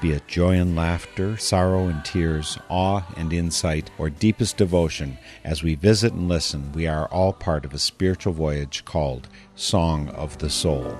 Be 0.00 0.12
it 0.12 0.26
joy 0.28 0.56
and 0.56 0.76
laughter, 0.76 1.36
sorrow 1.36 1.86
and 1.86 2.04
tears, 2.04 2.58
awe 2.68 3.02
and 3.16 3.32
insight, 3.32 3.90
or 3.96 4.10
deepest 4.10 4.56
devotion, 4.56 5.16
as 5.44 5.62
we 5.62 5.76
visit 5.76 6.12
and 6.12 6.28
listen, 6.28 6.72
we 6.72 6.86
are 6.86 7.06
all 7.06 7.32
part 7.32 7.64
of 7.64 7.72
a 7.72 7.78
spiritual 7.78 8.32
voyage 8.32 8.84
called 8.84 9.28
Song 9.54 10.08
of 10.10 10.38
the 10.38 10.50
Soul. 10.50 10.96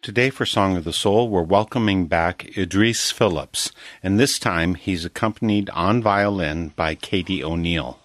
Today, 0.00 0.30
for 0.30 0.46
Song 0.46 0.76
of 0.76 0.84
the 0.84 0.92
Soul, 0.92 1.28
we're 1.28 1.42
welcoming 1.42 2.06
back 2.06 2.56
Idris 2.56 3.10
Phillips, 3.10 3.72
and 4.04 4.20
this 4.20 4.38
time 4.38 4.76
he's 4.76 5.04
accompanied 5.04 5.68
on 5.70 6.00
violin 6.00 6.68
by 6.76 6.94
Katie 6.94 7.42
O'Neill. 7.42 7.98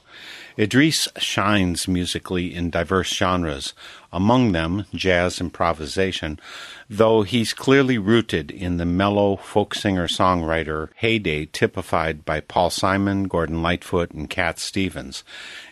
Idris 0.60 1.08
shines 1.18 1.88
musically 1.88 2.54
in 2.54 2.70
diverse 2.70 3.14
genres, 3.14 3.74
among 4.12 4.52
them 4.52 4.86
jazz 4.94 5.40
improvisation, 5.40 6.40
though 6.90 7.22
he's 7.22 7.54
clearly 7.54 7.98
rooted 7.98 8.52
in 8.52 8.76
the 8.76 8.86
mellow 8.86 9.38
folk 9.38 9.74
singer 9.74 10.08
songwriter 10.08 10.90
heyday 10.96 11.46
typified 11.46 12.26
by 12.26 12.42
Paul 12.42 12.70
Simon, 12.70 13.30
Gordon 13.30 13.64
Lightfoot, 13.64 14.12
and 14.12 14.30
Cat 14.30 14.60
Stevens. 14.60 15.24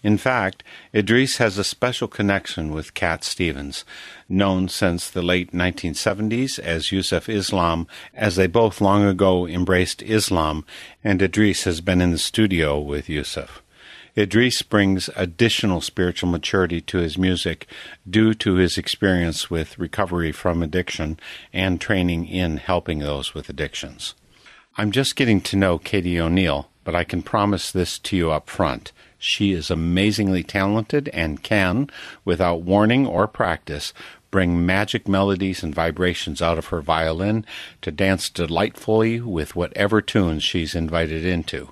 In 0.02 0.18
fact, 0.18 0.64
Idris 0.96 1.38
has 1.38 1.58
a 1.58 1.64
special 1.66 2.08
connection 2.08 2.72
with 2.72 2.94
Cat 2.94 3.26
Stevens, 3.26 3.84
known 4.30 4.70
since 4.70 5.10
the 5.10 5.22
late 5.22 5.52
1970s 5.52 6.58
as 6.60 6.94
Yusuf 6.94 7.28
Islam, 7.28 7.88
as 8.14 8.38
they 8.38 8.48
both 8.48 8.80
long 8.80 9.04
ago 9.04 9.46
embraced 9.46 10.02
Islam, 10.04 10.66
and 11.04 11.22
Idris 11.22 11.66
has 11.66 11.82
been 11.82 12.00
in 12.00 12.12
the 12.12 12.18
studio 12.18 12.80
with 12.80 13.10
Yusuf. 13.10 13.62
Idris 14.20 14.64
brings 14.64 15.10
additional 15.16 15.80
spiritual 15.80 16.30
maturity 16.30 16.82
to 16.82 16.98
his 16.98 17.18
music 17.18 17.68
due 18.08 18.34
to 18.34 18.56
his 18.56 18.78
experience 18.78 19.50
with 19.50 19.80
recovery 19.80 20.34
from 20.34 20.62
addiction 20.62 21.18
and 21.54 21.80
training 21.80 22.28
in 22.28 22.58
helping 22.58 23.00
those 23.00 23.34
with 23.34 23.48
addictions. 23.48 24.16
I'm 24.76 24.92
just 24.92 25.16
getting 25.16 25.40
to 25.44 25.56
know 25.56 25.78
Katie 25.78 26.20
O'Neill, 26.20 26.70
but 26.84 26.96
I 26.96 27.06
can 27.06 27.24
promise 27.24 27.72
this 27.72 27.98
to 28.00 28.18
you 28.18 28.30
up 28.30 28.50
front. 28.50 28.92
She 29.18 29.54
is 29.54 29.72
amazingly 29.72 30.44
talented 30.44 31.08
and 31.14 31.42
can, 31.42 31.90
without 32.26 32.62
warning 32.62 33.08
or 33.08 33.26
practice, 33.26 33.94
bring 34.32 34.66
magic 34.66 35.08
melodies 35.08 35.64
and 35.64 35.74
vibrations 35.74 36.42
out 36.42 36.58
of 36.58 36.68
her 36.68 36.82
violin 36.82 37.46
to 37.84 37.90
dance 37.90 38.30
delightfully 38.30 39.22
with 39.22 39.56
whatever 39.56 40.02
tunes 40.02 40.44
she's 40.44 40.76
invited 40.76 41.24
into. 41.24 41.72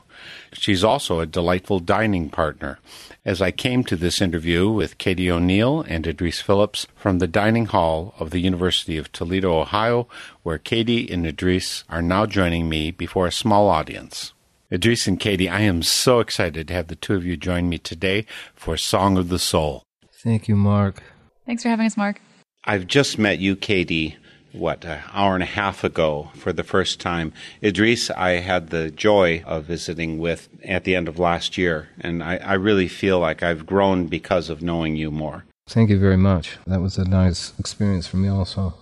She's 0.53 0.83
also 0.83 1.19
a 1.19 1.25
delightful 1.25 1.79
dining 1.79 2.29
partner. 2.29 2.79
As 3.25 3.41
I 3.41 3.51
came 3.51 3.83
to 3.83 3.95
this 3.95 4.21
interview 4.21 4.69
with 4.69 4.97
Katie 4.97 5.29
O'Neill 5.29 5.81
and 5.81 6.07
Idris 6.07 6.39
Phillips 6.39 6.87
from 6.95 7.19
the 7.19 7.27
dining 7.27 7.65
hall 7.65 8.13
of 8.19 8.29
the 8.29 8.39
University 8.39 8.97
of 8.97 9.11
Toledo, 9.11 9.59
Ohio, 9.59 10.07
where 10.43 10.57
Katie 10.57 11.11
and 11.11 11.25
Idris 11.25 11.83
are 11.89 12.01
now 12.01 12.25
joining 12.25 12.69
me 12.69 12.91
before 12.91 13.27
a 13.27 13.31
small 13.31 13.67
audience. 13.67 14.33
Idris 14.71 15.07
and 15.07 15.19
Katie, 15.19 15.49
I 15.49 15.61
am 15.61 15.83
so 15.83 16.19
excited 16.19 16.67
to 16.67 16.73
have 16.73 16.87
the 16.87 16.95
two 16.95 17.15
of 17.15 17.25
you 17.25 17.37
join 17.37 17.69
me 17.69 17.77
today 17.77 18.25
for 18.55 18.75
Song 18.77 19.17
of 19.17 19.29
the 19.29 19.39
Soul. 19.39 19.83
Thank 20.23 20.47
you, 20.47 20.55
Mark. 20.55 21.03
Thanks 21.45 21.63
for 21.63 21.69
having 21.69 21.85
us, 21.85 21.95
Mark. 21.95 22.19
I've 22.65 22.87
just 22.87 23.17
met 23.17 23.39
you, 23.39 23.55
Katie, 23.55 24.17
what, 24.57 24.85
an 24.85 25.01
hour 25.13 25.33
and 25.33 25.43
a 25.43 25.47
half 25.47 25.83
ago 25.83 26.31
for 26.35 26.53
the 26.53 26.63
first 26.63 26.99
time. 26.99 27.33
Idris, 27.63 28.09
I 28.11 28.31
had 28.31 28.69
the 28.69 28.91
joy 28.91 29.43
of 29.45 29.65
visiting 29.65 30.19
with 30.19 30.49
at 30.65 30.83
the 30.83 30.95
end 30.95 31.07
of 31.07 31.19
last 31.19 31.57
year, 31.57 31.89
and 31.99 32.23
I, 32.23 32.37
I 32.37 32.53
really 32.53 32.87
feel 32.87 33.19
like 33.19 33.43
I've 33.43 33.65
grown 33.65 34.07
because 34.07 34.49
of 34.49 34.61
knowing 34.61 34.95
you 34.95 35.11
more. 35.11 35.45
Thank 35.67 35.89
you 35.89 35.99
very 35.99 36.17
much. 36.17 36.57
That 36.65 36.81
was 36.81 36.97
a 36.97 37.05
nice 37.05 37.53
experience 37.59 38.07
for 38.07 38.17
me, 38.17 38.29
also. 38.29 38.73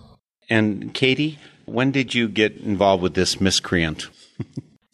And 0.48 0.94
Katie, 0.94 1.38
when 1.64 1.90
did 1.90 2.14
you 2.14 2.28
get 2.28 2.56
involved 2.58 3.02
with 3.02 3.14
this 3.14 3.40
miscreant? 3.40 4.08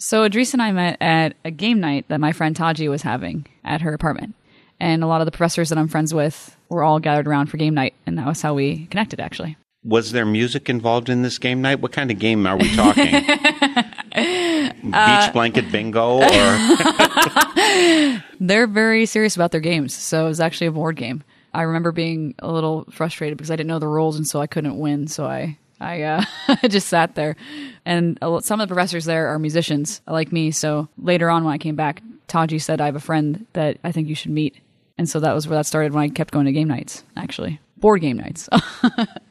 So 0.04 0.24
Idris 0.24 0.52
and 0.52 0.60
I 0.60 0.72
met 0.72 0.96
at 1.00 1.36
a 1.44 1.52
game 1.52 1.78
night 1.78 2.08
that 2.08 2.18
my 2.18 2.32
friend 2.32 2.56
Taji 2.56 2.88
was 2.88 3.02
having 3.02 3.46
at 3.62 3.82
her 3.82 3.94
apartment. 3.94 4.34
And 4.80 5.04
a 5.04 5.06
lot 5.06 5.20
of 5.20 5.26
the 5.26 5.30
professors 5.30 5.68
that 5.68 5.78
I'm 5.78 5.86
friends 5.86 6.12
with 6.12 6.56
were 6.68 6.82
all 6.82 6.98
gathered 6.98 7.28
around 7.28 7.46
for 7.46 7.56
game 7.56 7.74
night, 7.74 7.94
and 8.04 8.18
that 8.18 8.26
was 8.26 8.42
how 8.42 8.52
we 8.52 8.86
connected, 8.86 9.20
actually. 9.20 9.56
Was 9.84 10.12
there 10.12 10.24
music 10.24 10.68
involved 10.68 11.08
in 11.08 11.22
this 11.22 11.38
game 11.38 11.60
night? 11.60 11.80
What 11.80 11.90
kind 11.90 12.10
of 12.12 12.18
game 12.20 12.46
are 12.46 12.56
we 12.56 12.74
talking? 12.76 13.04
Beach 14.14 15.32
blanket 15.32 15.72
bingo 15.72 16.18
or 16.18 16.22
They're 18.40 18.68
very 18.68 19.06
serious 19.06 19.34
about 19.34 19.50
their 19.50 19.60
games, 19.60 19.94
so 19.94 20.26
it 20.26 20.28
was 20.28 20.40
actually 20.40 20.68
a 20.68 20.72
board 20.72 20.96
game. 20.96 21.24
I 21.52 21.62
remember 21.62 21.90
being 21.90 22.34
a 22.38 22.50
little 22.50 22.84
frustrated 22.90 23.38
because 23.38 23.50
I 23.50 23.56
didn't 23.56 23.68
know 23.68 23.80
the 23.80 23.88
rules, 23.88 24.16
and 24.16 24.26
so 24.26 24.40
I 24.40 24.46
couldn't 24.46 24.78
win. 24.78 25.08
So 25.08 25.26
I, 25.26 25.58
I 25.80 26.02
uh, 26.02 26.24
just 26.68 26.88
sat 26.88 27.14
there. 27.16 27.36
And 27.84 28.18
some 28.40 28.60
of 28.60 28.68
the 28.68 28.74
professors 28.74 29.04
there 29.04 29.28
are 29.28 29.38
musicians 29.38 30.00
like 30.06 30.32
me. 30.32 30.52
So 30.52 30.88
later 30.96 31.28
on, 31.28 31.44
when 31.44 31.54
I 31.54 31.58
came 31.58 31.74
back, 31.76 32.02
Taji 32.28 32.58
said, 32.60 32.80
"I 32.80 32.86
have 32.86 32.96
a 32.96 33.00
friend 33.00 33.46
that 33.54 33.78
I 33.82 33.90
think 33.90 34.08
you 34.08 34.14
should 34.14 34.30
meet." 34.30 34.56
And 34.96 35.08
so 35.08 35.18
that 35.20 35.34
was 35.34 35.48
where 35.48 35.58
that 35.58 35.66
started. 35.66 35.92
When 35.92 36.04
I 36.04 36.08
kept 36.08 36.32
going 36.32 36.46
to 36.46 36.52
game 36.52 36.68
nights, 36.68 37.02
actually 37.16 37.58
board 37.82 38.00
game 38.00 38.16
nights. 38.16 38.48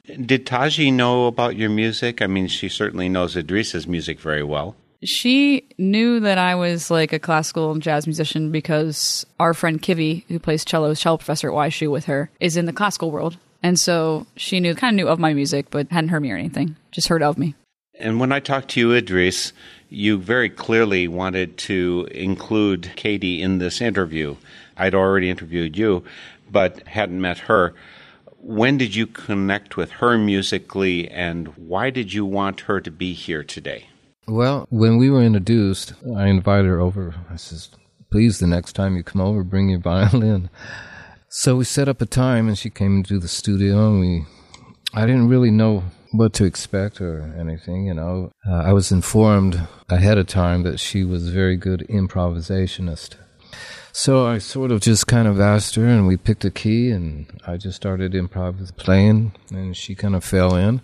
Did 0.06 0.46
Taji 0.46 0.92
know 0.92 1.28
about 1.28 1.56
your 1.56 1.70
music? 1.70 2.22
I 2.22 2.28
mean, 2.28 2.48
she 2.48 2.70
certainly 2.70 3.10
knows 3.10 3.36
Idris's 3.36 3.88
music 3.88 4.20
very 4.20 4.44
well. 4.44 4.76
She 5.04 5.68
knew 5.80 6.20
that 6.20 6.38
I 6.38 6.54
was 6.56 6.92
like 6.92 7.12
a 7.12 7.20
classical 7.20 7.76
jazz 7.76 8.06
musician 8.06 8.52
because 8.52 9.26
our 9.40 9.54
friend 9.54 9.82
Kivi, 9.82 10.26
who 10.28 10.38
plays 10.38 10.64
cello, 10.64 10.92
is 10.92 11.00
cello 11.00 11.18
professor 11.18 11.50
at 11.50 11.56
YSU 11.56 11.90
with 11.90 12.06
her, 12.06 12.30
is 12.40 12.56
in 12.56 12.68
the 12.68 12.74
classical 12.74 13.10
world. 13.10 13.38
And 13.64 13.80
so 13.80 14.28
she 14.36 14.60
knew, 14.60 14.76
kind 14.76 14.94
of 14.94 14.96
knew 15.04 15.12
of 15.12 15.20
my 15.20 15.34
music, 15.34 15.68
but 15.72 15.90
hadn't 15.92 16.10
heard 16.10 16.22
me 16.22 16.32
or 16.32 16.38
anything. 16.38 16.76
Just 16.92 17.08
heard 17.08 17.24
of 17.24 17.38
me. 17.38 17.56
And 18.00 18.20
when 18.20 18.32
I 18.32 18.40
talked 18.40 18.70
to 18.70 18.80
you, 18.80 18.94
Idris, 18.94 19.54
you 19.90 20.18
very 20.18 20.50
clearly 20.50 21.08
wanted 21.08 21.58
to 21.58 22.08
include 22.12 22.92
Katie 22.96 23.42
in 23.42 23.58
this 23.58 23.82
interview. 23.82 24.36
I'd 24.78 24.96
already 24.96 25.30
interviewed 25.30 25.78
you, 25.78 26.04
but 26.50 26.88
hadn't 26.88 27.22
met 27.22 27.40
her. 27.40 27.74
When 28.44 28.80
did 28.80 28.96
you 28.96 29.06
connect 29.06 29.78
with 29.78 29.92
her 29.92 30.18
musically, 30.18 31.08
and 31.10 31.50
why 31.50 31.92
did 31.92 32.12
you 32.12 32.26
want 32.26 32.62
her 32.62 32.82
to 32.82 32.90
be 32.90 33.14
here 33.14 33.44
today? 33.44 33.86
Well, 34.28 34.66
when 34.72 34.98
we 34.98 35.12
were 35.12 35.22
introduced, 35.22 35.94
I 36.18 36.26
invited 36.26 36.66
her 36.66 36.80
over. 36.80 37.14
I 37.30 37.36
says, 37.36 37.70
please, 38.10 38.40
the 38.40 38.48
next 38.48 38.74
time 38.74 38.98
you 38.98 39.04
come 39.04 39.22
over, 39.22 39.44
bring 39.44 39.70
your 39.70 39.80
violin. 39.92 40.50
So 41.30 41.56
we 41.56 41.66
set 41.66 41.88
up 41.88 42.02
a 42.02 42.08
time, 42.08 42.48
and 42.48 42.58
she 42.58 42.72
came 42.72 42.98
into 42.98 43.20
the 43.20 43.28
studio, 43.28 43.92
and 43.92 44.00
we, 44.00 44.26
I 44.92 45.06
didn't 45.06 45.30
really 45.30 45.52
know 45.52 45.84
what 46.12 46.34
to 46.34 46.46
expect 46.46 47.00
or 47.00 47.22
anything, 47.40 47.86
you 47.86 47.94
know. 47.94 48.32
Uh, 48.50 48.56
I 48.56 48.74
was 48.74 48.92
informed 48.92 49.68
ahead 49.88 50.18
of 50.18 50.26
time 50.26 50.64
that 50.64 50.80
she 50.80 51.04
was 51.04 51.28
a 51.28 51.32
very 51.32 51.58
good 51.58 51.86
improvisationist. 51.90 53.18
So 53.94 54.26
I 54.26 54.38
sort 54.38 54.72
of 54.72 54.80
just 54.80 55.08
kind 55.08 55.28
of 55.28 55.40
asked 55.40 55.76
her, 55.76 55.86
and 55.86 56.08
we 56.08 56.18
picked 56.18 56.46
a 56.46 56.52
key, 56.52 56.92
and 56.92 57.28
I 57.46 57.58
just 57.58 57.76
started 57.76 58.14
improv 58.14 58.60
with 58.60 58.78
playing, 58.78 59.34
and 59.52 59.76
she 59.76 59.96
kind 59.96 60.16
of 60.16 60.24
fell 60.24 60.56
in. 60.56 60.82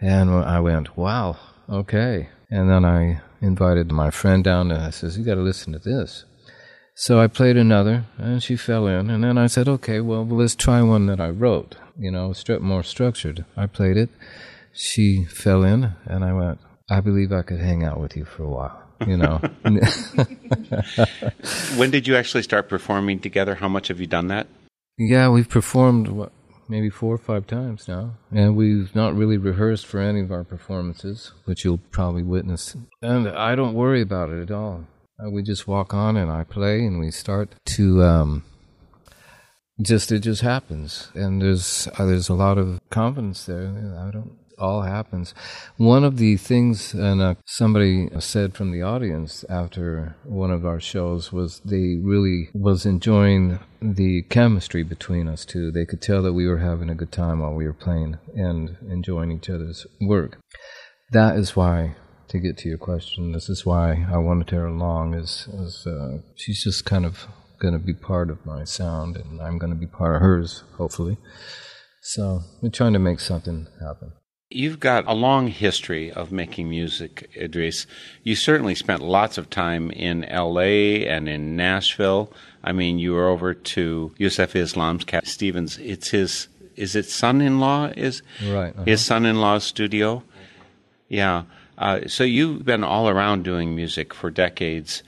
And 0.00 0.30
I 0.30 0.60
went, 0.60 0.96
wow, 0.96 1.36
okay. 1.68 2.28
And 2.48 2.70
then 2.70 2.84
I 2.84 3.20
invited 3.40 3.90
my 3.90 4.10
friend 4.10 4.44
down, 4.44 4.70
and 4.70 4.82
I 4.82 4.90
says, 4.90 5.18
you 5.18 5.24
got 5.24 5.34
to 5.34 5.40
listen 5.40 5.72
to 5.72 5.78
this. 5.78 6.24
So 6.94 7.18
I 7.18 7.26
played 7.26 7.56
another, 7.56 8.04
and 8.16 8.42
she 8.42 8.56
fell 8.56 8.86
in. 8.86 9.10
And 9.10 9.24
then 9.24 9.36
I 9.36 9.46
said, 9.46 9.68
okay, 9.68 10.00
well, 10.00 10.26
let's 10.26 10.54
try 10.54 10.82
one 10.82 11.06
that 11.06 11.20
I 11.20 11.30
wrote, 11.30 11.76
you 11.98 12.10
know, 12.10 12.32
more 12.60 12.82
structured. 12.82 13.44
I 13.56 13.66
played 13.66 13.96
it. 13.96 14.10
She 14.72 15.24
fell 15.24 15.64
in, 15.64 15.94
and 16.04 16.24
I 16.24 16.32
went, 16.32 16.60
I 16.88 17.00
believe 17.00 17.32
I 17.32 17.42
could 17.42 17.60
hang 17.60 17.84
out 17.84 18.00
with 18.00 18.16
you 18.16 18.24
for 18.24 18.44
a 18.44 18.50
while, 18.50 18.82
you 19.06 19.16
know. 19.16 19.40
When 21.76 21.90
did 21.90 22.06
you 22.06 22.16
actually 22.16 22.42
start 22.42 22.68
performing 22.68 23.20
together? 23.20 23.54
How 23.54 23.68
much 23.68 23.88
have 23.88 24.00
you 24.00 24.06
done 24.06 24.28
that? 24.28 24.46
yeah, 25.00 25.30
we've 25.30 25.48
performed, 25.48 26.08
what, 26.08 26.30
maybe 26.68 26.90
four 26.90 27.14
or 27.14 27.18
five 27.18 27.46
times 27.46 27.88
now. 27.88 28.12
And 28.30 28.54
we've 28.54 28.94
not 28.94 29.16
really 29.16 29.38
rehearsed 29.38 29.86
for 29.86 29.98
any 29.98 30.20
of 30.20 30.30
our 30.30 30.44
performances, 30.44 31.32
which 31.46 31.64
you'll 31.64 31.80
probably 31.90 32.22
witness. 32.22 32.76
And 33.00 33.26
I 33.28 33.54
don't 33.54 33.74
worry 33.74 34.02
about 34.02 34.28
it 34.28 34.42
at 34.42 34.50
all. 34.50 34.84
Uh, 35.18 35.30
we 35.30 35.42
just 35.42 35.66
walk 35.66 35.94
on 35.94 36.16
and 36.16 36.30
I 36.30 36.44
play 36.44 36.84
and 36.84 37.00
we 37.00 37.10
start 37.10 37.54
to 37.76 38.04
um, 38.04 38.44
just 39.80 40.12
it 40.12 40.20
just 40.20 40.42
happens 40.42 41.10
and 41.14 41.42
there's 41.42 41.88
uh, 41.98 42.06
there's 42.06 42.28
a 42.28 42.34
lot 42.34 42.58
of 42.58 42.80
confidence 42.90 43.44
there. 43.44 43.66
I 43.98 44.10
don't 44.10 44.38
all 44.60 44.82
happens. 44.82 45.34
One 45.76 46.04
of 46.04 46.18
the 46.18 46.36
things, 46.36 46.94
and 46.94 47.20
uh, 47.20 47.34
somebody 47.46 48.08
said 48.18 48.54
from 48.54 48.70
the 48.70 48.82
audience 48.82 49.44
after 49.48 50.16
one 50.24 50.50
of 50.50 50.64
our 50.66 50.80
shows, 50.80 51.32
was 51.32 51.60
they 51.64 51.96
really 52.02 52.50
was 52.54 52.86
enjoying 52.86 53.58
the 53.80 54.22
chemistry 54.22 54.82
between 54.82 55.26
us 55.26 55.44
two. 55.44 55.70
They 55.70 55.86
could 55.86 56.02
tell 56.02 56.22
that 56.22 56.34
we 56.34 56.46
were 56.46 56.58
having 56.58 56.90
a 56.90 56.94
good 56.94 57.12
time 57.12 57.40
while 57.40 57.54
we 57.54 57.66
were 57.66 57.72
playing 57.72 58.18
and 58.34 58.76
enjoying 58.88 59.32
each 59.32 59.48
other's 59.48 59.86
work. 60.00 60.38
That 61.12 61.36
is 61.36 61.56
why, 61.56 61.96
to 62.28 62.38
get 62.38 62.58
to 62.58 62.68
your 62.68 62.78
question, 62.78 63.32
this 63.32 63.48
is 63.48 63.66
why 63.66 64.06
I 64.12 64.18
wanted 64.18 64.50
her 64.50 64.66
along. 64.66 65.14
Is, 65.14 65.48
is 65.52 65.86
uh, 65.86 66.18
she's 66.36 66.62
just 66.62 66.84
kind 66.84 67.04
of 67.04 67.26
going 67.58 67.74
to 67.74 67.80
be 67.80 67.94
part 67.94 68.30
of 68.30 68.46
my 68.46 68.64
sound, 68.64 69.16
and 69.16 69.40
I'm 69.40 69.58
going 69.58 69.72
to 69.72 69.78
be 69.78 69.86
part 69.86 70.16
of 70.16 70.22
hers, 70.22 70.62
hopefully. 70.76 71.18
So 72.02 72.40
we're 72.62 72.70
trying 72.70 72.94
to 72.94 72.98
make 72.98 73.20
something 73.20 73.66
happen. 73.80 74.12
You've 74.52 74.80
got 74.80 75.06
a 75.06 75.12
long 75.14 75.46
history 75.46 76.10
of 76.10 76.32
making 76.32 76.68
music, 76.68 77.30
Idris. 77.36 77.86
You 78.24 78.34
certainly 78.34 78.74
spent 78.74 79.00
lots 79.00 79.38
of 79.38 79.48
time 79.48 79.92
in 79.92 80.22
LA 80.22 81.06
and 81.06 81.28
in 81.28 81.54
Nashville. 81.54 82.32
I 82.64 82.72
mean, 82.72 82.98
you 82.98 83.12
were 83.12 83.28
over 83.28 83.54
to 83.54 84.12
Yusuf 84.18 84.56
Islam's 84.56 85.04
Cat 85.04 85.28
Stevens. 85.28 85.78
It's 85.78 86.08
his, 86.08 86.48
is 86.74 86.96
it 86.96 87.06
son 87.06 87.40
in 87.40 87.60
law? 87.60 87.92
Is 87.96 88.22
Right, 88.44 88.74
uh-huh. 88.74 88.82
his 88.86 89.04
son 89.04 89.24
in 89.24 89.40
law's 89.40 89.62
studio? 89.62 90.24
Yeah. 91.08 91.44
Uh, 91.78 92.08
so 92.08 92.24
you've 92.24 92.64
been 92.64 92.82
all 92.82 93.08
around 93.08 93.44
doing 93.44 93.76
music 93.76 94.12
for 94.12 94.32
decades. 94.32 95.04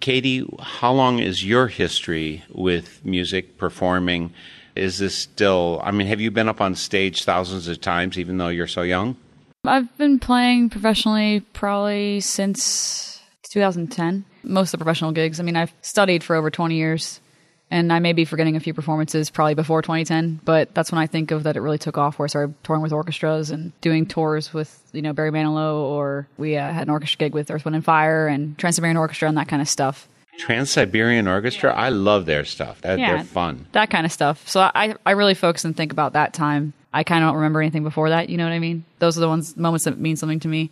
Katie, 0.00 0.46
how 0.60 0.92
long 0.92 1.20
is 1.20 1.42
your 1.42 1.68
history 1.68 2.44
with 2.50 3.02
music, 3.02 3.56
performing? 3.56 4.34
Is 4.76 4.98
this 4.98 5.16
still, 5.16 5.80
I 5.84 5.90
mean, 5.92 6.06
have 6.08 6.20
you 6.20 6.30
been 6.30 6.48
up 6.48 6.60
on 6.60 6.74
stage 6.74 7.24
thousands 7.24 7.68
of 7.68 7.80
times 7.80 8.18
even 8.18 8.38
though 8.38 8.48
you're 8.48 8.66
so 8.66 8.82
young? 8.82 9.16
I've 9.64 9.96
been 9.96 10.18
playing 10.18 10.70
professionally 10.70 11.40
probably 11.52 12.20
since 12.20 13.20
2010. 13.50 14.24
Most 14.42 14.74
of 14.74 14.78
the 14.78 14.84
professional 14.84 15.12
gigs. 15.12 15.40
I 15.40 15.42
mean, 15.42 15.56
I've 15.56 15.72
studied 15.80 16.22
for 16.22 16.36
over 16.36 16.50
20 16.50 16.74
years, 16.74 17.20
and 17.70 17.92
I 17.92 17.98
may 17.98 18.12
be 18.12 18.26
forgetting 18.26 18.56
a 18.56 18.60
few 18.60 18.74
performances 18.74 19.30
probably 19.30 19.54
before 19.54 19.80
2010. 19.80 20.40
But 20.44 20.74
that's 20.74 20.92
when 20.92 21.00
I 21.00 21.06
think 21.06 21.30
of 21.30 21.44
that 21.44 21.56
it 21.56 21.60
really 21.60 21.78
took 21.78 21.96
off. 21.96 22.18
Where 22.18 22.24
I 22.24 22.28
started 22.28 22.54
touring 22.62 22.82
with 22.82 22.92
orchestras 22.92 23.50
and 23.50 23.72
doing 23.80 24.04
tours 24.04 24.52
with 24.52 24.82
you 24.92 25.00
know 25.00 25.14
Barry 25.14 25.30
Manilow, 25.30 25.76
or 25.76 26.28
we 26.36 26.56
uh, 26.56 26.72
had 26.72 26.82
an 26.82 26.90
orchestra 26.90 27.18
gig 27.18 27.32
with 27.32 27.50
Earth, 27.50 27.64
Wind 27.64 27.76
and 27.76 27.84
Fire 27.84 28.26
and 28.26 28.58
Trans 28.58 28.76
Siberian 28.76 28.98
Orchestra 28.98 29.28
and 29.28 29.38
that 29.38 29.48
kind 29.48 29.62
of 29.62 29.68
stuff. 29.68 30.08
Trans 30.38 30.70
Siberian 30.70 31.28
Orchestra, 31.28 31.72
I 31.72 31.90
love 31.90 32.26
their 32.26 32.44
stuff. 32.44 32.80
That, 32.82 32.98
Yeah. 32.98 33.16
They're 33.16 33.24
fun. 33.24 33.66
That 33.72 33.90
kind 33.90 34.04
of 34.04 34.12
stuff. 34.12 34.46
So 34.48 34.60
I 34.74 34.94
I 35.06 35.12
really 35.12 35.34
focus 35.34 35.64
and 35.64 35.76
think 35.76 35.92
about 35.92 36.12
that 36.14 36.32
time. 36.34 36.72
I 36.92 37.02
kind 37.02 37.24
of 37.24 37.28
don't 37.28 37.36
remember 37.36 37.60
anything 37.60 37.82
before 37.82 38.10
that. 38.10 38.28
You 38.28 38.36
know 38.36 38.44
what 38.44 38.52
I 38.52 38.58
mean? 38.58 38.84
Those 38.98 39.16
are 39.16 39.20
the 39.20 39.28
ones 39.28 39.56
moments 39.56 39.84
that 39.84 39.98
mean 39.98 40.16
something 40.16 40.40
to 40.40 40.48
me. 40.48 40.70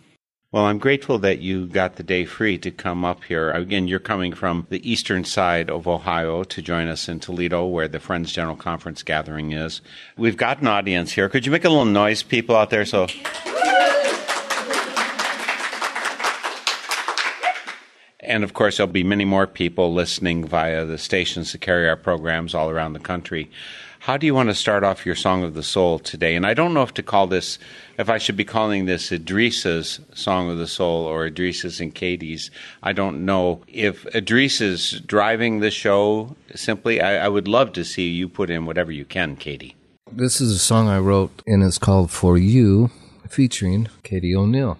Well, 0.53 0.65
I'm 0.65 0.77
grateful 0.77 1.17
that 1.19 1.39
you 1.39 1.65
got 1.65 1.95
the 1.95 2.03
day 2.03 2.25
free 2.25 2.59
to 2.59 2.69
come 2.69 3.03
up 3.03 3.23
here. 3.23 3.49
Again, 3.49 3.87
you're 3.87 3.97
coming 3.97 4.33
from 4.33 4.67
the 4.69 4.87
eastern 4.87 5.23
side 5.23 5.67
of 5.67 5.87
Ohio 5.87 6.43
to 6.43 6.61
join 6.61 6.87
us 6.87 7.09
in 7.09 7.19
Toledo, 7.19 7.65
where 7.65 7.87
the 7.87 7.99
Friends 7.99 8.31
General 8.31 8.55
Conference 8.55 9.01
gathering 9.01 9.51
is. 9.51 9.81
We've 10.15 10.37
got 10.37 10.61
an 10.61 10.67
audience 10.67 11.13
here. 11.13 11.27
Could 11.27 11.47
you 11.47 11.51
make 11.51 11.65
a 11.65 11.69
little 11.69 11.85
noise, 11.85 12.21
people 12.21 12.55
out 12.55 12.69
there? 12.69 12.85
So. 12.85 13.07
And 18.25 18.43
of 18.43 18.53
course, 18.53 18.77
there'll 18.77 18.91
be 18.91 19.03
many 19.03 19.25
more 19.25 19.47
people 19.47 19.93
listening 19.93 20.45
via 20.45 20.85
the 20.85 20.97
stations 20.97 21.51
that 21.51 21.61
carry 21.61 21.87
our 21.87 21.97
programs 21.97 22.55
all 22.55 22.69
around 22.69 22.93
the 22.93 22.99
country. 22.99 23.49
How 23.99 24.17
do 24.17 24.25
you 24.25 24.35
want 24.35 24.49
to 24.49 24.55
start 24.55 24.83
off 24.83 25.05
your 25.05 25.15
Song 25.15 25.43
of 25.43 25.53
the 25.53 25.63
Soul 25.63 25.97
today? 25.97 26.35
And 26.35 26.45
I 26.45 26.53
don't 26.53 26.73
know 26.73 26.83
if 26.83 26.93
to 26.95 27.03
call 27.03 27.25
this, 27.25 27.57
if 27.97 28.09
I 28.09 28.17
should 28.17 28.35
be 28.35 28.43
calling 28.43 28.85
this 28.85 29.13
Idris's 29.13 30.01
Song 30.13 30.49
of 30.49 30.57
the 30.57 30.67
Soul 30.67 31.05
or 31.05 31.25
Idris's 31.25 31.79
and 31.79 31.95
Katie's. 31.95 32.51
I 32.81 32.91
don't 32.91 33.23
know. 33.25 33.61
If 33.67 34.05
Idris 34.13 34.59
is 34.59 34.99
driving 35.05 35.61
the 35.61 35.71
show, 35.71 36.35
simply, 36.53 36.99
I, 36.99 37.25
I 37.25 37.29
would 37.29 37.47
love 37.47 37.71
to 37.73 37.85
see 37.85 38.09
you 38.09 38.27
put 38.27 38.49
in 38.49 38.65
whatever 38.65 38.91
you 38.91 39.05
can, 39.05 39.37
Katie. 39.37 39.75
This 40.11 40.41
is 40.41 40.51
a 40.51 40.59
song 40.59 40.89
I 40.89 40.99
wrote, 40.99 41.41
and 41.47 41.63
it's 41.63 41.77
called 41.77 42.11
For 42.11 42.37
You, 42.37 42.91
featuring 43.29 43.87
Katie 44.03 44.35
O'Neill. 44.35 44.77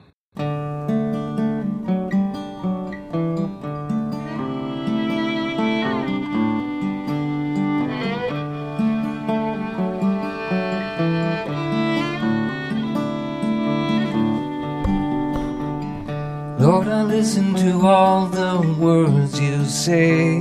All 17.85 18.27
the 18.27 18.75
words 18.79 19.39
you 19.39 19.65
say, 19.65 20.39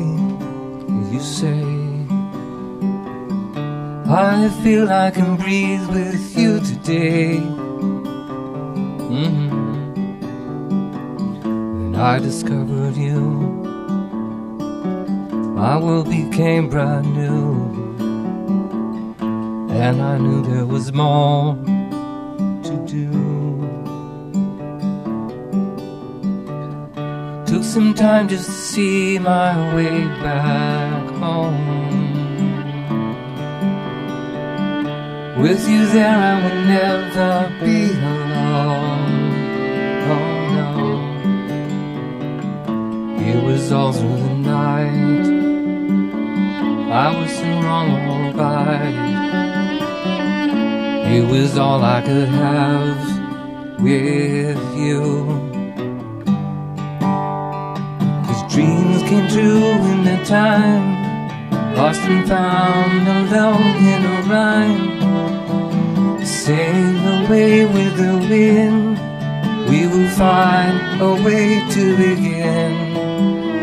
you 1.12 1.20
say. 1.20 1.62
I 4.08 4.48
feel 4.62 4.90
I 4.90 5.10
can 5.10 5.36
breathe 5.36 5.86
with 5.88 6.38
you 6.38 6.60
today. 6.60 7.40
Mhm. 9.10 9.50
When 11.42 11.94
I 11.94 12.18
discovered 12.18 12.96
you, 12.96 13.20
my 15.56 15.76
world 15.78 16.08
became 16.08 16.68
brand 16.68 17.06
new. 17.16 17.82
And 19.70 20.00
I 20.00 20.18
knew 20.18 20.42
there 20.42 20.66
was 20.66 20.92
more 20.92 21.56
some 27.72 27.94
time 27.94 28.28
just 28.28 28.44
to 28.44 28.52
see 28.52 29.18
my 29.18 29.74
way 29.74 30.04
back 30.20 31.08
home. 31.22 31.56
With 35.40 35.66
you 35.66 35.86
there, 35.86 36.18
I 36.32 36.34
would 36.42 36.66
never 36.66 37.50
be 37.62 37.92
alone. 37.94 39.32
Oh 40.12 40.36
no. 40.58 40.70
It 43.30 43.42
was 43.42 43.72
all 43.72 43.92
through 43.94 44.18
the 44.18 44.34
night. 44.34 45.30
I 46.92 47.18
was 47.18 47.40
in 47.40 47.64
wrong 47.64 47.90
or 48.12 48.32
right. 48.34 48.96
It 51.16 51.24
was 51.26 51.56
all 51.56 51.82
I 51.82 52.02
could 52.02 52.28
have 52.28 53.80
with 53.80 54.62
you. 54.76 55.51
Dreams 58.52 59.02
came 59.04 59.26
true 59.28 59.64
in 59.92 60.04
the 60.04 60.22
time. 60.26 60.84
Lost 61.74 62.02
and 62.02 62.28
found 62.28 63.08
alone 63.08 63.76
in 63.92 64.04
a 64.04 64.18
rhyme. 64.30 64.86
Sail 66.24 67.24
away 67.24 67.64
with 67.64 67.96
the 67.96 68.14
wind. 68.28 68.98
We 69.70 69.86
will 69.86 70.10
find 70.10 71.00
a 71.00 71.12
way 71.24 71.66
to 71.70 71.96
begin. 71.96 72.94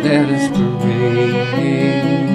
Let 0.04 0.28
us 0.30 0.48
parade. 0.58 2.29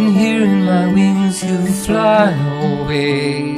Resting 0.00 0.18
here 0.18 0.44
in 0.44 0.64
my 0.64 0.86
wings, 0.94 1.44
you 1.44 1.58
fly 1.84 2.32
away. 2.62 3.52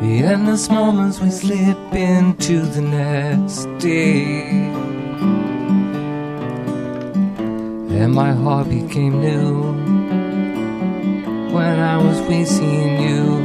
The 0.00 0.24
endless 0.24 0.70
moments 0.70 1.20
we 1.20 1.30
slip 1.30 1.92
into 1.92 2.62
the 2.62 2.80
next 2.80 3.66
day. 3.78 4.48
And 8.00 8.14
my 8.14 8.32
heart 8.32 8.70
became 8.70 9.20
new 9.20 9.74
when 11.52 11.78
I 11.78 11.98
was 12.02 12.18
facing 12.20 13.02
you. 13.02 13.36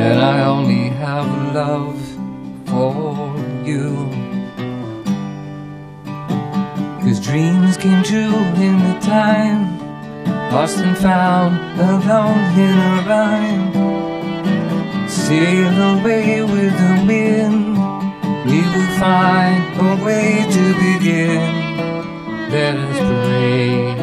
And 0.00 0.18
I 0.18 0.46
only 0.46 0.88
have 0.88 1.26
love 1.54 1.91
came 7.82 8.02
true 8.04 8.44
in 8.66 8.78
the 8.78 8.96
time 9.00 9.62
Lost 10.52 10.78
and 10.78 10.96
found 10.96 11.54
alone 11.80 12.44
in 12.66 12.76
a 12.90 12.94
rhyme 13.10 13.64
Sail 15.08 15.74
away 15.94 16.42
with 16.42 16.72
the 16.84 16.94
wind 17.08 17.76
We 18.46 18.60
will 18.72 18.92
find 19.02 19.62
a 19.88 20.04
way 20.04 20.46
to 20.56 20.64
begin 20.84 21.72
let 22.52 22.76
us 22.76 22.98
pray. 22.98 24.01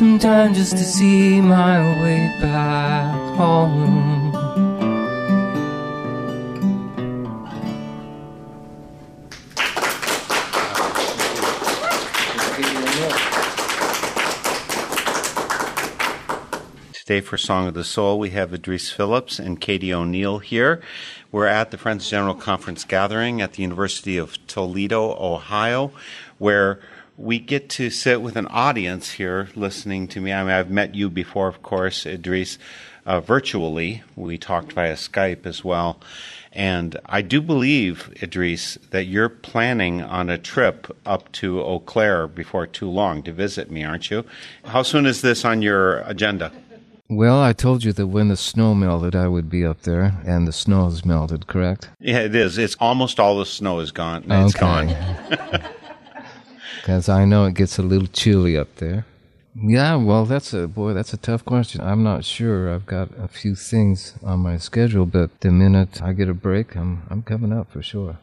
Some 0.00 0.18
time 0.18 0.54
just 0.54 0.72
to 0.72 0.82
see 0.82 1.42
my 1.42 1.78
way 2.00 2.34
back 2.40 3.14
home. 3.36 4.32
Today 16.94 17.20
for 17.20 17.36
Song 17.36 17.68
of 17.68 17.74
the 17.74 17.84
Soul, 17.84 18.18
we 18.18 18.30
have 18.30 18.54
Idris 18.54 18.90
Phillips 18.90 19.38
and 19.38 19.60
Katie 19.60 19.92
O'Neill 19.92 20.38
here. 20.38 20.80
We're 21.30 21.44
at 21.44 21.72
the 21.72 21.76
Friends 21.76 22.08
General 22.08 22.34
Conference 22.34 22.84
gathering 22.84 23.42
at 23.42 23.52
the 23.52 23.62
University 23.62 24.16
of 24.16 24.38
Toledo, 24.46 25.14
Ohio, 25.20 25.92
where 26.38 26.80
we 27.20 27.38
get 27.38 27.68
to 27.68 27.90
sit 27.90 28.22
with 28.22 28.36
an 28.36 28.46
audience 28.46 29.12
here 29.12 29.48
listening 29.54 30.08
to 30.08 30.20
me. 30.20 30.32
I 30.32 30.42
mean, 30.42 30.52
I've 30.52 30.70
met 30.70 30.94
you 30.94 31.10
before, 31.10 31.48
of 31.48 31.62
course, 31.62 32.06
Idris, 32.06 32.58
uh, 33.04 33.20
virtually. 33.20 34.02
We 34.16 34.38
talked 34.38 34.72
via 34.72 34.94
Skype 34.94 35.44
as 35.44 35.62
well. 35.62 36.00
And 36.52 36.98
I 37.06 37.20
do 37.20 37.42
believe, 37.42 38.12
Idris, 38.22 38.78
that 38.90 39.04
you're 39.04 39.28
planning 39.28 40.00
on 40.00 40.30
a 40.30 40.38
trip 40.38 40.96
up 41.04 41.30
to 41.32 41.60
Eau 41.60 41.80
Claire 41.80 42.26
before 42.26 42.66
too 42.66 42.88
long 42.88 43.22
to 43.24 43.32
visit 43.32 43.70
me, 43.70 43.84
aren't 43.84 44.10
you? 44.10 44.24
How 44.64 44.82
soon 44.82 45.04
is 45.04 45.20
this 45.20 45.44
on 45.44 45.60
your 45.62 45.98
agenda? 46.00 46.50
Well, 47.08 47.40
I 47.40 47.52
told 47.52 47.84
you 47.84 47.92
that 47.92 48.06
when 48.06 48.28
the 48.28 48.36
snow 48.36 48.74
melted, 48.74 49.14
I 49.14 49.28
would 49.28 49.50
be 49.50 49.64
up 49.64 49.82
there, 49.82 50.14
and 50.24 50.46
the 50.46 50.52
snow 50.52 50.84
has 50.84 51.04
melted, 51.04 51.48
correct? 51.48 51.90
Yeah, 51.98 52.20
it 52.20 52.34
is. 52.34 52.56
It's 52.56 52.76
almost 52.80 53.20
all 53.20 53.38
the 53.38 53.46
snow 53.46 53.80
is 53.80 53.90
gone. 53.90 54.24
It's 54.30 54.54
gone. 54.54 54.88
Because 56.80 57.08
I 57.08 57.24
know 57.24 57.44
it 57.46 57.54
gets 57.54 57.78
a 57.78 57.82
little 57.82 58.08
chilly 58.08 58.56
up 58.56 58.76
there. 58.76 59.04
Yeah, 59.54 59.96
well, 59.96 60.26
that's 60.26 60.54
a 60.54 60.68
boy. 60.68 60.92
That's 60.94 61.12
a 61.12 61.16
tough 61.16 61.44
question. 61.44 61.80
I'm 61.80 62.02
not 62.02 62.24
sure. 62.24 62.72
I've 62.72 62.86
got 62.86 63.10
a 63.18 63.28
few 63.28 63.54
things 63.54 64.14
on 64.22 64.38
my 64.40 64.56
schedule, 64.58 65.06
but 65.06 65.40
the 65.40 65.50
minute 65.50 66.00
I 66.00 66.12
get 66.12 66.28
a 66.28 66.34
break, 66.34 66.76
I'm 66.76 67.02
I'm 67.10 67.22
coming 67.22 67.52
up 67.52 67.70
for 67.72 67.82
sure. 67.82 68.18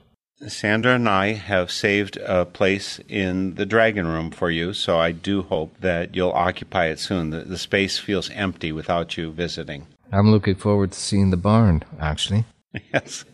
Sandra 0.47 0.93
and 0.95 1.09
I 1.09 1.33
have 1.33 1.71
saved 1.71 2.17
a 2.17 2.45
place 2.45 2.99
in 3.09 3.55
the 3.55 3.65
Dragon 3.65 4.07
Room 4.07 4.29
for 4.31 4.51
you, 4.51 4.71
so 4.71 4.99
I 4.99 5.11
do 5.11 5.41
hope 5.41 5.75
that 5.81 6.15
you'll 6.15 6.31
occupy 6.31 6.85
it 6.85 6.99
soon. 6.99 7.31
The, 7.31 7.39
the 7.39 7.57
space 7.57 7.97
feels 7.97 8.29
empty 8.29 8.71
without 8.71 9.17
you 9.17 9.31
visiting. 9.31 9.87
I'm 10.11 10.29
looking 10.31 10.55
forward 10.55 10.91
to 10.91 10.99
seeing 10.99 11.31
the 11.31 11.37
barn. 11.37 11.83
Actually, 11.99 12.45
Yes. 12.93 13.25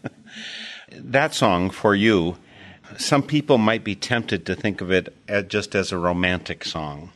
that 0.92 1.34
song 1.34 1.70
for 1.70 1.94
you, 1.94 2.38
some 3.02 3.24
people 3.24 3.58
might 3.58 3.84
be 3.84 3.96
tempted 3.96 4.46
to 4.46 4.56
think 4.56 4.82
of 4.82 4.92
it 4.92 5.14
as 5.28 5.46
just 5.46 5.76
as 5.76 5.92
a 5.92 5.98
romantic 5.98 6.64
song. 6.66 7.12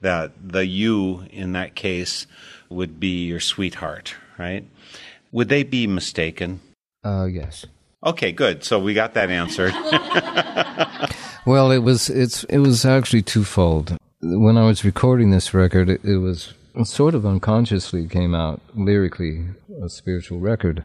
That 0.00 0.32
the 0.40 0.64
you 0.64 1.24
in 1.30 1.52
that 1.52 1.74
case 1.74 2.26
would 2.68 3.00
be 3.00 3.24
your 3.24 3.40
sweetheart, 3.40 4.14
right? 4.38 4.64
Would 5.32 5.48
they 5.48 5.62
be 5.62 5.86
mistaken? 5.86 6.60
uh, 7.04 7.24
yes. 7.24 7.66
Okay, 8.04 8.30
good. 8.30 8.62
So 8.62 8.78
we 8.78 8.94
got 8.94 9.14
that 9.14 9.28
answered. 9.30 9.74
Well, 11.48 11.70
it 11.70 11.78
was 11.78 12.10
it's 12.10 12.44
it 12.44 12.58
was 12.58 12.84
actually 12.84 13.22
twofold. 13.22 13.96
When 14.20 14.58
I 14.58 14.66
was 14.66 14.84
recording 14.84 15.30
this 15.30 15.54
record, 15.54 15.88
it, 15.88 16.04
it 16.04 16.18
was 16.18 16.52
sort 16.84 17.14
of 17.14 17.24
unconsciously 17.24 18.06
came 18.06 18.34
out 18.34 18.60
lyrically 18.74 19.46
a 19.82 19.88
spiritual 19.88 20.40
record, 20.40 20.84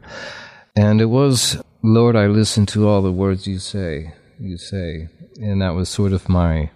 and 0.74 1.02
it 1.02 1.10
was 1.10 1.62
Lord, 1.82 2.16
I 2.16 2.28
listen 2.28 2.64
to 2.66 2.88
all 2.88 3.02
the 3.02 3.12
words 3.12 3.46
you 3.46 3.58
say, 3.58 4.14
you 4.38 4.56
say, 4.56 5.08
and 5.36 5.62
that 5.62 5.74
was 5.74 5.88
sort 5.88 6.12
of 6.12 6.28
my 6.28 6.70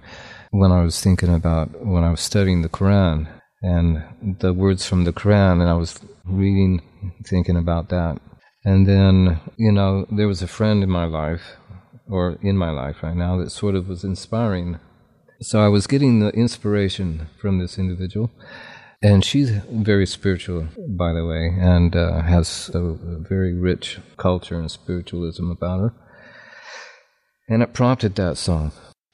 when 0.51 0.73
I 0.73 0.83
was 0.83 1.01
thinking 1.01 1.35
about 1.35 1.85
when 1.85 2.05
I 2.05 2.11
was 2.11 2.21
studying 2.21 2.63
the 2.63 2.69
Quran 2.69 3.29
and 3.63 4.37
the 4.41 4.53
words 4.53 4.87
from 4.87 5.05
the 5.05 5.13
Quran, 5.13 5.61
and 5.61 5.69
I 5.69 5.75
was 5.75 5.99
reading, 6.25 6.83
thinking 7.25 7.57
about 7.57 7.89
that. 7.89 8.21
And 8.65 8.87
then, 8.87 9.41
you 9.57 9.73
know, 9.73 10.07
there 10.11 10.29
was 10.29 10.43
a 10.43 10.47
friend 10.47 10.83
in 10.83 10.91
my 10.91 11.05
life, 11.05 11.57
or 12.09 12.39
in 12.43 12.57
my 12.57 12.71
life 12.71 13.03
right 13.03 13.17
now, 13.17 13.37
that 13.39 13.51
sort 13.51 13.75
of 13.75 13.89
was 13.89 14.05
inspiring. 14.05 14.79
So 15.41 15.61
I 15.61 15.69
was 15.69 15.87
getting 15.87 16.21
the 16.21 16.31
inspiration 16.31 17.29
from 17.41 17.59
this 17.59 17.79
individual. 17.79 18.31
And 19.01 19.25
she's 19.25 19.51
very 19.71 20.07
spiritual, 20.07 20.67
by 20.89 21.13
the 21.13 21.25
way, 21.25 21.57
and 21.61 21.95
uh, 21.95 22.23
has 22.23 22.71
a, 22.75 22.79
a 22.79 23.19
very 23.21 23.55
rich 23.55 23.99
culture 24.17 24.59
and 24.59 24.69
spiritualism 24.69 25.51
about 25.51 25.81
her. 25.81 25.95
And 27.49 27.63
it 27.63 27.73
prompted 27.73 28.15
that 28.17 28.37
song. 28.37 28.73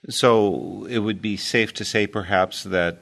So 0.08 0.86
it 0.90 0.98
would 0.98 1.22
be 1.22 1.36
safe 1.36 1.72
to 1.74 1.84
say, 1.84 2.06
perhaps, 2.06 2.64
that 2.64 2.98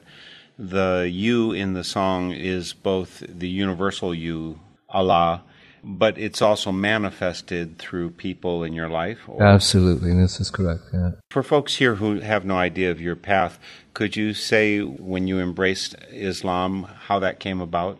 the 0.57 1.09
you 1.11 1.51
in 1.51 1.73
the 1.73 1.83
song 1.83 2.31
is 2.31 2.73
both 2.73 3.23
the 3.27 3.49
universal 3.49 4.13
you, 4.13 4.59
Allah, 4.89 5.43
but 5.83 6.17
it's 6.17 6.41
also 6.41 6.71
manifested 6.71 7.77
through 7.77 8.11
people 8.11 8.63
in 8.63 8.73
your 8.73 8.87
life. 8.87 9.19
Or 9.27 9.43
Absolutely, 9.43 10.13
this 10.13 10.39
is 10.39 10.49
correct. 10.49 10.83
Yeah. 10.93 11.11
for 11.29 11.43
folks 11.43 11.75
here 11.75 11.95
who 11.95 12.19
have 12.21 12.45
no 12.45 12.55
idea 12.55 12.91
of 12.91 13.01
your 13.01 13.15
path, 13.15 13.59
could 13.93 14.15
you 14.15 14.33
say 14.33 14.79
when 14.79 15.27
you 15.27 15.39
embraced 15.39 15.95
Islam 16.11 16.83
how 17.07 17.19
that 17.19 17.39
came 17.39 17.59
about? 17.59 17.99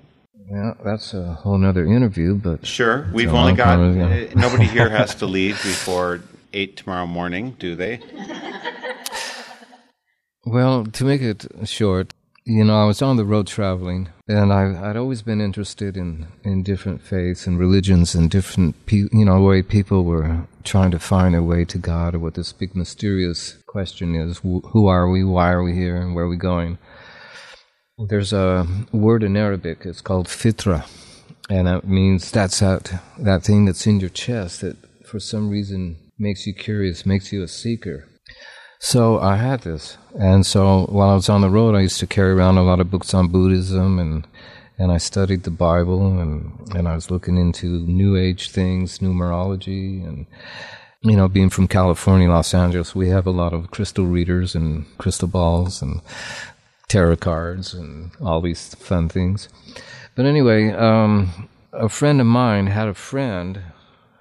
Yeah, 0.49 0.73
that's 0.83 1.13
a 1.13 1.33
whole 1.33 1.57
nother 1.57 1.85
interview, 1.85 2.35
but 2.35 2.65
Sure, 2.65 3.07
we've 3.13 3.33
only 3.33 3.53
got 3.53 3.79
uh, 3.79 4.27
nobody 4.35 4.65
here 4.65 4.89
has 4.89 5.15
to 5.15 5.25
leave 5.37 5.55
before 5.63 6.21
eight 6.53 6.77
tomorrow 6.77 7.07
morning, 7.07 7.55
do 7.59 7.75
they? 7.75 7.99
Well, 10.45 10.85
to 10.85 11.05
make 11.05 11.21
it 11.21 11.45
short, 11.63 12.13
you 12.45 12.65
know, 12.65 12.81
I 12.81 12.85
was 12.85 13.01
on 13.01 13.15
the 13.15 13.23
road 13.23 13.47
traveling, 13.47 14.09
and 14.27 14.51
I, 14.51 14.89
I'd 14.89 14.97
always 14.97 15.21
been 15.21 15.39
interested 15.39 15.95
in, 15.95 16.27
in 16.43 16.63
different 16.63 17.01
faiths 17.01 17.47
and 17.47 17.57
religions 17.57 18.13
and 18.13 18.29
different, 18.29 18.85
pe- 18.85 19.07
you 19.13 19.23
know, 19.23 19.41
way 19.41 19.61
people 19.61 20.03
were 20.03 20.45
trying 20.65 20.91
to 20.91 20.99
find 20.99 21.35
a 21.35 21.41
way 21.41 21.63
to 21.63 21.77
God 21.77 22.15
or 22.15 22.19
what 22.19 22.33
this 22.33 22.51
big 22.51 22.75
mysterious 22.75 23.57
question 23.67 24.15
is: 24.15 24.39
wh- 24.39 24.67
who 24.71 24.87
are 24.87 25.09
we, 25.09 25.23
why 25.23 25.51
are 25.51 25.63
we 25.63 25.73
here, 25.73 25.95
and 25.95 26.13
where 26.13 26.25
are 26.25 26.29
we 26.29 26.35
going? 26.35 26.77
There's 28.09 28.33
a 28.33 28.67
word 28.91 29.23
in 29.23 29.37
Arabic. 29.37 29.85
It's 29.85 30.01
called 30.01 30.27
fitra, 30.27 30.85
and 31.49 31.67
that 31.67 31.87
means 31.87 32.29
that's 32.31 32.59
that 32.59 32.91
that 33.19 33.43
thing 33.43 33.63
that's 33.63 33.87
in 33.87 34.01
your 34.01 34.09
chest 34.09 34.59
that, 34.61 34.75
for 35.05 35.21
some 35.21 35.49
reason, 35.49 35.97
makes 36.17 36.45
you 36.47 36.53
curious, 36.53 37.05
makes 37.05 37.31
you 37.31 37.43
a 37.43 37.47
seeker. 37.47 38.07
So 38.79 39.19
I 39.19 39.37
had 39.37 39.61
this, 39.61 39.97
and 40.19 40.45
so 40.45 40.85
while 40.89 41.09
I 41.09 41.15
was 41.15 41.29
on 41.29 41.41
the 41.41 41.49
road, 41.49 41.73
I 41.73 41.81
used 41.81 41.99
to 41.99 42.07
carry 42.07 42.33
around 42.33 42.57
a 42.57 42.63
lot 42.63 42.81
of 42.81 42.91
books 42.91 43.13
on 43.13 43.29
Buddhism, 43.29 43.97
and 43.97 44.27
and 44.77 44.91
I 44.91 44.97
studied 44.97 45.43
the 45.43 45.51
Bible, 45.51 46.19
and 46.19 46.75
and 46.75 46.87
I 46.87 46.95
was 46.95 47.09
looking 47.09 47.37
into 47.37 47.67
New 47.87 48.17
Age 48.17 48.51
things, 48.51 48.99
numerology, 48.99 50.05
and 50.05 50.25
you 51.03 51.17
know, 51.17 51.27
being 51.27 51.49
from 51.49 51.67
California, 51.67 52.29
Los 52.29 52.53
Angeles, 52.53 52.95
we 52.95 53.09
have 53.09 53.27
a 53.27 53.31
lot 53.31 53.53
of 53.53 53.71
crystal 53.71 54.05
readers 54.05 54.55
and 54.55 54.85
crystal 54.97 55.27
balls 55.27 55.81
and 55.81 56.01
tarot 56.87 57.17
cards 57.17 57.73
and 57.73 58.11
all 58.21 58.39
these 58.39 58.73
fun 58.75 59.09
things. 59.09 59.49
But 60.15 60.25
anyway, 60.25 60.71
um, 60.71 61.49
a 61.73 61.89
friend 61.89 62.21
of 62.21 62.27
mine 62.27 62.67
had 62.67 62.87
a 62.87 62.93
friend 62.93 63.61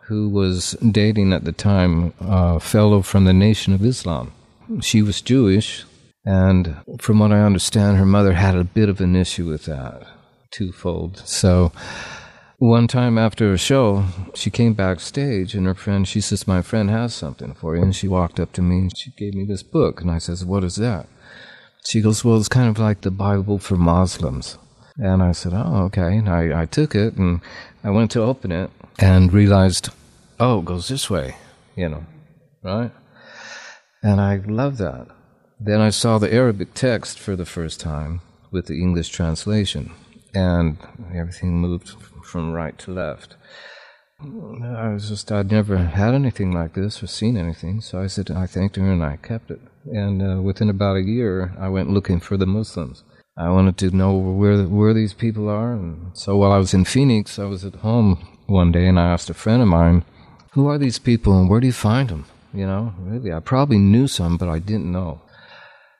who 0.09 0.29
was 0.29 0.73
dating 0.91 1.33
at 1.33 1.45
the 1.45 1.53
time 1.53 2.13
a 2.21 2.61
fellow 2.61 3.03
from 3.03 3.25
the 3.25 3.33
Nation 3.33 3.73
of 3.73 3.85
Islam. 3.85 4.33
She 4.81 5.03
was 5.03 5.21
Jewish, 5.21 5.85
and 6.25 6.77
from 7.01 7.19
what 7.19 7.33
I 7.33 7.41
understand, 7.41 7.97
her 7.97 8.07
mother 8.07 8.33
had 8.33 8.57
a 8.57 8.65
bit 8.65 8.89
of 8.89 9.01
an 9.01 9.17
issue 9.17 9.47
with 9.47 9.65
that, 9.65 10.07
twofold. 10.51 11.19
So 11.25 11.73
one 12.59 12.87
time 12.87 13.19
after 13.19 13.53
a 13.53 13.59
show, 13.59 14.05
she 14.35 14.49
came 14.49 14.75
backstage, 14.75 15.53
and 15.55 15.67
her 15.67 15.75
friend, 15.75 16.07
she 16.07 16.21
says, 16.21 16.47
My 16.47 16.63
friend 16.63 16.91
has 16.91 17.13
something 17.13 17.55
for 17.55 17.75
you. 17.77 17.83
And 17.83 17.95
she 17.95 18.07
walked 18.07 18.39
up 18.39 18.53
to 18.53 18.63
me 18.63 18.79
and 18.79 18.97
she 18.97 19.11
gave 19.19 19.35
me 19.35 19.45
this 19.45 19.65
book. 19.65 20.01
And 20.01 20.11
I 20.11 20.19
says, 20.19 20.45
What 20.45 20.63
is 20.63 20.77
that? 20.77 21.09
She 21.89 22.01
goes, 22.01 22.25
Well, 22.25 22.37
it's 22.37 22.49
kind 22.49 22.69
of 22.69 22.79
like 22.79 23.01
the 23.01 23.11
Bible 23.11 23.59
for 23.59 23.77
Muslims. 23.77 24.59
And 24.97 25.25
I 25.25 25.33
said, 25.33 25.53
Oh, 25.53 25.87
okay. 25.87 26.17
And 26.19 26.29
I, 26.29 26.63
I 26.63 26.67
took 26.67 26.95
it 26.95 27.17
and 27.17 27.41
I 27.83 27.91
went 27.91 28.13
to 28.13 28.23
open 28.23 28.53
it 28.53 28.71
and 28.99 29.33
realized, 29.33 29.91
Oh, 30.41 30.61
it 30.61 30.65
goes 30.65 30.89
this 30.89 31.09
way, 31.09 31.37
you 31.77 31.89
know, 31.89 32.05
right? 32.63 32.91
And 34.03 34.21
I 34.21 34.37
love 34.37 34.79
that. 34.79 35.07
Then 35.61 35.81
I 35.81 35.91
saw 35.91 36.19
the 36.19 36.33
Arabic 36.33 36.75
text 36.75 37.19
for 37.19 37.37
the 37.37 37.47
first 37.47 37.79
time 37.79 38.21
with 38.51 38.67
the 38.67 38.81
English 38.81 39.11
translation, 39.11 39.93
and 40.35 40.77
everything 41.15 41.61
moved 41.61 41.91
from 42.25 42.53
right 42.53 42.77
to 42.79 42.93
left. 42.93 43.37
I 44.21 44.89
was 44.93 45.09
just, 45.09 45.33
I'd 45.33 45.51
never 45.51 45.77
had 45.77 46.15
anything 46.15 46.53
like 46.53 46.75
this 46.75 47.03
or 47.03 47.07
seen 47.07 47.37
anything. 47.37 47.81
So 47.81 48.01
I 48.01 48.07
said, 48.07 48.31
I 48.31 48.47
thanked 48.47 48.77
her 48.77 48.91
and 48.91 49.03
I 49.05 49.17
kept 49.17 49.51
it. 49.51 49.61
And 49.87 50.23
uh, 50.23 50.41
within 50.41 50.71
about 50.71 50.97
a 50.97 51.03
year, 51.03 51.53
I 51.59 51.69
went 51.69 51.91
looking 51.91 52.21
for 52.21 52.37
the 52.37 52.47
Muslims. 52.47 53.03
I 53.37 53.49
wanted 53.49 53.79
to 53.79 53.91
know 53.91 54.17
where 54.17 54.63
where 54.65 54.95
these 54.95 55.15
people 55.15 55.49
are. 55.49 55.73
And 55.73 56.17
so 56.17 56.37
while 56.37 56.53
I 56.53 56.59
was 56.59 56.75
in 56.75 56.85
Phoenix, 56.85 57.39
I 57.39 57.45
was 57.45 57.65
at 57.65 57.77
home 57.77 58.32
one 58.47 58.73
day 58.73 58.87
and 58.87 58.99
I 58.99 59.13
asked 59.13 59.31
a 59.31 59.35
friend 59.35 59.63
of 59.63 59.69
mine, 59.69 60.05
who 60.53 60.69
are 60.69 60.79
these 60.79 60.99
people 60.99 61.39
and 61.39 61.49
where 61.49 61.61
do 61.61 61.67
you 61.67 61.73
find 61.73 62.09
them? 62.09 62.27
You 62.53 62.67
know, 62.67 62.95
really, 62.99 63.33
I 63.33 63.41
probably 63.41 63.79
knew 63.79 64.07
some, 64.07 64.37
but 64.37 64.49
I 64.49 64.59
didn't 64.59 64.93
know. 64.93 65.23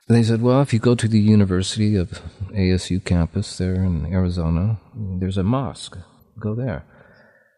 They 0.07 0.21
said, 0.21 0.41
well, 0.41 0.61
if 0.61 0.73
you 0.73 0.79
go 0.79 0.95
to 0.95 1.07
the 1.07 1.19
University 1.19 1.95
of 1.95 2.21
ASU 2.51 3.03
campus 3.03 3.57
there 3.57 3.75
in 3.75 4.05
Arizona, 4.05 4.79
there's 4.95 5.37
a 5.37 5.43
mosque. 5.43 5.97
Go 6.39 6.53
there. 6.53 6.83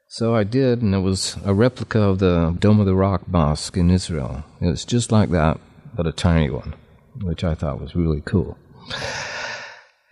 So 0.08 0.36
I 0.36 0.44
did, 0.44 0.82
and 0.82 0.94
it 0.94 1.00
was 1.00 1.38
a 1.44 1.54
replica 1.54 2.00
of 2.00 2.20
the 2.20 2.56
Dome 2.60 2.80
of 2.80 2.86
the 2.86 2.96
Rock 2.96 3.28
Mosque 3.28 3.76
in 3.76 3.90
Israel. 3.90 4.46
It 4.62 4.68
was 4.68 4.86
just 4.86 5.12
like 5.12 5.32
that, 5.32 5.60
but 5.96 6.08
a 6.08 6.12
tiny 6.12 6.50
one, 6.50 6.76
which 7.22 7.44
I 7.44 7.56
thought 7.56 7.82
was 7.82 7.96
really 7.96 8.22
cool. 8.22 8.58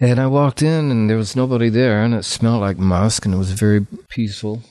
And 0.03 0.19
I 0.19 0.27
walked 0.27 0.61
in, 0.61 0.91
and 0.91 1.09
there 1.09 1.15
was 1.15 1.33
nobody 1.33 1.69
there, 1.69 2.03
and 2.03 2.13
it 2.13 2.25
smelled 2.25 2.59
like 2.59 2.77
musk, 2.77 3.23
and 3.23 3.33
it 3.33 3.37
was 3.37 3.53
very 3.53 3.87
peaceful. 4.09 4.61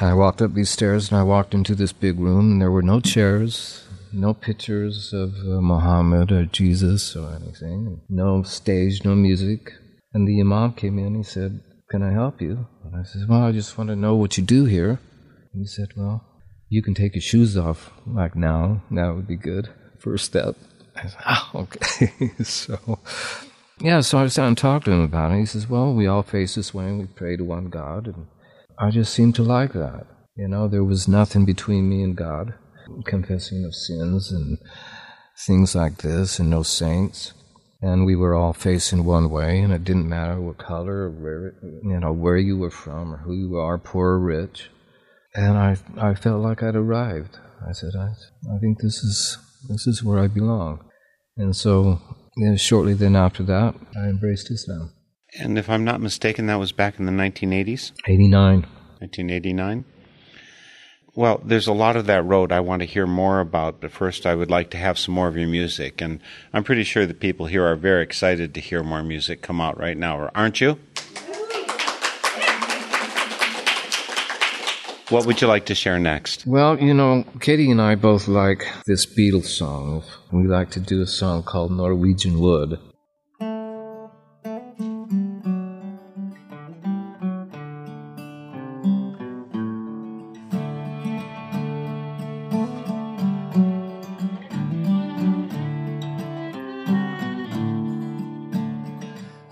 I 0.00 0.14
walked 0.14 0.40
up 0.40 0.54
these 0.54 0.70
stairs, 0.70 1.10
and 1.10 1.18
I 1.18 1.24
walked 1.24 1.52
into 1.52 1.74
this 1.74 1.92
big 1.92 2.20
room, 2.20 2.52
and 2.52 2.62
there 2.62 2.70
were 2.70 2.80
no 2.80 3.00
chairs, 3.00 3.84
no 4.12 4.34
pictures 4.34 5.12
of 5.12 5.34
uh, 5.40 5.60
Muhammad 5.60 6.30
or 6.30 6.44
Jesus 6.44 7.16
or 7.16 7.34
anything, 7.34 8.02
no 8.08 8.44
stage, 8.44 9.04
no 9.04 9.16
music. 9.16 9.72
And 10.14 10.28
the 10.28 10.40
Imam 10.40 10.74
came 10.74 11.00
in, 11.00 11.16
he 11.16 11.24
said, 11.24 11.60
Can 11.90 12.04
I 12.04 12.12
help 12.12 12.40
you? 12.40 12.68
And 12.84 12.94
I 12.94 13.02
said, 13.02 13.22
Well, 13.28 13.42
I 13.42 13.50
just 13.50 13.76
want 13.76 13.90
to 13.90 13.96
know 13.96 14.14
what 14.14 14.38
you 14.38 14.44
do 14.44 14.66
here. 14.66 15.00
He 15.54 15.66
said, 15.66 15.88
Well, 15.96 16.24
you 16.68 16.84
can 16.84 16.94
take 16.94 17.16
your 17.16 17.22
shoes 17.22 17.56
off 17.56 17.90
like 18.06 18.36
now. 18.36 18.84
That 18.92 19.16
would 19.16 19.26
be 19.26 19.34
good. 19.34 19.70
First 19.98 20.26
step. 20.26 20.54
I 20.94 21.08
said, 21.08 21.22
Oh, 21.26 21.50
okay. 21.54 22.32
so, 22.44 23.00
yeah, 23.80 24.00
so 24.00 24.18
I 24.18 24.26
sat 24.26 24.46
and 24.46 24.58
talked 24.58 24.86
to 24.86 24.92
him 24.92 25.00
about 25.00 25.32
it. 25.32 25.38
He 25.38 25.46
says, 25.46 25.68
Well, 25.68 25.92
we 25.92 26.06
all 26.06 26.22
face 26.22 26.54
this 26.54 26.74
way 26.74 26.86
and 26.86 26.98
we 26.98 27.06
pray 27.06 27.36
to 27.36 27.44
one 27.44 27.66
God. 27.66 28.06
And 28.06 28.26
I 28.78 28.90
just 28.90 29.12
seemed 29.12 29.34
to 29.36 29.42
like 29.42 29.72
that. 29.72 30.06
You 30.36 30.48
know, 30.48 30.68
there 30.68 30.84
was 30.84 31.08
nothing 31.08 31.44
between 31.44 31.88
me 31.88 32.02
and 32.02 32.16
God, 32.16 32.54
confessing 33.04 33.64
of 33.64 33.74
sins 33.74 34.30
and 34.30 34.58
things 35.46 35.74
like 35.74 35.98
this, 35.98 36.38
and 36.38 36.50
no 36.50 36.62
saints. 36.62 37.32
And 37.80 38.04
we 38.04 38.16
were 38.16 38.34
all 38.34 38.52
facing 38.52 39.04
one 39.04 39.30
way, 39.30 39.60
and 39.60 39.72
it 39.72 39.84
didn't 39.84 40.08
matter 40.08 40.40
what 40.40 40.58
color 40.58 41.04
or 41.04 41.10
where, 41.10 41.54
you 41.62 42.00
know, 42.00 42.12
where 42.12 42.36
you 42.36 42.56
were 42.56 42.70
from 42.70 43.14
or 43.14 43.18
who 43.18 43.34
you 43.34 43.56
are, 43.56 43.78
poor 43.78 44.10
or 44.10 44.18
rich. 44.18 44.70
And 45.34 45.56
I, 45.56 45.76
I 45.96 46.14
felt 46.14 46.42
like 46.42 46.62
I'd 46.62 46.74
arrived. 46.74 47.38
I 47.68 47.72
said, 47.72 47.92
I, 47.96 48.08
I 48.52 48.58
think 48.58 48.78
this 48.78 49.04
is, 49.04 49.38
this 49.68 49.86
is 49.86 50.02
where 50.02 50.18
I 50.18 50.26
belong. 50.26 50.84
And 51.36 51.54
so, 51.54 52.00
know, 52.38 52.56
shortly 52.56 52.94
then 52.94 53.16
after 53.16 53.42
that, 53.44 53.74
I 53.96 54.08
embraced 54.08 54.50
Islam. 54.50 54.92
And 55.38 55.58
if 55.58 55.68
I'm 55.68 55.84
not 55.84 56.00
mistaken, 56.00 56.46
that 56.46 56.58
was 56.58 56.72
back 56.72 56.98
in 56.98 57.06
the 57.06 57.12
1980s, 57.12 57.92
89. 58.06 58.60
1989. 59.00 59.84
Well, 61.14 61.40
there's 61.44 61.66
a 61.66 61.72
lot 61.72 61.96
of 61.96 62.06
that 62.06 62.24
road 62.24 62.52
I 62.52 62.60
want 62.60 62.80
to 62.80 62.86
hear 62.86 63.06
more 63.06 63.40
about, 63.40 63.80
but 63.80 63.90
first 63.90 64.24
I 64.24 64.36
would 64.36 64.50
like 64.50 64.70
to 64.70 64.76
have 64.76 64.98
some 64.98 65.14
more 65.14 65.26
of 65.26 65.36
your 65.36 65.48
music. 65.48 66.00
And 66.00 66.20
I'm 66.52 66.62
pretty 66.62 66.84
sure 66.84 67.06
the 67.06 67.14
people 67.14 67.46
here 67.46 67.64
are 67.64 67.74
very 67.74 68.04
excited 68.04 68.54
to 68.54 68.60
hear 68.60 68.84
more 68.84 69.02
music 69.02 69.42
come 69.42 69.60
out 69.60 69.78
right 69.78 69.96
now, 69.96 70.30
aren't 70.34 70.60
you? 70.60 70.78
What 75.10 75.24
would 75.24 75.40
you 75.40 75.46
like 75.48 75.64
to 75.66 75.74
share 75.74 75.98
next? 75.98 76.46
Well, 76.46 76.78
you 76.78 76.92
know, 76.92 77.24
Katie 77.40 77.70
and 77.70 77.80
I 77.80 77.94
both 77.94 78.28
like 78.28 78.68
this 78.86 79.06
Beatles 79.06 79.46
song. 79.46 80.02
We 80.30 80.46
like 80.46 80.70
to 80.72 80.80
do 80.80 81.00
a 81.00 81.06
song 81.06 81.44
called 81.44 81.72
Norwegian 81.72 82.38
Wood. 82.38 82.78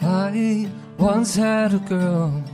I 0.03 0.71
once 0.99 1.35
had 1.35 1.73
a 1.73 1.79
girl, 1.79 2.45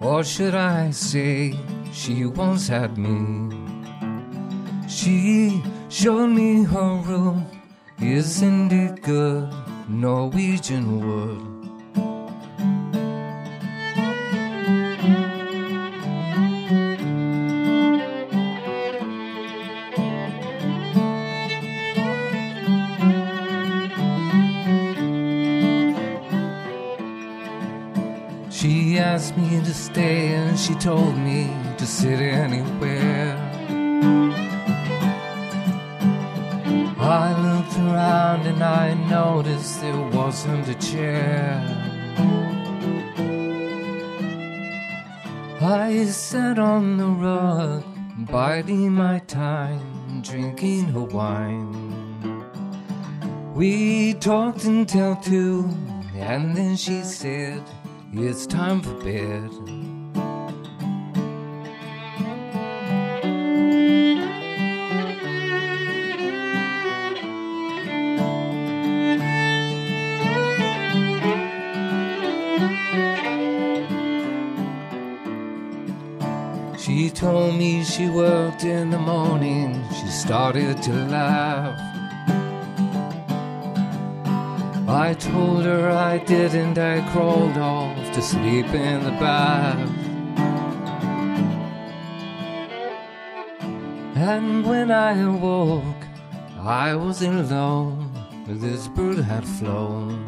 or 0.00 0.22
should 0.22 0.54
I 0.54 0.92
say, 0.92 1.56
she 1.92 2.24
once 2.24 2.68
had 2.68 2.96
me. 2.96 3.54
She 4.88 5.62
showed 5.88 6.28
me 6.28 6.64
her 6.64 6.96
room, 6.96 7.46
isn't 8.00 8.72
it 8.72 9.02
good? 9.02 9.52
Norwegian 9.88 11.00
wood. 11.00 11.48
She 28.50 28.98
asked 28.98 29.36
me 29.36 29.60
to 29.60 29.74
stay 29.74 30.34
and 30.34 30.58
she 30.58 30.74
told 30.76 31.16
me 31.16 31.50
to 31.82 31.88
sit 31.88 32.20
anywhere. 32.20 33.36
I 36.96 37.26
looked 37.42 37.76
around 37.76 38.46
and 38.46 38.62
I 38.62 38.94
noticed 38.94 39.80
there 39.80 40.06
wasn't 40.10 40.68
a 40.68 40.76
chair. 40.76 41.58
I 45.60 46.04
sat 46.04 46.60
on 46.60 46.98
the 46.98 47.06
rug, 47.06 47.82
biding 48.30 48.92
my 48.92 49.18
time, 49.18 50.22
drinking 50.22 50.84
her 50.84 51.02
wine. 51.02 51.72
We 53.56 54.14
talked 54.14 54.66
until 54.66 55.16
two, 55.16 55.68
and 56.14 56.56
then 56.56 56.76
she 56.76 57.02
said, 57.02 57.60
It's 58.12 58.46
time 58.46 58.82
for 58.82 58.94
bed. 59.02 59.91
She 77.92 78.08
worked 78.08 78.64
in 78.64 78.88
the 78.88 78.98
morning. 78.98 79.84
She 79.90 80.06
started 80.06 80.82
to 80.84 80.92
laugh. 81.08 81.78
I 84.88 85.12
told 85.12 85.64
her 85.66 85.90
I 85.90 86.16
didn't. 86.16 86.78
I 86.78 87.06
crawled 87.12 87.58
off 87.58 88.14
to 88.14 88.22
sleep 88.22 88.66
in 88.68 89.04
the 89.04 89.10
bath. 89.20 89.90
And 94.16 94.64
when 94.64 94.90
I 94.90 95.12
awoke, 95.20 96.02
I 96.60 96.94
was 96.94 97.20
alone. 97.20 98.10
This 98.46 98.88
bird 98.88 99.18
had 99.18 99.44
flown. 99.46 100.24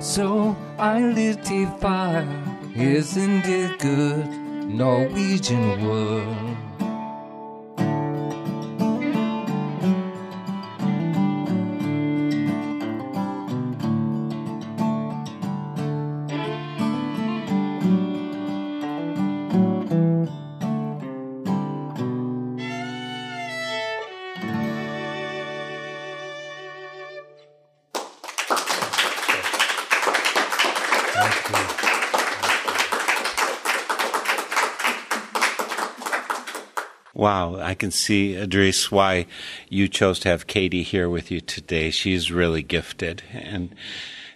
So 0.00 0.54
I 0.78 1.00
lit 1.00 1.50
a 1.50 1.66
fire. 1.80 2.44
Isn't 2.76 3.44
it 3.46 3.80
good? 3.80 4.45
Norwegian 4.68 5.86
wood. 5.86 6.65
I 37.66 37.74
can 37.74 37.90
see, 37.90 38.36
Idris, 38.36 38.92
why 38.92 39.26
you 39.68 39.88
chose 39.88 40.20
to 40.20 40.28
have 40.28 40.46
Katie 40.46 40.84
here 40.84 41.08
with 41.10 41.32
you 41.32 41.40
today. 41.40 41.90
She's 41.90 42.30
really 42.30 42.62
gifted. 42.62 43.24
And 43.32 43.74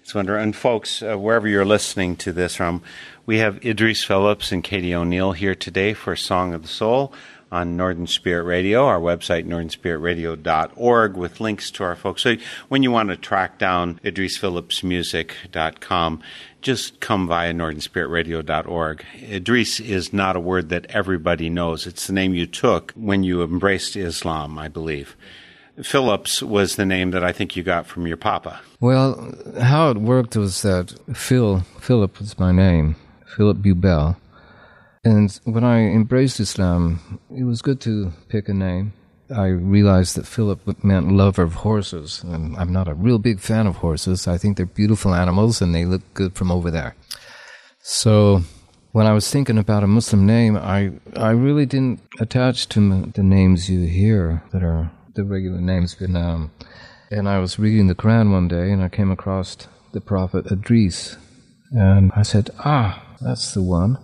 It's 0.03 0.13
wonderful. 0.13 0.43
And 0.43 0.57
folks, 0.57 1.01
uh, 1.01 1.17
wherever 1.17 1.47
you're 1.47 1.65
listening 1.65 2.17
to 2.17 2.33
this 2.33 2.57
from, 2.57 2.83
we 3.27 3.39
have 3.39 3.65
Idris 3.65 4.03
Phillips 4.03 4.51
and 4.51 4.65
Katie 4.65 4.93
O'Neill 4.93 5.31
here 5.31 5.55
today 5.55 5.95
for 5.95 6.17
Song 6.17 6.55
of 6.55 6.63
the 6.63 6.69
Soul 6.69 7.13
on 7.53 7.77
Northern 7.77 8.07
Spirit 8.07 8.45
Radio, 8.45 8.87
our 8.87 9.01
website, 9.01 9.47
northernspiritradio.org, 9.47 11.17
with 11.17 11.41
links 11.41 11.71
to 11.73 11.85
our 11.85 11.97
folks. 11.97 12.23
So 12.23 12.37
when 12.69 12.83
you 12.83 12.91
want 12.91 13.11
to 13.11 13.17
track 13.17 13.59
down 13.59 14.01
idrisphillipsmusic.com, 14.05 16.23
just 16.63 17.01
come 17.01 17.27
via 17.27 17.53
northernspiritradio.org. 17.53 19.05
Idris 19.23 19.81
is 19.81 20.13
not 20.13 20.37
a 20.37 20.41
word 20.41 20.69
that 20.69 20.87
everybody 20.91 21.51
knows. 21.51 21.87
It's 21.87 22.07
the 22.07 22.13
name 22.13 22.35
you 22.35 22.47
took 22.47 22.93
when 22.93 23.25
you 23.25 23.43
embraced 23.43 23.97
Islam, 23.97 24.59
I 24.59 24.69
believe. 24.69 25.17
Phillips 25.83 26.43
was 26.43 26.77
the 26.77 26.85
name 26.85 27.13
that 27.13 27.25
I 27.25 27.33
think 27.33 27.57
you 27.57 27.63
got 27.63 27.87
from 27.87 28.07
your 28.07 28.19
papa. 28.19 28.61
Well, 28.81 29.35
how 29.61 29.89
it 29.91 29.97
worked 29.97 30.37
was 30.37 30.61
that 30.63 30.93
Phil, 31.15 31.61
Philip 31.81 32.19
was 32.19 32.39
my 32.39 32.53
name, 32.53 32.97
Philip 33.37 33.59
Bubel. 33.59 34.17
And 35.03 35.41
when 35.45 35.65
I 35.65 35.81
embraced 35.81 36.41
Islam, 36.41 37.21
it 37.35 37.45
was 37.45 37.63
good 37.63 37.81
to 37.83 38.13
pick 38.29 38.49
a 38.49 38.55
name. 38.55 38.93
I 39.35 39.47
realized 39.47 40.17
that 40.17 40.27
Philip 40.27 40.85
meant 40.85 41.13
lover 41.13 41.43
of 41.43 41.55
horses, 41.55 42.23
and 42.25 42.57
I'm 42.57 42.73
not 42.73 42.89
a 42.89 42.95
real 42.95 43.19
big 43.19 43.41
fan 43.41 43.67
of 43.67 43.77
horses. 43.77 44.27
I 44.27 44.37
think 44.37 44.57
they're 44.57 44.67
beautiful 44.67 45.15
animals 45.15 45.63
and 45.63 45.75
they 45.75 45.85
look 45.85 46.03
good 46.15 46.35
from 46.35 46.51
over 46.51 46.71
there. 46.71 46.97
So 47.83 48.43
when 48.93 49.07
I 49.07 49.13
was 49.13 49.31
thinking 49.31 49.57
about 49.57 49.85
a 49.85 49.87
Muslim 49.87 50.27
name, 50.27 50.57
I, 50.57 50.93
I 51.17 51.31
really 51.31 51.65
didn't 51.65 52.01
attach 52.19 52.69
to 52.71 53.07
the 53.15 53.23
names 53.23 53.71
you 53.71 53.87
hear 53.87 54.43
that 54.53 54.63
are 54.63 54.91
the 55.15 55.25
regular 55.25 55.61
names. 55.61 55.95
But, 55.95 56.15
um, 56.15 56.51
and 57.11 57.29
I 57.29 57.39
was 57.39 57.59
reading 57.59 57.87
the 57.87 57.95
Quran 57.95 58.33
one 58.33 58.49
day 58.49 58.71
and 58.73 58.83
I 58.83 58.89
came 58.89 59.11
across 59.11 59.57
the 59.93 60.01
Prophet 60.01 60.51
Idris. 60.51 61.17
And 61.71 62.11
I 62.17 62.23
said, 62.23 62.51
ah, 62.59 63.17
that's 63.21 63.55
the 63.55 63.63
one. 63.63 63.99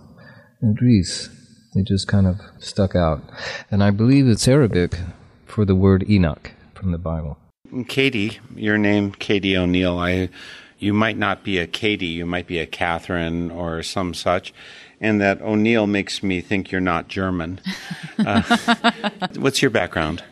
Idris. 0.63 1.29
It 1.75 1.85
just 1.87 2.07
kind 2.07 2.27
of 2.27 2.39
stuck 2.59 2.95
out. 2.95 3.21
And 3.69 3.83
I 3.83 3.91
believe 3.91 4.27
it's 4.27 4.47
Arabic 4.47 4.97
for 5.45 5.65
the 5.65 5.75
word 5.75 6.09
Enoch 6.09 6.51
from 6.73 6.91
the 6.91 6.97
Bible. 6.97 7.37
Katie, 7.87 8.39
your 8.55 8.77
name, 8.77 9.11
Katie 9.11 9.57
O'Neill. 9.57 9.99
I, 9.99 10.29
you 10.79 10.93
might 10.93 11.17
not 11.17 11.43
be 11.43 11.59
a 11.59 11.67
Katie, 11.67 12.07
you 12.07 12.25
might 12.25 12.47
be 12.47 12.59
a 12.59 12.65
Catherine 12.65 13.51
or 13.51 13.83
some 13.83 14.13
such, 14.13 14.53
and 15.01 15.19
that 15.21 15.41
O'Neill 15.41 15.85
makes 15.85 16.23
me 16.23 16.41
think 16.41 16.71
you're 16.71 16.81
not 16.81 17.07
German. 17.07 17.59
Uh, 18.25 18.41
what's 19.37 19.61
your 19.61 19.69
background? 19.69 20.23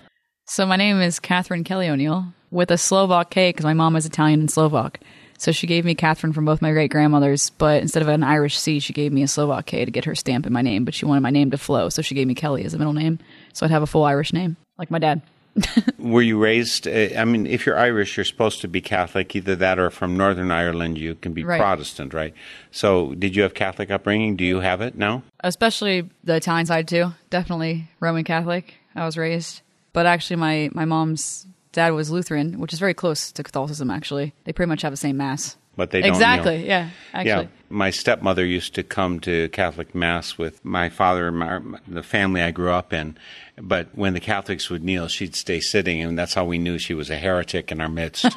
So 0.48 0.66
my 0.66 0.76
name 0.76 1.00
is 1.00 1.20
Catherine 1.20 1.64
Kelly 1.64 1.88
O'Neill 1.88 2.34
with 2.50 2.72
a 2.72 2.80
Slovak 2.80 3.30
K 3.30 3.50
because 3.50 3.64
my 3.64 3.76
mom 3.76 3.96
is 3.96 4.08
Italian 4.08 4.40
and 4.40 4.50
Slovak. 4.50 5.00
So 5.38 5.52
she 5.52 5.68
gave 5.68 5.84
me 5.86 5.96
Catherine 5.96 6.34
from 6.34 6.46
both 6.46 6.62
my 6.62 6.72
great 6.72 6.92
grandmothers, 6.92 7.50
but 7.52 7.82
instead 7.82 8.02
of 8.02 8.08
an 8.08 8.24
Irish 8.24 8.58
C, 8.58 8.80
she 8.80 8.94
gave 8.94 9.12
me 9.12 9.22
a 9.24 9.28
Slovak 9.28 9.66
K 9.66 9.84
to 9.86 9.92
get 9.92 10.06
her 10.06 10.16
stamp 10.16 10.46
in 10.46 10.54
my 10.54 10.62
name. 10.62 10.86
But 10.86 10.94
she 10.94 11.06
wanted 11.06 11.22
my 11.22 11.30
name 11.30 11.52
to 11.52 11.58
flow, 11.58 11.90
so 11.90 12.02
she 12.02 12.16
gave 12.16 12.28
me 12.28 12.36
Kelly 12.36 12.64
as 12.64 12.74
a 12.74 12.78
middle 12.78 12.94
name, 12.94 13.20
so 13.54 13.66
I'd 13.66 13.72
have 13.72 13.84
a 13.84 13.88
full 13.88 14.04
Irish 14.06 14.32
name, 14.34 14.56
like 14.78 14.90
my 14.90 15.00
dad. 15.00 15.22
Were 16.00 16.22
you 16.22 16.38
raised? 16.38 16.86
Uh, 16.86 17.10
I 17.18 17.24
mean, 17.24 17.48
if 17.48 17.66
you're 17.66 17.78
Irish, 17.78 18.18
you're 18.18 18.26
supposed 18.26 18.60
to 18.62 18.68
be 18.68 18.82
Catholic, 18.82 19.34
either 19.36 19.56
that 19.56 19.80
or 19.80 19.90
from 19.90 20.18
Northern 20.18 20.52
Ireland, 20.52 20.98
you 20.98 21.16
can 21.16 21.32
be 21.32 21.46
Right. 21.46 21.60
Protestant, 21.62 22.14
right? 22.14 22.34
So, 22.72 23.14
did 23.16 23.36
you 23.38 23.44
have 23.44 23.54
Catholic 23.54 23.90
upbringing? 23.90 24.36
Do 24.36 24.44
you 24.44 24.60
have 24.60 24.82
it 24.82 24.96
now? 24.98 25.24
especially 25.42 26.10
the 26.24 26.36
Italian 26.36 26.66
side 26.66 26.88
too. 26.88 27.14
Definitely 27.30 27.88
Roman 28.00 28.24
Catholic. 28.26 28.74
I 28.96 29.06
was 29.06 29.16
raised, 29.18 29.62
but 29.94 30.06
actually, 30.06 30.38
my 30.38 30.70
my 30.74 30.84
mom's 30.86 31.48
dad 31.76 31.94
was 31.94 32.10
Lutheran, 32.10 32.60
which 32.60 32.74
is 32.74 32.80
very 32.80 32.94
close 32.94 33.32
to 33.34 33.44
Catholicism. 33.44 33.92
Actually, 33.92 34.34
they 34.46 34.54
pretty 34.54 34.70
much 34.70 34.82
have 34.82 34.94
the 34.94 34.98
same 34.98 35.18
mass. 35.18 35.58
But 35.76 35.92
they 35.92 36.00
don't 36.00 36.12
kneel. 36.12 36.16
exactly. 36.16 36.66
Yeah. 36.66 36.90
Actually. 37.14 37.44
Yeah, 37.44 37.50
my 37.70 37.90
stepmother 37.90 38.46
used 38.46 38.74
to 38.76 38.84
come 38.84 39.20
to 39.20 39.50
Catholic 39.50 39.94
mass 39.94 40.38
with 40.38 40.64
my 40.64 40.88
father 40.88 41.28
and 41.28 41.38
my, 41.38 41.80
the 41.86 42.02
family 42.02 42.42
I 42.42 42.52
grew 42.52 42.72
up 42.72 42.94
in. 42.94 43.18
But 43.58 43.90
when 43.94 44.14
the 44.14 44.22
Catholics 44.22 44.70
would 44.70 44.86
kneel, 44.86 45.10
she'd 45.10 45.36
stay 45.36 45.60
sitting, 45.60 46.02
and 46.02 46.18
that's 46.18 46.34
how 46.34 46.46
we 46.46 46.58
knew 46.58 46.78
she 46.78 46.94
was 46.94 47.10
a 47.10 47.18
heretic 47.18 47.72
in 47.72 47.82
our 47.82 47.90
midst. 47.90 48.26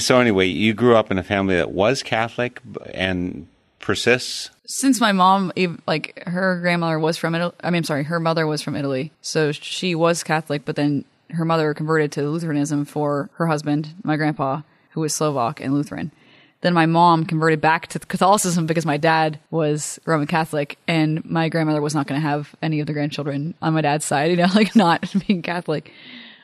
So 0.00 0.20
anyway, 0.20 0.46
you 0.46 0.74
grew 0.74 0.96
up 0.96 1.10
in 1.10 1.16
a 1.16 1.22
family 1.22 1.56
that 1.56 1.70
was 1.70 2.02
Catholic 2.02 2.60
and 2.92 3.48
persists. 3.78 4.50
Since 4.70 5.00
my 5.00 5.12
mom, 5.12 5.50
like 5.86 6.22
her 6.26 6.60
grandmother 6.60 6.98
was 6.98 7.16
from 7.16 7.34
Italy. 7.34 7.54
I 7.64 7.70
mean, 7.70 7.78
I'm 7.78 7.84
sorry, 7.84 8.04
her 8.04 8.20
mother 8.20 8.46
was 8.46 8.60
from 8.60 8.76
Italy, 8.76 9.12
so 9.22 9.50
she 9.50 9.94
was 9.94 10.22
Catholic. 10.22 10.66
But 10.66 10.76
then 10.76 11.06
her 11.30 11.46
mother 11.46 11.72
converted 11.72 12.12
to 12.12 12.28
Lutheranism 12.28 12.84
for 12.84 13.30
her 13.36 13.46
husband, 13.46 13.94
my 14.04 14.16
grandpa, 14.16 14.60
who 14.90 15.00
was 15.00 15.14
Slovak 15.14 15.60
and 15.60 15.72
Lutheran. 15.72 16.12
Then 16.60 16.74
my 16.74 16.84
mom 16.84 17.24
converted 17.24 17.62
back 17.62 17.86
to 17.88 17.98
Catholicism 17.98 18.66
because 18.66 18.84
my 18.84 18.98
dad 18.98 19.38
was 19.50 19.98
Roman 20.04 20.26
Catholic, 20.26 20.76
and 20.86 21.24
my 21.24 21.48
grandmother 21.48 21.80
was 21.80 21.94
not 21.94 22.06
going 22.06 22.20
to 22.20 22.26
have 22.26 22.54
any 22.60 22.80
of 22.80 22.86
the 22.86 22.92
grandchildren 22.92 23.54
on 23.62 23.72
my 23.72 23.80
dad's 23.80 24.04
side, 24.04 24.30
you 24.30 24.36
know, 24.36 24.48
like 24.54 24.76
not 24.76 25.14
being 25.26 25.40
Catholic. 25.40 25.90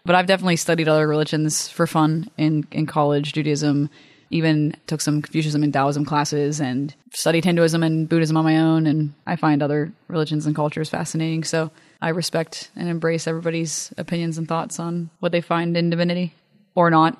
But 0.06 0.14
I've 0.14 0.26
definitely 0.26 0.56
studied 0.56 0.88
other 0.88 1.06
religions 1.06 1.68
for 1.68 1.86
fun 1.86 2.30
in, 2.38 2.66
in 2.70 2.86
college, 2.86 3.34
Judaism, 3.34 3.90
even 4.34 4.74
took 4.88 5.00
some 5.00 5.22
Confucianism 5.22 5.62
and 5.62 5.72
Taoism 5.72 6.04
classes 6.04 6.60
and 6.60 6.92
studied 7.12 7.44
Hinduism 7.44 7.84
and 7.84 8.08
Buddhism 8.08 8.36
on 8.36 8.44
my 8.44 8.58
own. 8.58 8.84
And 8.84 9.14
I 9.28 9.36
find 9.36 9.62
other 9.62 9.92
religions 10.08 10.44
and 10.44 10.56
cultures 10.56 10.90
fascinating. 10.90 11.44
So 11.44 11.70
I 12.02 12.08
respect 12.08 12.72
and 12.74 12.88
embrace 12.88 13.28
everybody's 13.28 13.94
opinions 13.96 14.36
and 14.36 14.48
thoughts 14.48 14.80
on 14.80 15.08
what 15.20 15.30
they 15.30 15.40
find 15.40 15.76
in 15.76 15.88
divinity 15.88 16.34
or 16.74 16.90
not. 16.90 17.16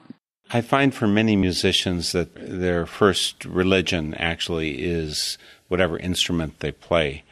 I 0.50 0.60
find 0.60 0.92
for 0.92 1.06
many 1.06 1.36
musicians 1.36 2.10
that 2.12 2.34
their 2.34 2.84
first 2.84 3.44
religion 3.44 4.14
actually 4.14 4.82
is 4.82 5.38
whatever 5.68 5.96
instrument 5.96 6.58
they 6.58 6.72
play. 6.72 7.22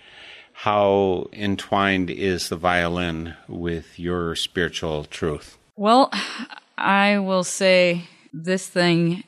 How 0.52 1.26
entwined 1.32 2.08
is 2.08 2.48
the 2.48 2.56
violin 2.56 3.34
with 3.48 3.98
your 3.98 4.36
spiritual 4.36 5.04
truth? 5.06 5.58
Well, 5.74 6.12
I 6.78 7.18
will 7.18 7.42
say 7.42 8.04
this 8.32 8.68
thing. 8.68 9.24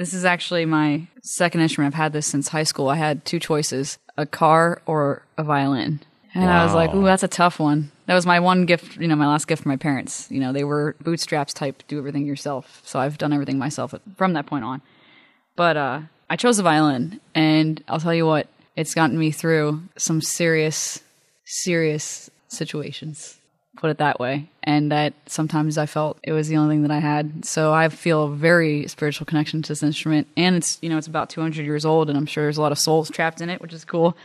This 0.00 0.14
is 0.14 0.24
actually 0.24 0.64
my 0.64 1.06
second 1.22 1.60
instrument. 1.60 1.92
I've 1.92 2.02
had 2.04 2.14
this 2.14 2.26
since 2.26 2.48
high 2.48 2.62
school. 2.62 2.88
I 2.88 2.96
had 2.96 3.22
two 3.26 3.38
choices 3.38 3.98
a 4.16 4.24
car 4.24 4.80
or 4.86 5.26
a 5.36 5.44
violin. 5.44 6.00
And 6.32 6.50
I 6.50 6.64
was 6.64 6.72
like, 6.72 6.94
Wow. 6.94 7.00
ooh, 7.00 7.04
that's 7.04 7.22
a 7.22 7.28
tough 7.28 7.60
one. 7.60 7.92
That 8.06 8.14
was 8.14 8.24
my 8.24 8.40
one 8.40 8.64
gift, 8.64 8.96
you 8.96 9.08
know, 9.08 9.14
my 9.14 9.26
last 9.26 9.46
gift 9.46 9.62
from 9.62 9.68
my 9.72 9.76
parents. 9.76 10.26
You 10.30 10.40
know, 10.40 10.54
they 10.54 10.64
were 10.64 10.96
bootstraps 11.02 11.52
type, 11.52 11.82
do 11.86 11.98
everything 11.98 12.24
yourself. 12.24 12.80
So 12.82 12.98
I've 12.98 13.18
done 13.18 13.34
everything 13.34 13.58
myself 13.58 13.92
from 14.16 14.32
that 14.32 14.46
point 14.46 14.64
on. 14.64 14.80
But 15.54 15.76
uh, 15.76 16.00
I 16.30 16.36
chose 16.36 16.56
the 16.56 16.62
violin, 16.62 17.20
and 17.34 17.84
I'll 17.86 18.00
tell 18.00 18.14
you 18.14 18.24
what, 18.24 18.48
it's 18.76 18.94
gotten 18.94 19.18
me 19.18 19.30
through 19.32 19.82
some 19.98 20.22
serious, 20.22 21.02
serious 21.44 22.30
situations. 22.48 23.39
Put 23.80 23.90
it 23.90 23.98
that 23.98 24.20
way. 24.20 24.50
And 24.62 24.92
that 24.92 25.14
sometimes 25.24 25.78
I 25.78 25.86
felt 25.86 26.18
it 26.22 26.32
was 26.32 26.48
the 26.48 26.58
only 26.58 26.74
thing 26.74 26.82
that 26.82 26.90
I 26.90 26.98
had. 26.98 27.46
So 27.46 27.72
I 27.72 27.88
feel 27.88 28.24
a 28.24 28.30
very 28.30 28.86
spiritual 28.88 29.24
connection 29.24 29.62
to 29.62 29.68
this 29.68 29.82
instrument. 29.82 30.28
And 30.36 30.54
it's, 30.54 30.78
you 30.82 30.90
know, 30.90 30.98
it's 30.98 31.06
about 31.06 31.30
200 31.30 31.64
years 31.64 31.86
old, 31.86 32.10
and 32.10 32.18
I'm 32.18 32.26
sure 32.26 32.44
there's 32.44 32.58
a 32.58 32.62
lot 32.62 32.72
of 32.72 32.78
souls 32.78 33.10
trapped 33.10 33.40
in 33.40 33.48
it, 33.48 33.62
which 33.62 33.72
is 33.72 33.86
cool. 33.86 34.16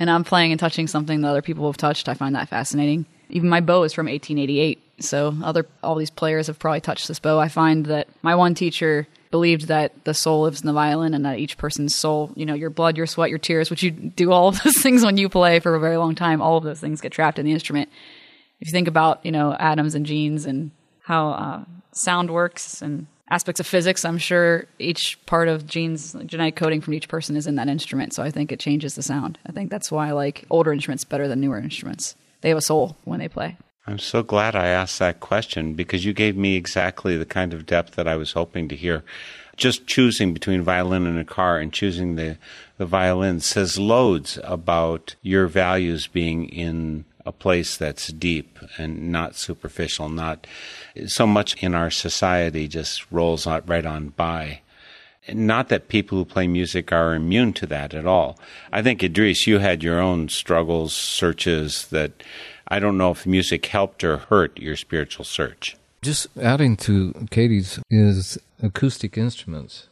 And 0.00 0.10
I'm 0.10 0.24
playing 0.24 0.50
and 0.50 0.58
touching 0.58 0.88
something 0.88 1.20
that 1.20 1.28
other 1.28 1.40
people 1.40 1.66
have 1.66 1.76
touched. 1.76 2.08
I 2.08 2.14
find 2.14 2.34
that 2.34 2.48
fascinating. 2.48 3.06
Even 3.30 3.48
my 3.48 3.60
bow 3.60 3.84
is 3.84 3.92
from 3.92 4.06
1888. 4.06 4.82
So 4.98 5.34
other 5.42 5.66
all 5.84 5.94
these 5.94 6.10
players 6.10 6.48
have 6.48 6.58
probably 6.58 6.80
touched 6.80 7.06
this 7.06 7.20
bow. 7.20 7.38
I 7.38 7.48
find 7.48 7.86
that 7.86 8.08
my 8.22 8.34
one 8.34 8.54
teacher 8.54 9.06
believed 9.30 9.68
that 9.68 10.04
the 10.04 10.14
soul 10.14 10.42
lives 10.42 10.60
in 10.60 10.66
the 10.66 10.72
violin 10.72 11.12
and 11.12 11.24
that 11.26 11.38
each 11.38 11.58
person's 11.58 11.94
soul, 11.94 12.32
you 12.34 12.46
know, 12.46 12.54
your 12.54 12.70
blood, 12.70 12.96
your 12.96 13.06
sweat, 13.06 13.30
your 13.30 13.38
tears, 13.38 13.70
which 13.70 13.82
you 13.82 13.90
do 13.90 14.32
all 14.32 14.48
of 14.48 14.62
those 14.62 14.78
things 14.82 15.04
when 15.04 15.16
you 15.16 15.28
play 15.28 15.60
for 15.60 15.74
a 15.74 15.80
very 15.80 15.96
long 15.96 16.14
time, 16.14 16.40
all 16.40 16.56
of 16.56 16.64
those 16.64 16.80
things 16.80 17.00
get 17.00 17.12
trapped 17.12 17.38
in 17.38 17.44
the 17.44 17.52
instrument. 17.52 17.88
If 18.60 18.68
you 18.68 18.72
think 18.72 18.88
about, 18.88 19.24
you 19.24 19.32
know, 19.32 19.54
atoms 19.58 19.94
and 19.94 20.06
genes 20.06 20.46
and 20.46 20.70
how 21.00 21.30
uh, 21.30 21.64
sound 21.92 22.30
works 22.30 22.82
and 22.82 23.06
aspects 23.30 23.60
of 23.60 23.66
physics, 23.66 24.04
I'm 24.04 24.18
sure 24.18 24.66
each 24.78 25.18
part 25.26 25.48
of 25.48 25.66
genes, 25.66 26.16
genetic 26.26 26.56
coding 26.56 26.80
from 26.80 26.94
each 26.94 27.08
person 27.08 27.36
is 27.36 27.46
in 27.46 27.56
that 27.56 27.68
instrument. 27.68 28.14
So 28.14 28.22
I 28.22 28.30
think 28.30 28.52
it 28.52 28.60
changes 28.60 28.94
the 28.94 29.02
sound. 29.02 29.38
I 29.46 29.52
think 29.52 29.70
that's 29.70 29.90
why 29.90 30.08
I 30.08 30.12
like 30.12 30.44
older 30.50 30.72
instruments 30.72 31.04
better 31.04 31.28
than 31.28 31.40
newer 31.40 31.58
instruments. 31.58 32.14
They 32.40 32.48
have 32.48 32.58
a 32.58 32.62
soul 32.62 32.96
when 33.04 33.18
they 33.18 33.28
play. 33.28 33.56
I'm 33.86 33.98
so 34.00 34.22
glad 34.22 34.56
I 34.56 34.66
asked 34.66 34.98
that 34.98 35.20
question 35.20 35.74
because 35.74 36.04
you 36.04 36.12
gave 36.12 36.36
me 36.36 36.56
exactly 36.56 37.16
the 37.16 37.24
kind 37.26 37.54
of 37.54 37.66
depth 37.66 37.94
that 37.94 38.08
I 38.08 38.16
was 38.16 38.32
hoping 38.32 38.68
to 38.68 38.76
hear. 38.76 39.04
Just 39.56 39.86
choosing 39.86 40.34
between 40.34 40.62
violin 40.62 41.06
and 41.06 41.18
a 41.18 41.24
car 41.24 41.58
and 41.58 41.72
choosing 41.72 42.16
the, 42.16 42.36
the 42.78 42.86
violin 42.86 43.40
says 43.40 43.78
loads 43.78 44.38
about 44.42 45.14
your 45.22 45.46
values 45.46 46.08
being 46.08 46.48
in 46.48 47.04
a 47.26 47.32
place 47.32 47.76
that's 47.76 48.08
deep 48.08 48.58
and 48.78 49.10
not 49.10 49.34
superficial, 49.34 50.08
not 50.08 50.46
so 51.06 51.26
much 51.26 51.62
in 51.62 51.74
our 51.74 51.90
society 51.90 52.68
just 52.68 53.10
rolls 53.10 53.46
right 53.46 53.84
on 53.84 54.08
by. 54.10 54.60
Not 55.28 55.68
that 55.70 55.88
people 55.88 56.18
who 56.18 56.24
play 56.24 56.46
music 56.46 56.92
are 56.92 57.14
immune 57.14 57.52
to 57.54 57.66
that 57.66 57.94
at 57.94 58.06
all. 58.06 58.38
I 58.72 58.80
think, 58.80 59.02
Idris, 59.02 59.46
you 59.46 59.58
had 59.58 59.82
your 59.82 60.00
own 60.00 60.28
struggles, 60.28 60.94
searches 60.94 61.88
that 61.88 62.22
I 62.68 62.78
don't 62.78 62.96
know 62.96 63.10
if 63.10 63.26
music 63.26 63.66
helped 63.66 64.04
or 64.04 64.18
hurt 64.18 64.56
your 64.58 64.76
spiritual 64.76 65.24
search. 65.24 65.76
Just 66.02 66.28
adding 66.38 66.76
to 66.78 67.12
Katie's 67.30 67.80
is 67.90 68.38
acoustic 68.62 69.18
instruments. 69.18 69.88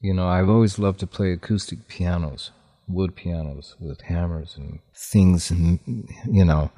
You 0.00 0.14
know, 0.14 0.26
I've 0.26 0.48
always 0.48 0.78
loved 0.78 1.00
to 1.00 1.06
play 1.06 1.32
acoustic 1.32 1.86
pianos, 1.88 2.50
wood 2.88 3.14
pianos 3.14 3.76
with 3.78 4.00
hammers 4.02 4.56
and 4.56 4.80
things, 4.94 5.50
and 5.50 5.78
you 6.26 6.44
know, 6.44 6.70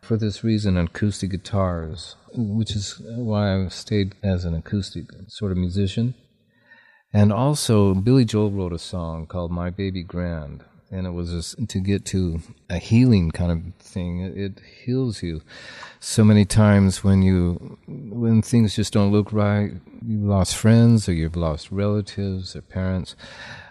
for 0.00 0.16
this 0.16 0.42
reason, 0.42 0.76
acoustic 0.76 1.30
guitars, 1.30 2.16
which 2.34 2.74
is 2.74 3.00
why 3.06 3.54
I've 3.54 3.72
stayed 3.72 4.14
as 4.22 4.44
an 4.44 4.54
acoustic 4.54 5.06
sort 5.28 5.52
of 5.52 5.58
musician. 5.58 6.14
And 7.12 7.32
also, 7.32 7.94
Billy 7.94 8.24
Joel 8.24 8.50
wrote 8.50 8.72
a 8.72 8.78
song 8.78 9.26
called 9.26 9.50
My 9.50 9.70
Baby 9.70 10.02
Grand, 10.02 10.64
and 10.90 11.06
it 11.06 11.10
was 11.10 11.30
just 11.30 11.68
to 11.68 11.80
get 11.80 12.04
to 12.06 12.40
a 12.68 12.78
healing 12.78 13.30
kind 13.30 13.52
of 13.52 13.84
thing. 13.84 14.20
It, 14.20 14.36
it 14.36 14.60
heals 14.84 15.22
you 15.22 15.42
so 16.00 16.24
many 16.24 16.44
times 16.44 17.02
when 17.04 17.22
you 17.22 17.78
when 17.86 18.42
things 18.42 18.76
just 18.76 18.92
don't 18.92 19.12
look 19.12 19.32
right. 19.32 19.72
You've 20.06 20.22
lost 20.22 20.56
friends, 20.56 21.08
or 21.08 21.12
you've 21.12 21.36
lost 21.36 21.70
relatives 21.70 22.54
or 22.54 22.62
parents. 22.62 23.16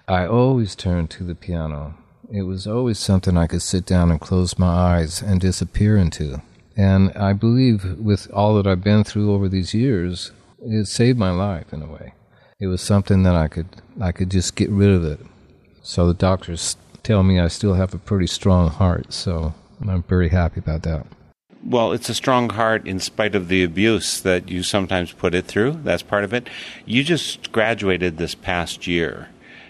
I 0.10 0.26
always 0.26 0.74
turned 0.74 1.10
to 1.12 1.26
the 1.26 1.36
piano. 1.36 1.96
It 2.32 2.44
was 2.44 2.66
always 2.66 2.98
something 2.98 3.38
I 3.38 3.48
could 3.48 3.62
sit 3.62 3.86
down 3.86 4.10
and 4.10 4.22
close 4.22 4.58
my 4.58 4.68
eyes 4.70 5.22
and 5.22 5.42
disappear 5.42 5.98
into. 5.98 6.42
And 6.78 7.12
I 7.12 7.34
believe 7.34 8.00
with 8.00 8.32
all 8.32 8.56
that 8.56 8.68
I've 8.68 8.84
been 8.84 9.04
through 9.04 9.34
over 9.34 9.50
these 9.50 9.74
years, 9.74 10.32
it 10.62 10.88
saved 10.88 11.20
my 11.20 11.32
life 11.32 11.74
in 11.74 11.82
a 11.82 11.92
way. 11.92 12.14
It 12.58 12.68
was 12.68 12.82
something 12.82 13.24
that 13.24 13.36
I 13.36 13.50
could 13.50 13.68
I 14.00 14.14
could 14.14 14.32
just 14.32 14.56
get 14.56 14.70
rid 14.70 14.92
of 14.92 15.04
it. 15.04 15.20
So 15.84 16.08
the 16.08 16.14
doctors 16.14 16.78
tell 17.04 17.22
me 17.22 17.40
I 17.42 17.50
still 17.50 17.74
have 17.74 17.94
a 17.94 17.98
pretty 17.98 18.28
strong 18.28 18.70
heart, 18.70 19.12
so 19.12 19.56
I'm 19.86 20.04
very 20.04 20.30
happy 20.30 20.60
about 20.62 20.84
that. 20.84 21.06
Well, 21.66 21.92
it's 21.92 22.08
a 22.08 22.16
strong 22.16 22.52
heart 22.52 22.88
in 22.88 23.02
spite 23.02 23.36
of 23.36 23.50
the 23.50 23.62
abuse 23.62 24.22
that 24.22 24.48
you 24.48 24.64
sometimes 24.64 25.12
put 25.12 25.36
it 25.36 25.46
through. 25.46 25.82
That's 25.84 26.04
part 26.04 26.24
of 26.24 26.34
it. 26.34 26.50
You 26.86 27.04
just 27.04 27.52
graduated 27.52 28.18
this 28.18 28.36
past 28.36 28.88
year. 28.88 29.28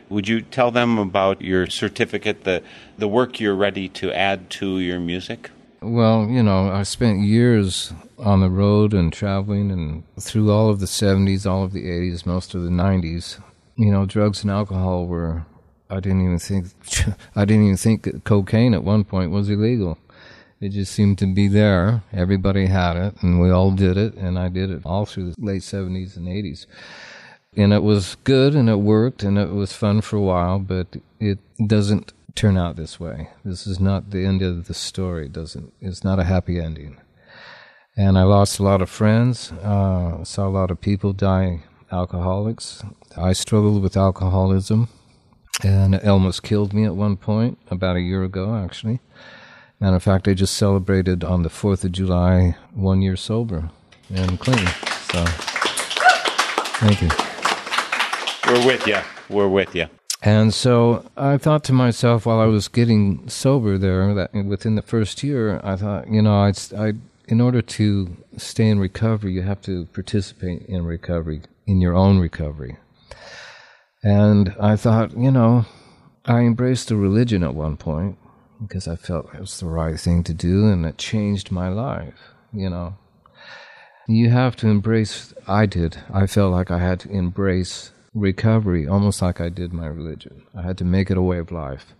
Would 0.09 0.27
you 0.27 0.41
tell 0.41 0.71
them 0.71 0.97
about 0.97 1.41
your 1.41 1.67
certificate, 1.67 2.43
the, 2.43 2.63
the 2.97 3.07
work 3.07 3.39
you're 3.39 3.55
ready 3.55 3.89
to 3.89 4.11
add 4.11 4.49
to 4.51 4.79
your 4.79 4.99
music? 4.99 5.49
Well, 5.81 6.27
you 6.27 6.41
know, 6.41 6.71
I 6.71 6.83
spent 6.83 7.21
years 7.21 7.93
on 8.17 8.39
the 8.39 8.49
road 8.49 8.93
and 8.93 9.13
traveling 9.13 9.69
and 9.71 10.03
through 10.19 10.51
all 10.51 10.69
of 10.69 10.79
the 10.79 10.85
70s, 10.85 11.45
all 11.45 11.63
of 11.63 11.73
the 11.73 11.85
80s, 11.85 12.25
most 12.25 12.55
of 12.55 12.63
the 12.63 12.69
90s. 12.69 13.39
You 13.75 13.91
know, 13.91 14.05
drugs 14.05 14.41
and 14.41 14.49
alcohol 14.49 15.05
were 15.05 15.45
I 15.89 15.99
didn't 15.99 16.23
even 16.23 16.39
think 16.39 16.67
I 17.35 17.45
didn't 17.45 17.65
even 17.65 17.77
think 17.77 18.23
cocaine 18.23 18.73
at 18.73 18.83
one 18.83 19.03
point 19.03 19.31
was 19.31 19.49
illegal. 19.49 19.97
It 20.59 20.69
just 20.69 20.91
seemed 20.91 21.19
to 21.19 21.27
be 21.27 21.47
there. 21.47 22.01
Everybody 22.11 22.65
had 22.65 22.97
it, 22.97 23.21
and 23.21 23.39
we 23.39 23.51
all 23.51 23.69
did 23.69 23.95
it, 23.95 24.15
and 24.15 24.39
I 24.39 24.49
did 24.49 24.71
it 24.71 24.81
all 24.83 25.05
through 25.05 25.33
the 25.33 25.35
late 25.37 25.61
70s 25.61 26.17
and 26.17 26.27
80s. 26.27 26.65
And 27.55 27.73
it 27.73 27.81
was 27.81 28.15
good, 28.23 28.55
and 28.55 28.69
it 28.69 28.79
worked, 28.79 29.23
and 29.23 29.37
it 29.37 29.49
was 29.49 29.73
fun 29.73 30.01
for 30.01 30.17
a 30.17 30.21
while, 30.21 30.59
but 30.59 30.97
it 31.19 31.39
doesn't 31.65 32.13
turn 32.35 32.57
out 32.57 32.75
this 32.75 32.99
way. 32.99 33.29
This 33.43 33.65
is 33.65 33.79
not 33.79 34.11
the 34.11 34.25
end 34.25 34.41
of 34.41 34.67
the 34.67 34.73
story. 34.73 35.25
It 35.25 35.33
doesn't. 35.33 35.73
It's 35.81 36.03
not 36.03 36.19
a 36.19 36.23
happy 36.23 36.59
ending. 36.59 36.97
And 37.95 38.17
I 38.17 38.23
lost 38.23 38.59
a 38.59 38.63
lot 38.63 38.81
of 38.83 38.91
friends. 38.91 39.51
Uh, 39.51 40.23
saw 40.23 40.47
a 40.47 40.49
lot 40.49 40.69
of 40.69 40.81
people 40.81 41.13
die 41.13 41.63
alcoholics. 41.91 42.83
I 43.15 43.33
struggled 43.33 43.81
with 43.81 43.97
alcoholism 43.97 44.89
and 45.63 45.95
it 45.95 46.05
almost 46.05 46.43
killed 46.43 46.73
me 46.73 46.83
at 46.83 46.95
one 46.95 47.17
point 47.17 47.57
about 47.69 47.95
a 47.95 48.01
year 48.01 48.23
ago 48.23 48.55
actually 48.55 48.99
matter 49.79 49.95
of 49.95 50.03
fact 50.03 50.27
i 50.27 50.33
just 50.33 50.55
celebrated 50.55 51.23
on 51.23 51.43
the 51.43 51.49
4th 51.49 51.83
of 51.83 51.91
july 51.91 52.55
one 52.73 53.01
year 53.01 53.15
sober 53.15 53.69
and 54.13 54.39
clean 54.39 54.67
so 55.09 55.25
thank 56.79 57.01
you 57.01 57.26
We're 58.47 58.65
with 58.65 58.87
you. 58.87 58.97
We're 59.29 59.47
with 59.47 59.75
you. 59.75 59.87
and 60.23 60.51
so 60.53 61.05
i 61.15 61.37
thought 61.37 61.63
to 61.63 61.73
myself 61.73 62.25
while 62.25 62.39
i 62.39 62.45
was 62.45 62.67
getting 62.67 63.27
sober 63.29 63.77
there 63.77 64.15
that 64.15 64.33
within 64.33 64.73
the 64.75 64.81
first 64.81 65.21
year 65.21 65.61
i 65.63 65.75
thought 65.75 66.07
you 66.09 66.21
know 66.23 66.33
i 66.47 66.51
i 66.75 66.93
in 67.27 67.39
order 67.39 67.61
to 67.61 68.17
stay 68.35 68.67
in 68.67 68.79
recovery 68.79 69.31
you 69.33 69.43
have 69.43 69.61
to 69.61 69.85
participate 69.93 70.63
in 70.63 70.83
recovery 70.85 71.41
in 71.67 71.79
your 71.81 71.93
own 71.93 72.17
recovery 72.19 72.77
and 74.03 74.55
I 74.59 74.75
thought, 74.75 75.17
you 75.17 75.31
know, 75.31 75.65
I 76.25 76.41
embraced 76.41 76.91
a 76.91 76.95
religion 76.95 77.43
at 77.43 77.55
one 77.55 77.77
point 77.77 78.17
because 78.61 78.87
I 78.87 78.95
felt 78.95 79.33
it 79.33 79.39
was 79.41 79.59
the 79.59 79.65
right 79.65 79.99
thing 79.99 80.23
to 80.23 80.33
do 80.33 80.67
and 80.71 80.85
it 80.85 80.97
changed 80.97 81.51
my 81.51 81.67
life, 81.69 82.19
you 82.53 82.69
know. 82.69 82.95
You 84.07 84.29
have 84.29 84.55
to 84.57 84.67
embrace, 84.67 85.33
I 85.47 85.65
did. 85.65 85.97
I 86.13 86.27
felt 86.27 86.53
like 86.53 86.71
I 86.71 86.79
had 86.79 86.99
to 87.01 87.09
embrace 87.09 87.91
recovery 88.19 88.87
almost 88.87 89.21
like 89.21 89.39
I 89.39 89.49
did 89.49 89.73
my 89.73 89.87
religion. 89.87 90.43
I 90.55 90.61
had 90.61 90.77
to 90.79 90.85
make 90.85 91.09
it 91.09 91.17
a 91.17 91.21
way 91.21 91.37
of 91.37 91.51
life. 91.51 91.93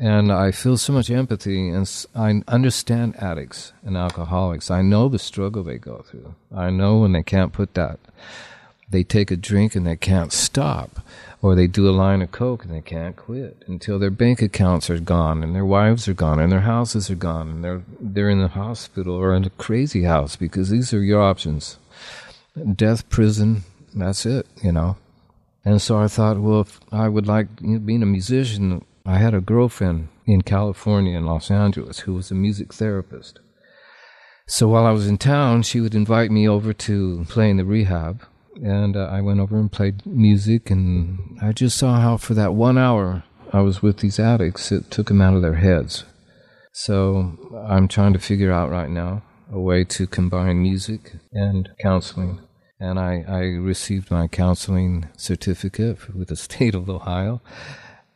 And 0.00 0.32
I 0.32 0.50
feel 0.50 0.76
so 0.76 0.92
much 0.92 1.10
empathy 1.10 1.68
and 1.68 1.88
I 2.16 2.42
understand 2.48 3.16
addicts 3.16 3.72
and 3.84 3.96
alcoholics. 3.96 4.70
I 4.70 4.82
know 4.82 5.08
the 5.08 5.20
struggle 5.20 5.62
they 5.62 5.78
go 5.78 6.04
through. 6.08 6.34
I 6.54 6.70
know 6.70 6.98
when 6.98 7.12
they 7.12 7.22
can't 7.22 7.52
put 7.52 7.74
that 7.74 8.00
they 8.94 9.02
take 9.02 9.30
a 9.30 9.36
drink 9.36 9.74
and 9.74 9.86
they 9.86 9.96
can't 9.96 10.32
stop, 10.32 11.00
or 11.42 11.54
they 11.54 11.66
do 11.66 11.88
a 11.88 11.90
line 11.90 12.22
of 12.22 12.30
coke 12.30 12.64
and 12.64 12.72
they 12.72 12.80
can't 12.80 13.16
quit 13.16 13.62
until 13.66 13.98
their 13.98 14.10
bank 14.10 14.40
accounts 14.40 14.88
are 14.88 15.00
gone 15.00 15.42
and 15.42 15.54
their 15.54 15.64
wives 15.64 16.06
are 16.06 16.14
gone 16.14 16.38
and 16.38 16.52
their 16.52 16.60
houses 16.60 17.10
are 17.10 17.16
gone 17.16 17.48
and 17.48 17.64
they're 17.64 17.82
they're 18.00 18.30
in 18.30 18.40
the 18.40 18.48
hospital 18.48 19.14
or 19.16 19.34
in 19.34 19.44
a 19.44 19.50
crazy 19.50 20.04
house 20.04 20.36
because 20.36 20.70
these 20.70 20.94
are 20.94 21.02
your 21.02 21.20
options: 21.20 21.78
death, 22.74 23.08
prison. 23.08 23.64
That's 23.94 24.26
it, 24.26 24.46
you 24.62 24.72
know. 24.72 24.96
And 25.64 25.80
so 25.80 25.98
I 25.98 26.08
thought, 26.08 26.40
well, 26.40 26.60
if 26.60 26.80
I 26.92 27.08
would 27.08 27.26
like 27.26 27.48
you 27.60 27.74
know, 27.74 27.78
being 27.78 28.02
a 28.02 28.06
musician. 28.06 28.84
I 29.06 29.18
had 29.18 29.34
a 29.34 29.40
girlfriend 29.40 30.08
in 30.24 30.42
California 30.42 31.16
in 31.16 31.26
Los 31.26 31.50
Angeles 31.50 32.00
who 32.00 32.14
was 32.14 32.30
a 32.30 32.34
music 32.34 32.72
therapist. 32.72 33.38
So 34.46 34.68
while 34.68 34.86
I 34.86 34.92
was 34.92 35.06
in 35.06 35.18
town, 35.18 35.62
she 35.62 35.80
would 35.80 35.94
invite 35.94 36.30
me 36.30 36.48
over 36.48 36.72
to 36.72 37.26
play 37.28 37.50
in 37.50 37.58
the 37.58 37.64
rehab 37.64 38.22
and 38.62 38.96
uh, 38.96 39.04
I 39.04 39.20
went 39.20 39.40
over 39.40 39.58
and 39.58 39.70
played 39.70 40.04
music, 40.06 40.70
and 40.70 41.38
I 41.42 41.52
just 41.52 41.76
saw 41.76 42.00
how 42.00 42.16
for 42.16 42.34
that 42.34 42.54
one 42.54 42.78
hour 42.78 43.24
I 43.52 43.60
was 43.60 43.82
with 43.82 43.98
these 43.98 44.18
addicts, 44.18 44.70
it 44.72 44.90
took 44.90 45.08
them 45.08 45.20
out 45.20 45.34
of 45.34 45.42
their 45.42 45.54
heads. 45.54 46.04
So 46.72 47.38
I'm 47.68 47.88
trying 47.88 48.12
to 48.14 48.18
figure 48.18 48.52
out 48.52 48.70
right 48.70 48.90
now 48.90 49.22
a 49.52 49.60
way 49.60 49.84
to 49.84 50.06
combine 50.06 50.62
music 50.62 51.12
and 51.32 51.68
counseling. 51.80 52.40
And 52.80 52.98
I, 52.98 53.24
I 53.26 53.40
received 53.40 54.10
my 54.10 54.26
counseling 54.26 55.08
certificate 55.16 56.14
with 56.14 56.28
the 56.28 56.36
state 56.36 56.74
of 56.74 56.88
Ohio. 56.88 57.40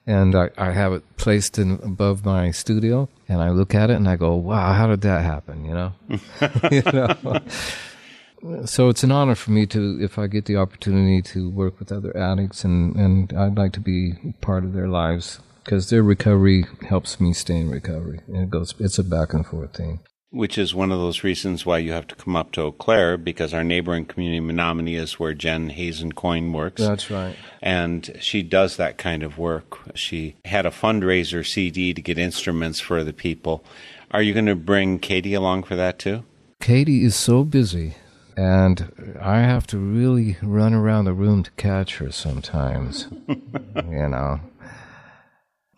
And 0.07 0.35
I, 0.35 0.51
I 0.57 0.73
have 0.73 0.93
it 0.95 1.17
placed 1.17 1.59
in 1.59 1.73
above 1.83 2.25
my 2.25 2.51
studio, 2.51 3.11
and 3.29 3.43
I 3.43 3.51
look 3.51 3.75
at 3.75 3.91
it 3.91 3.97
and 3.97 4.09
I 4.09 4.17
go, 4.17 4.37
"Wow, 4.37 4.73
how 4.73 4.87
did 4.87 5.03
that 5.03 5.23
happen?" 5.23 5.67
You 5.67 5.75
know, 5.75 5.93
you 6.71 6.83
know 6.83 7.41
so 8.65 8.89
it's 8.89 9.03
an 9.03 9.13
honor 9.13 9.35
for 9.35 9.51
me 9.51 9.67
to 9.67 9.99
if 10.01 10.19
I 10.19 10.27
get 10.27 10.45
the 10.45 10.57
opportunity 10.57 11.23
to 11.23 11.51
work 11.51 11.79
with 11.79 11.91
other 11.91 12.17
addicts 12.17 12.65
and 12.65 12.95
and 12.97 13.33
I'd 13.33 13.57
like 13.57 13.73
to 13.73 13.81
be 13.81 14.15
part 14.41 14.65
of 14.65 14.73
their 14.73 14.89
lives 14.89 15.41
because 15.65 15.91
their 15.91 16.03
recovery 16.03 16.67
helps 16.89 17.21
me 17.21 17.33
stay 17.33 17.59
in 17.59 17.71
recovery 17.71 18.21
and 18.29 18.37
it 18.37 18.51
goes 18.51 18.75
it's 18.79 18.99
a 18.99 19.05
back 19.05 19.35
and 19.35 19.47
forth 19.47 19.75
thing. 19.75 20.01
Which 20.31 20.59
is 20.59 20.75
one 20.75 20.93
of 20.93 20.99
those 20.99 21.25
reasons 21.25 21.65
why 21.65 21.79
you 21.79 21.93
have 21.93 22.07
to 22.09 22.15
come 22.15 22.37
up 22.37 22.53
to 22.53 22.63
Eau 22.63 22.73
Claire 22.73 23.17
because 23.17 23.55
our 23.55 23.65
neighboring 23.65 24.05
community, 24.05 24.41
Menomonie, 24.41 24.99
is 24.99 25.19
where 25.19 25.33
Jen 25.33 25.71
Hazen 25.71 26.13
Coyne 26.13 26.53
works. 26.53 26.83
That's 26.83 27.11
right. 27.11 27.35
and 27.63 28.15
she 28.21 28.43
does 28.43 28.77
that 28.77 28.99
kind 28.99 29.23
of 29.23 29.39
work. 29.39 29.79
She 29.95 30.37
had 30.45 30.67
a 30.67 30.71
fundraiser 30.71 31.47
CD 31.47 31.95
to 31.95 32.03
get 32.03 32.19
instruments 32.19 32.79
for 32.79 33.05
the 33.05 33.15
people. 33.15 33.65
Are 34.11 34.23
you 34.23 34.35
going 34.35 34.47
to 34.47 34.55
bring 34.55 34.99
Katie 34.99 35.35
along 35.35 35.63
for 35.63 35.77
that 35.77 35.99
too? 35.99 36.25
Katie 36.61 37.05
is 37.05 37.17
so 37.17 37.45
busy 37.45 37.95
and 38.39 39.17
I 39.21 39.41
have 39.41 39.67
to 39.69 39.79
really 39.79 40.37
run 40.43 40.73
around 40.73 41.07
the 41.07 41.13
room 41.13 41.43
to 41.43 41.51
catch 41.53 41.97
her 41.97 42.13
sometimes. 42.13 43.09
you 43.29 44.09
know. 44.09 44.39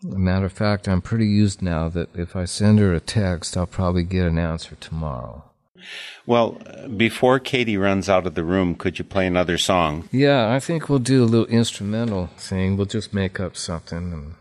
Matter 0.03 0.45
of 0.45 0.53
fact, 0.53 0.87
I'm 0.87 1.01
pretty 1.01 1.27
used 1.27 1.61
now 1.61 1.89
that 1.89 2.09
if 2.15 2.35
I 2.35 2.45
send 2.45 2.79
her 2.79 2.93
a 2.93 2.99
text, 2.99 3.55
I'll 3.55 3.67
probably 3.67 4.03
get 4.03 4.25
an 4.25 4.39
answer 4.39 4.75
tomorrow. 4.75 5.43
Well, 6.25 6.61
before 6.95 7.39
Katie 7.39 7.77
runs 7.77 8.07
out 8.09 8.27
of 8.27 8.35
the 8.35 8.43
room, 8.43 8.75
could 8.75 8.99
you 8.99 9.05
play 9.05 9.27
another 9.27 9.57
song? 9.57 10.07
Yeah, 10.11 10.51
I 10.51 10.59
think 10.59 10.89
we'll 10.89 10.99
do 10.99 11.23
a 11.23 11.25
little 11.25 11.47
instrumental 11.47 12.27
thing. 12.37 12.77
We'll 12.77 12.85
just 12.85 13.13
make 13.13 13.39
up 13.39 13.57
something. 13.57 14.13
And 14.13 14.33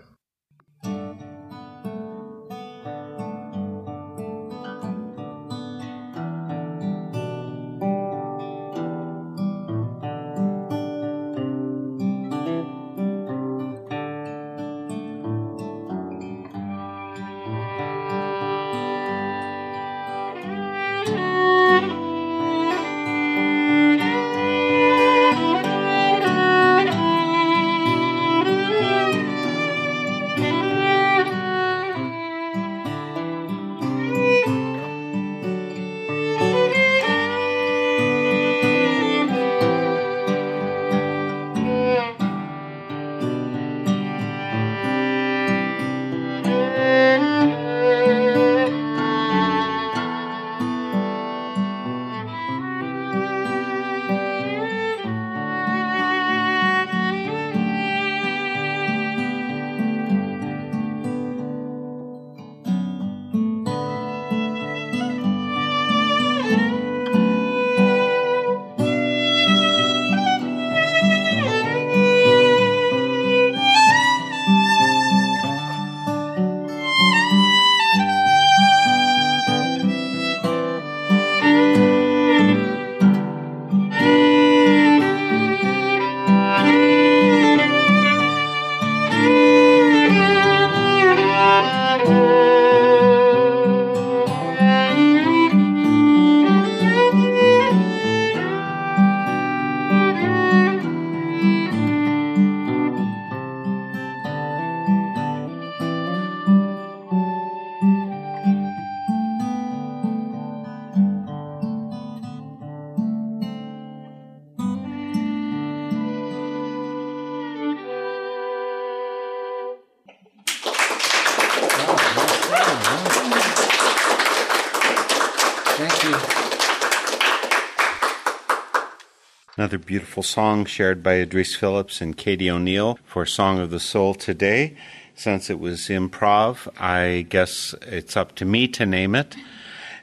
Another 129.70 129.87
beautiful 129.87 130.24
song 130.24 130.64
shared 130.64 131.00
by 131.00 131.20
Idris 131.20 131.54
Phillips 131.54 132.00
and 132.00 132.16
Katie 132.16 132.50
O'Neill 132.50 132.98
for 133.04 133.24
Song 133.24 133.61
of 133.61 133.70
the 133.70 133.78
Soul 133.78 134.14
today. 134.14 134.76
Since 135.14 135.48
it 135.48 135.61
was 135.61 135.83
improv, 135.83 136.66
I 136.76 137.24
guess 137.28 137.72
it's 137.83 138.16
up 138.16 138.35
to 138.35 138.44
me 138.44 138.66
to 138.66 138.85
name 138.85 139.14
it. 139.14 139.37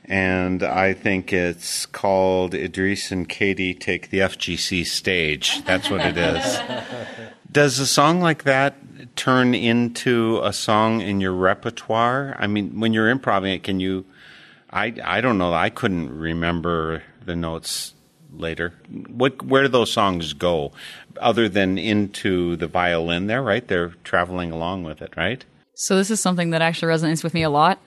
And 0.06 0.64
I 0.64 0.94
think 0.94 1.34
it's 1.34 1.86
called 1.86 2.54
Idris 2.54 3.12
and 3.12 3.28
Katie 3.28 3.74
Take 3.74 4.10
the 4.10 4.20
FGC 4.20 4.86
Stage. 4.86 5.62
That's 5.66 5.90
what 5.90 6.00
it 6.00 6.16
is. 6.16 6.60
Does 7.52 7.78
a 7.78 7.86
song 7.86 8.22
like 8.22 8.44
that 8.44 9.18
turn 9.18 9.54
into 9.54 10.40
a 10.44 10.54
song 10.54 11.02
in 11.02 11.20
your 11.20 11.34
repertoire? 11.34 12.38
I 12.40 12.48
mean, 12.48 12.80
when 12.80 12.94
you're 12.94 13.10
improvising 13.10 13.52
it, 13.52 13.64
can 13.64 13.82
you? 13.82 14.06
I 14.72 14.94
I 15.04 15.20
don't 15.20 15.38
know. 15.38 15.54
I 15.54 15.70
couldn't 15.70 16.18
remember 16.18 17.04
the 17.26 17.36
notes 17.36 17.96
later. 18.34 18.74
What 18.90 19.42
where 19.44 19.64
do 19.64 19.70
those 19.70 19.92
songs 19.92 20.34
go, 20.34 20.72
other 21.20 21.48
than 21.50 21.78
into 21.78 22.56
the 22.56 22.68
violin? 22.68 23.28
There, 23.28 23.42
right? 23.42 23.68
They're 23.68 23.94
traveling 24.04 24.52
along 24.52 24.84
with 24.84 25.02
it, 25.02 25.16
right? 25.16 25.44
So 25.76 25.96
this 25.96 26.10
is 26.10 26.20
something 26.20 26.50
that 26.52 26.62
actually 26.62 26.92
resonates 26.92 27.24
with 27.24 27.34
me 27.34 27.44
a 27.44 27.50
lot. 27.50 27.80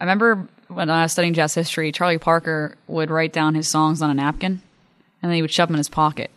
I 0.00 0.04
remember 0.04 0.48
when 0.68 0.90
I 0.90 1.02
was 1.02 1.12
studying 1.12 1.34
jazz 1.34 1.54
history, 1.54 1.92
Charlie 1.92 2.18
Parker 2.18 2.76
would 2.86 3.10
write 3.10 3.32
down 3.32 3.54
his 3.54 3.68
songs 3.68 4.02
on 4.02 4.10
a 4.10 4.14
napkin, 4.14 4.60
and 5.22 5.30
then 5.30 5.36
he 5.36 5.42
would 5.42 5.50
shove 5.50 5.68
them 5.68 5.76
in 5.76 5.78
his 5.78 5.88
pocket. 5.88 6.30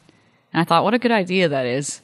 And 0.53 0.61
I 0.61 0.63
thought, 0.63 0.83
what 0.83 0.93
a 0.93 0.99
good 0.99 1.11
idea 1.11 1.49
that 1.49 1.65
is. 1.65 2.01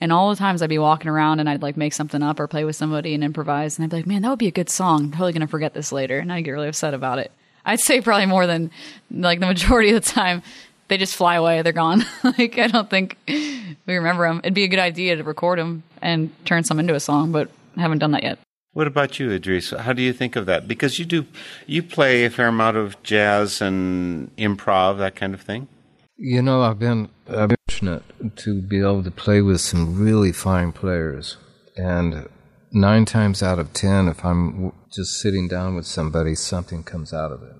And 0.00 0.12
all 0.12 0.30
the 0.30 0.36
times 0.36 0.62
I'd 0.62 0.68
be 0.68 0.78
walking 0.78 1.08
around 1.08 1.40
and 1.40 1.48
I'd 1.48 1.62
like 1.62 1.76
make 1.76 1.92
something 1.92 2.22
up 2.22 2.38
or 2.38 2.46
play 2.46 2.64
with 2.64 2.76
somebody 2.76 3.14
and 3.14 3.24
improvise, 3.24 3.78
and 3.78 3.84
I'd 3.84 3.90
be 3.90 3.96
like, 3.96 4.06
man, 4.06 4.22
that 4.22 4.30
would 4.30 4.38
be 4.38 4.48
a 4.48 4.52
good 4.52 4.70
song. 4.70 5.04
I'm 5.04 5.10
totally 5.12 5.32
gonna 5.32 5.48
forget 5.48 5.74
this 5.74 5.92
later, 5.92 6.18
and 6.18 6.32
I'd 6.32 6.42
get 6.42 6.52
really 6.52 6.68
upset 6.68 6.94
about 6.94 7.18
it. 7.18 7.32
I'd 7.68 7.80
say 7.80 8.00
probably 8.00 8.24
more 8.24 8.46
than 8.46 8.70
like 9.10 9.40
the 9.40 9.46
majority 9.46 9.90
of 9.90 10.02
the 10.02 10.10
time, 10.10 10.42
they 10.88 10.96
just 10.96 11.14
fly 11.14 11.34
away. 11.34 11.60
They're 11.60 11.72
gone. 11.72 12.04
like 12.24 12.58
I 12.58 12.66
don't 12.66 12.88
think 12.88 13.18
we 13.26 13.94
remember 13.94 14.26
them. 14.26 14.40
It'd 14.42 14.54
be 14.54 14.64
a 14.64 14.68
good 14.68 14.78
idea 14.78 15.16
to 15.16 15.22
record 15.22 15.58
them 15.58 15.82
and 16.00 16.30
turn 16.46 16.64
some 16.64 16.80
into 16.80 16.94
a 16.94 17.00
song, 17.00 17.30
but 17.30 17.50
I 17.76 17.82
haven't 17.82 17.98
done 17.98 18.12
that 18.12 18.22
yet. 18.22 18.38
What 18.72 18.86
about 18.86 19.18
you, 19.18 19.30
Idris? 19.30 19.70
How 19.70 19.92
do 19.92 20.02
you 20.02 20.12
think 20.12 20.34
of 20.34 20.46
that? 20.46 20.66
Because 20.66 20.98
you 20.98 21.04
do, 21.04 21.26
you 21.66 21.82
play 21.82 22.24
a 22.24 22.30
fair 22.30 22.48
amount 22.48 22.76
of 22.78 23.02
jazz 23.02 23.60
and 23.60 24.34
improv, 24.36 24.98
that 24.98 25.14
kind 25.14 25.34
of 25.34 25.40
thing. 25.42 25.68
You 26.16 26.40
know, 26.40 26.62
I've 26.62 26.78
been 26.78 27.10
I've 27.28 27.50
been 27.50 27.56
fortunate 27.68 28.02
to 28.36 28.62
be 28.62 28.80
able 28.80 29.02
to 29.02 29.10
play 29.10 29.42
with 29.42 29.60
some 29.60 30.02
really 30.02 30.32
fine 30.32 30.72
players, 30.72 31.36
and 31.76 32.28
nine 32.72 33.04
times 33.04 33.42
out 33.42 33.58
of 33.58 33.72
ten, 33.72 34.08
if 34.08 34.24
I'm 34.24 34.72
just 34.92 35.20
sitting 35.20 35.48
down 35.48 35.74
with 35.74 35.86
somebody, 35.86 36.34
something 36.34 36.82
comes 36.82 37.12
out 37.12 37.32
of 37.32 37.42
it. 37.42 37.56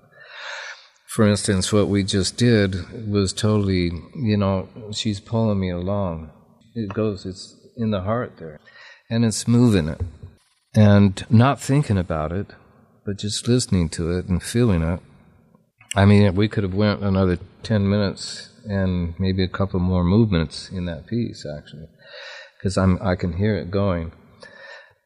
For 1.07 1.27
instance, 1.27 1.73
what 1.73 1.87
we 1.87 2.03
just 2.03 2.37
did 2.37 3.09
was 3.09 3.33
totally, 3.33 3.91
you 4.15 4.37
know, 4.37 4.69
she's 4.91 5.19
pulling 5.19 5.59
me 5.59 5.71
along. 5.71 6.31
It 6.75 6.93
goes, 6.93 7.25
it's 7.25 7.55
in 7.75 7.91
the 7.91 8.01
heart 8.01 8.37
there, 8.37 8.59
and 9.09 9.25
it's 9.25 9.47
moving 9.47 9.87
it, 9.87 10.01
and 10.75 11.25
not 11.29 11.59
thinking 11.59 11.97
about 11.97 12.31
it, 12.31 12.47
but 13.05 13.17
just 13.17 13.47
listening 13.47 13.89
to 13.89 14.11
it 14.11 14.27
and 14.27 14.43
feeling 14.43 14.83
it. 14.83 14.99
I 15.95 16.05
mean, 16.05 16.35
we 16.35 16.47
could 16.47 16.63
have 16.63 16.75
went 16.75 17.01
another 17.01 17.39
ten 17.63 17.89
minutes 17.89 18.49
and 18.65 19.19
maybe 19.19 19.43
a 19.43 19.47
couple 19.47 19.79
more 19.79 20.03
movements 20.03 20.69
in 20.69 20.85
that 20.85 21.07
piece, 21.07 21.43
actually, 21.57 21.87
because 22.57 22.77
I 22.77 23.15
can 23.15 23.33
hear 23.33 23.55
it 23.55 23.71
going. 23.71 24.11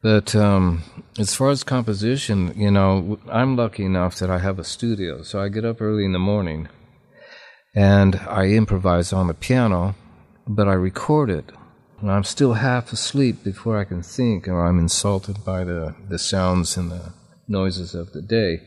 But 0.03 0.35
um, 0.35 0.83
as 1.17 1.33
far 1.33 1.49
as 1.49 1.63
composition, 1.63 2.53
you 2.57 2.69
know, 2.69 3.19
I'm 3.31 3.55
lucky 3.55 3.85
enough 3.85 4.19
that 4.19 4.29
I 4.29 4.39
have 4.39 4.59
a 4.59 4.65
studio, 4.65 5.23
so 5.23 5.41
I 5.41 5.47
get 5.47 5.63
up 5.63 5.81
early 5.81 6.03
in 6.03 6.11
the 6.11 6.19
morning, 6.19 6.67
and 7.73 8.17
I 8.27 8.47
improvise 8.47 9.13
on 9.13 9.27
the 9.27 9.33
piano, 9.33 9.95
but 10.45 10.67
I 10.67 10.73
record 10.73 11.29
it. 11.29 11.53
And 12.01 12.11
I'm 12.11 12.25
still 12.25 12.55
half 12.55 12.91
asleep 12.91 13.45
before 13.45 13.79
I 13.79 13.85
can 13.85 14.03
think, 14.03 14.45
or 14.49 14.67
I'm 14.67 14.77
insulted 14.77 15.45
by 15.45 15.63
the, 15.63 15.95
the 16.09 16.19
sounds 16.19 16.75
and 16.75 16.91
the 16.91 17.13
noises 17.47 17.95
of 17.95 18.11
the 18.11 18.21
day. 18.21 18.59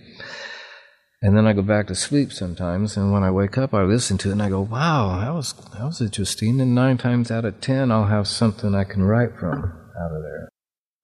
And 1.20 1.36
then 1.36 1.46
I 1.46 1.52
go 1.52 1.60
back 1.60 1.86
to 1.88 1.94
sleep 1.94 2.32
sometimes, 2.32 2.96
and 2.96 3.12
when 3.12 3.22
I 3.22 3.30
wake 3.30 3.58
up, 3.58 3.74
I 3.74 3.82
listen 3.82 4.16
to 4.18 4.30
it 4.30 4.32
and 4.32 4.42
I 4.42 4.48
go, 4.48 4.62
"Wow, 4.62 5.18
that 5.20 5.34
was 5.34 5.52
that 5.72 5.84
was 5.84 6.00
interesting." 6.00 6.60
And 6.60 6.74
nine 6.74 6.96
times 6.98 7.30
out 7.30 7.44
of 7.44 7.60
ten, 7.60 7.90
I'll 7.90 8.06
have 8.06 8.28
something 8.28 8.74
I 8.74 8.84
can 8.84 9.02
write 9.02 9.38
from 9.38 9.58
out 9.58 10.12
of 10.12 10.22
there. 10.22 10.48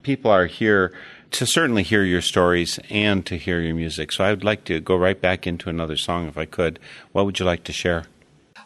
People 0.03 0.31
are 0.31 0.45
here 0.45 0.93
to 1.31 1.45
certainly 1.45 1.81
hear 1.81 2.03
your 2.03 2.21
stories 2.21 2.79
and 2.89 3.25
to 3.25 3.37
hear 3.37 3.59
your 3.59 3.75
music. 3.75 4.11
So 4.11 4.23
I 4.23 4.29
would 4.29 4.43
like 4.43 4.65
to 4.65 4.79
go 4.79 4.95
right 4.95 5.19
back 5.19 5.47
into 5.47 5.69
another 5.69 5.97
song 5.97 6.27
if 6.27 6.37
I 6.37 6.45
could. 6.45 6.79
What 7.11 7.25
would 7.25 7.39
you 7.39 7.45
like 7.45 7.63
to 7.63 7.73
share? 7.73 8.05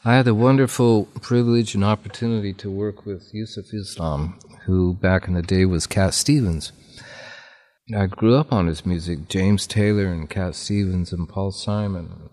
I 0.04 0.16
had 0.16 0.26
the 0.26 0.34
wonderful 0.34 1.06
privilege 1.22 1.76
and 1.76 1.84
opportunity 1.84 2.54
to 2.54 2.70
work 2.70 3.06
with 3.06 3.34
Yusuf 3.34 3.74
Islam, 3.74 4.38
who 4.66 4.94
back 4.94 5.28
in 5.28 5.34
the 5.34 5.42
day 5.42 5.66
was 5.66 5.88
Cat 5.88 6.14
Stevens. 6.14 6.72
I 7.96 8.06
grew 8.08 8.36
up 8.36 8.52
on 8.52 8.68
his 8.68 8.86
music, 8.86 9.30
James 9.30 9.66
Taylor 9.66 10.08
and 10.08 10.30
Cat 10.30 10.56
Stevens 10.56 11.14
and 11.14 11.28
Paul 11.28 11.52
Simon. 11.52 12.30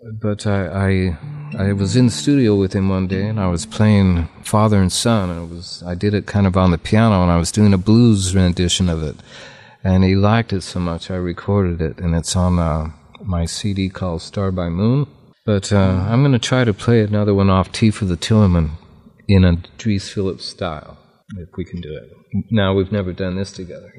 But 0.00 0.46
I, 0.46 1.16
I, 1.56 1.68
I 1.68 1.72
was 1.72 1.96
in 1.96 2.06
the 2.06 2.12
studio 2.12 2.54
with 2.54 2.72
him 2.72 2.88
one 2.88 3.08
day, 3.08 3.26
and 3.26 3.40
I 3.40 3.48
was 3.48 3.66
playing 3.66 4.28
father 4.44 4.80
and 4.80 4.92
son. 4.92 5.30
And 5.30 5.50
it 5.50 5.54
was 5.54 5.82
I 5.84 5.94
did 5.94 6.14
it 6.14 6.26
kind 6.26 6.46
of 6.46 6.56
on 6.56 6.70
the 6.70 6.78
piano, 6.78 7.22
and 7.22 7.32
I 7.32 7.36
was 7.36 7.50
doing 7.50 7.74
a 7.74 7.78
blues 7.78 8.34
rendition 8.34 8.88
of 8.88 9.02
it. 9.02 9.16
And 9.82 10.04
he 10.04 10.14
liked 10.14 10.52
it 10.52 10.62
so 10.62 10.80
much, 10.80 11.10
I 11.10 11.16
recorded 11.16 11.80
it, 11.80 11.98
and 11.98 12.14
it's 12.14 12.34
on 12.36 12.58
uh, 12.58 12.90
my 13.22 13.46
CD 13.46 13.88
called 13.88 14.22
Star 14.22 14.50
by 14.50 14.68
Moon. 14.68 15.06
But 15.46 15.72
uh, 15.72 16.06
I'm 16.08 16.22
going 16.22 16.32
to 16.32 16.38
try 16.38 16.64
to 16.64 16.74
play 16.74 17.00
another 17.00 17.32
one 17.32 17.48
off 17.48 17.72
Tea 17.72 17.90
for 17.90 18.04
the 18.04 18.16
Tillerman 18.16 18.72
in 19.28 19.44
an 19.44 19.64
Idris 19.74 20.10
Phillips 20.10 20.44
style, 20.44 20.98
if 21.36 21.48
we 21.56 21.64
can 21.64 21.80
do 21.80 21.96
it. 21.96 22.44
Now 22.50 22.74
we've 22.74 22.92
never 22.92 23.12
done 23.12 23.36
this 23.36 23.52
together. 23.52 23.92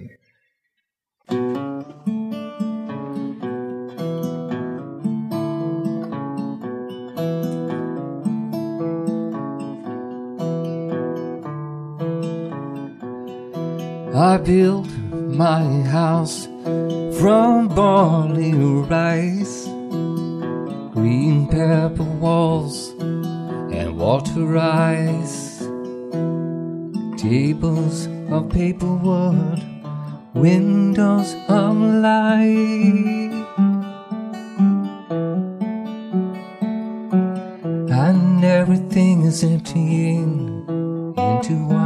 I 14.20 14.36
built 14.36 14.90
my 15.14 15.64
house 15.84 16.46
from 17.22 17.70
barley 17.70 18.54
rice, 18.54 19.64
green 20.94 21.48
pepper 21.48 22.04
walls, 22.04 22.90
and 23.00 23.98
water 23.98 24.58
ice, 24.58 25.60
tables 27.18 28.10
of 28.30 28.50
paper 28.50 28.94
wood, 28.94 29.64
windows 30.34 31.34
of 31.48 31.78
light. 31.78 33.32
And 37.90 38.44
everything 38.44 39.22
is 39.22 39.46
emptying 39.46 40.66
into 41.16 41.54
white. 41.70 41.79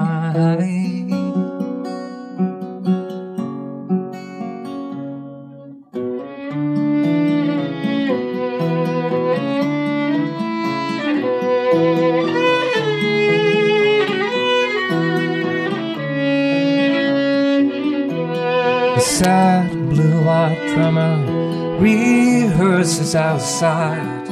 Outside. 23.44 24.30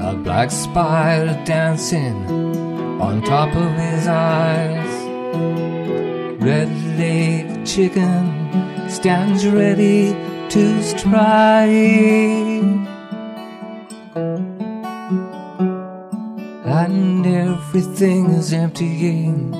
A 0.00 0.14
black 0.14 0.50
spider 0.50 1.38
dancing 1.44 2.16
on 2.98 3.20
top 3.22 3.54
of 3.54 3.70
his 3.72 4.06
eyes. 4.06 4.92
Red-legged 6.40 7.66
chicken 7.66 8.88
stands 8.88 9.46
ready 9.46 10.14
to 10.48 10.82
strike. 10.82 11.18
And 16.64 17.26
everything 17.26 18.30
is 18.30 18.54
emptying 18.54 19.52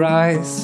barley 0.00 0.59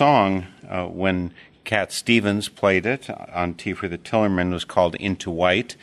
song, 0.00 0.46
uh, 0.66 0.86
when 0.86 1.30
Cat 1.64 1.92
Stevens 1.92 2.48
played 2.48 2.86
it 2.86 3.10
on 3.34 3.52
Tea 3.52 3.74
for 3.74 3.86
the 3.86 3.98
Tillerman, 3.98 4.50
was 4.50 4.64
called 4.64 4.94
Into 4.94 5.30
White. 5.30 5.76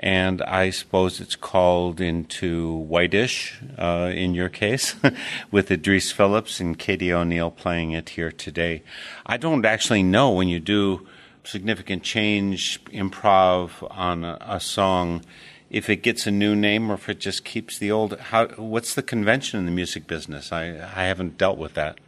And 0.00 0.42
I 0.42 0.70
suppose 0.70 1.20
it's 1.20 1.36
called 1.36 2.00
Into 2.00 2.72
Whitish 2.72 3.60
uh, 3.78 4.10
in 4.12 4.34
your 4.34 4.48
case, 4.48 4.96
with 5.52 5.70
Idris 5.70 6.10
Phillips 6.10 6.58
and 6.58 6.76
Katie 6.76 7.12
O'Neill 7.12 7.52
playing 7.52 7.92
it 7.92 8.08
here 8.08 8.32
today. 8.32 8.82
I 9.24 9.36
don't 9.36 9.64
actually 9.64 10.02
know 10.02 10.32
when 10.32 10.48
you 10.48 10.58
do 10.58 11.06
significant 11.44 12.02
change 12.02 12.82
improv 12.86 13.70
on 13.96 14.24
a, 14.24 14.36
a 14.40 14.58
song 14.58 15.24
if 15.70 15.88
it 15.88 16.02
gets 16.02 16.26
a 16.26 16.32
new 16.32 16.56
name 16.56 16.90
or 16.90 16.94
if 16.94 17.08
it 17.08 17.20
just 17.20 17.44
keeps 17.44 17.78
the 17.78 17.92
old. 17.92 18.18
How, 18.18 18.48
what's 18.56 18.94
the 18.94 19.02
convention 19.02 19.60
in 19.60 19.64
the 19.64 19.70
music 19.70 20.08
business? 20.08 20.50
I, 20.50 20.70
I 20.70 21.04
haven't 21.04 21.38
dealt 21.38 21.56
with 21.56 21.74
that. 21.74 22.00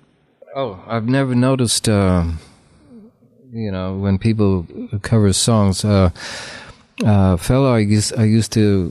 Oh, 0.57 0.83
I've 0.87 1.07
never 1.07 1.35
noticed. 1.35 1.87
Uh, 1.87 2.25
you 3.53 3.71
know, 3.71 3.99
when 3.99 4.19
people 4.19 4.67
cover 5.03 5.35
songs, 5.35 5.85
uh, 5.85 6.09
uh, 7.05 7.37
fellow 7.37 7.75
I 7.75 7.81
used 7.81 8.19
I 8.19 8.25
used 8.25 8.53
to 8.53 8.91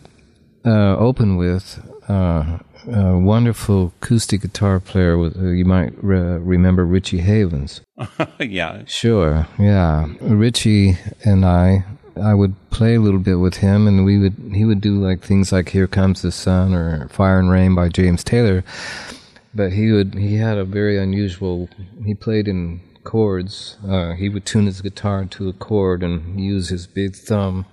uh, 0.64 0.96
open 0.98 1.38
with. 1.38 1.82
Uh, 2.08 2.60
a 2.88 3.18
wonderful 3.18 3.92
acoustic 4.00 4.42
guitar 4.42 4.80
player. 4.80 5.18
With, 5.18 5.36
uh, 5.38 5.48
you 5.48 5.66
might 5.66 5.92
re- 6.04 6.38
remember 6.38 6.86
Richie 6.86 7.18
Havens. 7.18 7.82
yeah, 8.40 8.84
Sure, 8.86 9.48
yeah. 9.58 10.08
Richie 10.22 11.00
and 11.24 11.46
I, 11.46 11.84
I 12.22 12.36
would 12.36 12.54
play 12.70 12.94
a 12.94 13.02
little 13.02 13.20
bit 13.20 13.40
with 13.40 13.58
him, 13.58 13.88
and 13.88 14.06
we 14.06 14.20
would 14.20 14.36
he 14.54 14.66
would 14.66 14.82
do 14.82 15.04
like 15.04 15.22
things 15.22 15.52
like 15.52 15.70
"Here 15.70 15.88
Comes 15.88 16.22
the 16.22 16.32
Sun" 16.32 16.76
or 16.76 17.08
"Fire 17.10 17.40
and 17.40 17.50
Rain" 17.50 17.74
by 17.74 17.90
James 17.90 18.24
Taylor. 18.24 18.64
But 19.56 19.72
he 19.72 19.92
would 19.92 20.16
he 20.16 20.36
had 20.36 20.58
a 20.58 20.66
very 20.66 20.98
unusual. 20.98 21.70
He 22.06 22.14
played 22.14 22.48
in 22.48 22.82
chords. 23.06 23.78
Uh, 23.88 24.14
he 24.14 24.28
would 24.28 24.46
tune 24.46 24.66
his 24.66 24.82
guitar 24.82 25.26
to 25.26 25.48
a 25.48 25.54
chord 25.54 26.04
and 26.04 26.40
use 26.40 26.70
his 26.70 26.88
big 26.88 27.16
thumb 27.16 27.66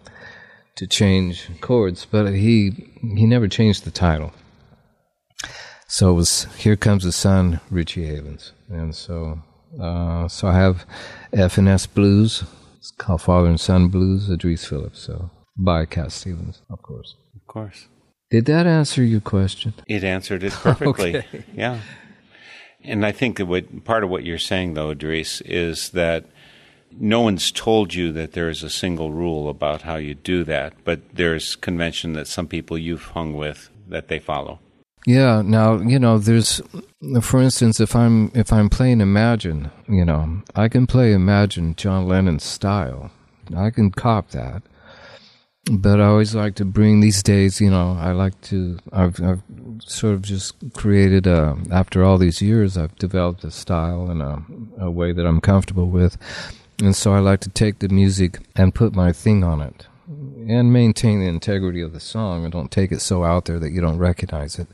to 0.76 0.86
change 0.86 1.48
chords. 1.60 2.06
But 2.08 2.32
he 2.32 2.92
he 3.02 3.26
never 3.26 3.48
changed 3.48 3.84
the 3.84 3.90
title. 3.90 4.32
So 5.88 6.10
it 6.10 6.14
was 6.14 6.44
"Here 6.56 6.76
Comes 6.76 7.04
the 7.04 7.12
Sun," 7.12 7.60
Richie 7.68 8.06
Havens, 8.06 8.52
and 8.68 8.94
so 8.94 9.42
uh, 9.80 10.28
so 10.28 10.48
I 10.48 10.54
have 10.54 10.86
F 11.32 11.58
and 11.58 11.68
S 11.68 11.86
Blues. 11.86 12.44
It's 12.78 12.92
called 12.92 13.22
Father 13.22 13.48
and 13.48 13.60
Son 13.60 13.88
Blues, 13.88 14.30
Idris 14.30 14.64
Phillips. 14.64 15.00
So 15.00 15.30
by 15.56 15.84
Cat 15.86 16.12
Stevens, 16.12 16.62
of 16.70 16.80
course. 16.82 17.16
of 17.34 17.46
course. 17.46 17.88
Did 18.32 18.46
that 18.46 18.66
answer 18.66 19.04
your 19.04 19.20
question? 19.20 19.74
It 19.86 20.02
answered 20.02 20.42
it 20.42 20.54
perfectly. 20.54 21.16
Okay. 21.16 21.44
Yeah. 21.54 21.80
And 22.82 23.04
I 23.04 23.12
think 23.12 23.36
that 23.36 23.44
what, 23.44 23.84
part 23.84 24.04
of 24.04 24.08
what 24.08 24.24
you're 24.24 24.38
saying, 24.38 24.72
though, 24.72 24.90
Idris, 24.90 25.42
is 25.42 25.90
that 25.90 26.24
no 26.98 27.20
one's 27.20 27.52
told 27.52 27.92
you 27.92 28.10
that 28.12 28.32
there 28.32 28.48
is 28.48 28.62
a 28.62 28.70
single 28.70 29.12
rule 29.12 29.50
about 29.50 29.82
how 29.82 29.96
you 29.96 30.14
do 30.14 30.44
that, 30.44 30.72
but 30.82 31.00
there's 31.12 31.56
convention 31.56 32.14
that 32.14 32.26
some 32.26 32.48
people 32.48 32.78
you've 32.78 33.04
hung 33.08 33.34
with 33.34 33.68
that 33.86 34.08
they 34.08 34.18
follow. 34.18 34.60
Yeah. 35.06 35.42
Now 35.42 35.76
you 35.76 35.98
know, 35.98 36.16
there's, 36.16 36.62
for 37.20 37.42
instance, 37.42 37.80
if 37.80 37.94
I'm 37.94 38.32
if 38.34 38.50
I'm 38.50 38.70
playing 38.70 39.02
Imagine, 39.02 39.70
you 39.88 40.06
know, 40.06 40.42
I 40.54 40.68
can 40.68 40.86
play 40.86 41.12
Imagine 41.12 41.74
John 41.74 42.08
Lennon's 42.08 42.44
style. 42.44 43.10
I 43.54 43.68
can 43.70 43.90
cop 43.90 44.30
that. 44.30 44.62
But 45.70 46.00
I 46.00 46.06
always 46.06 46.34
like 46.34 46.56
to 46.56 46.64
bring 46.64 47.00
these 47.00 47.22
days, 47.22 47.60
you 47.60 47.70
know, 47.70 47.96
I 47.98 48.10
like 48.10 48.40
to, 48.42 48.78
I've, 48.92 49.22
I've 49.22 49.42
sort 49.78 50.14
of 50.14 50.22
just 50.22 50.56
created 50.72 51.28
a, 51.28 51.56
after 51.70 52.02
all 52.02 52.18
these 52.18 52.42
years, 52.42 52.76
I've 52.76 52.96
developed 52.96 53.44
a 53.44 53.50
style 53.52 54.10
and 54.10 54.22
a, 54.22 54.42
a 54.78 54.90
way 54.90 55.12
that 55.12 55.24
I'm 55.24 55.40
comfortable 55.40 55.88
with. 55.88 56.18
And 56.82 56.96
so 56.96 57.14
I 57.14 57.20
like 57.20 57.38
to 57.40 57.48
take 57.48 57.78
the 57.78 57.88
music 57.88 58.40
and 58.56 58.74
put 58.74 58.92
my 58.92 59.12
thing 59.12 59.44
on 59.44 59.60
it 59.60 59.86
and 60.48 60.72
maintain 60.72 61.20
the 61.20 61.28
integrity 61.28 61.80
of 61.80 61.92
the 61.92 62.00
song. 62.00 62.44
I 62.44 62.48
don't 62.48 62.72
take 62.72 62.90
it 62.90 63.00
so 63.00 63.22
out 63.22 63.44
there 63.44 63.60
that 63.60 63.70
you 63.70 63.80
don't 63.80 63.98
recognize 63.98 64.58
it. 64.58 64.66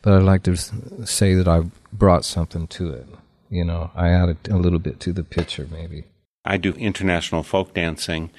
But 0.00 0.14
I 0.14 0.18
like 0.18 0.44
to 0.44 0.56
say 0.56 1.34
that 1.34 1.46
I've 1.46 1.70
brought 1.92 2.24
something 2.24 2.66
to 2.68 2.90
it. 2.92 3.06
You 3.50 3.66
know, 3.66 3.90
I 3.94 4.08
added 4.08 4.38
a 4.48 4.56
little 4.56 4.78
bit 4.78 4.98
to 5.00 5.12
the 5.12 5.24
picture, 5.24 5.68
maybe. 5.70 6.04
I 6.44 6.56
do 6.56 6.72
international 6.72 7.42
folk 7.42 7.74
dancing, 7.74 8.30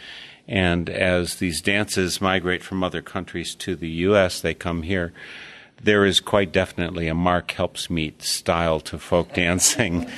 and 0.47 0.89
as 0.89 1.35
these 1.35 1.61
dances 1.61 2.21
migrate 2.21 2.63
from 2.63 2.83
other 2.83 3.01
countries 3.01 3.55
to 3.55 3.75
the 3.75 3.89
U.S., 3.89 4.41
they 4.41 4.53
come 4.53 4.83
here. 4.83 5.13
There 5.81 6.05
is 6.05 6.19
quite 6.19 6.51
definitely 6.51 7.07
a 7.07 7.15
Mark 7.15 7.49
Helpsmeet 7.49 8.21
style 8.21 8.79
to 8.81 8.97
folk 8.97 9.33
dancing, 9.33 10.09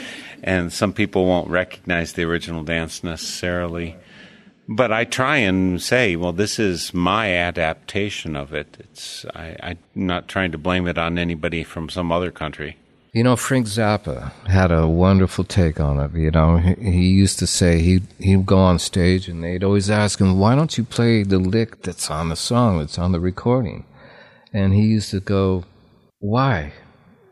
and 0.44 0.72
some 0.72 0.94
people 0.94 1.26
won't 1.26 1.50
recognize 1.50 2.14
the 2.14 2.24
original 2.24 2.64
dance 2.64 3.04
necessarily. 3.04 3.96
But 4.68 4.92
I 4.92 5.04
try 5.04 5.38
and 5.38 5.80
say, 5.80 6.16
well, 6.16 6.34
this 6.34 6.58
is 6.58 6.92
my 6.92 7.32
adaptation 7.32 8.36
of 8.36 8.52
it. 8.54 8.78
It's 8.80 9.24
I, 9.36 9.56
I'm 9.62 9.80
not 9.94 10.28
trying 10.28 10.52
to 10.54 10.58
blame 10.58 10.88
it 10.88 10.98
on 10.98 11.20
anybody 11.20 11.64
from 11.64 11.90
some 11.90 12.12
other 12.12 12.32
country. 12.32 12.78
You 13.16 13.24
know, 13.24 13.38
Frank 13.38 13.68
Zappa 13.68 14.34
had 14.46 14.74
a 14.74 14.90
wonderful 14.90 15.46
take 15.46 15.80
on 15.80 16.02
it. 16.02 16.14
You 16.20 16.32
know, 16.32 16.58
he, 16.58 16.74
he 16.92 17.08
used 17.08 17.40
to 17.40 17.48
say 17.48 17.80
he 17.80 18.02
he'd 18.20 18.46
go 18.46 18.58
on 18.58 18.78
stage 18.78 19.30
and 19.30 19.42
they'd 19.42 19.64
always 19.64 19.90
ask 19.90 20.20
him, 20.20 20.38
"Why 20.38 20.54
don't 20.54 20.78
you 20.78 20.84
play 20.84 21.24
the 21.24 21.40
lick 21.40 21.82
that's 21.82 22.12
on 22.12 22.28
the 22.28 22.36
song, 22.36 22.80
that's 22.80 23.00
on 23.00 23.14
the 23.14 23.22
recording?" 23.22 23.86
And 24.52 24.74
he 24.74 24.82
used 24.82 25.12
to 25.12 25.22
go, 25.22 25.64
"Why?" 26.20 26.74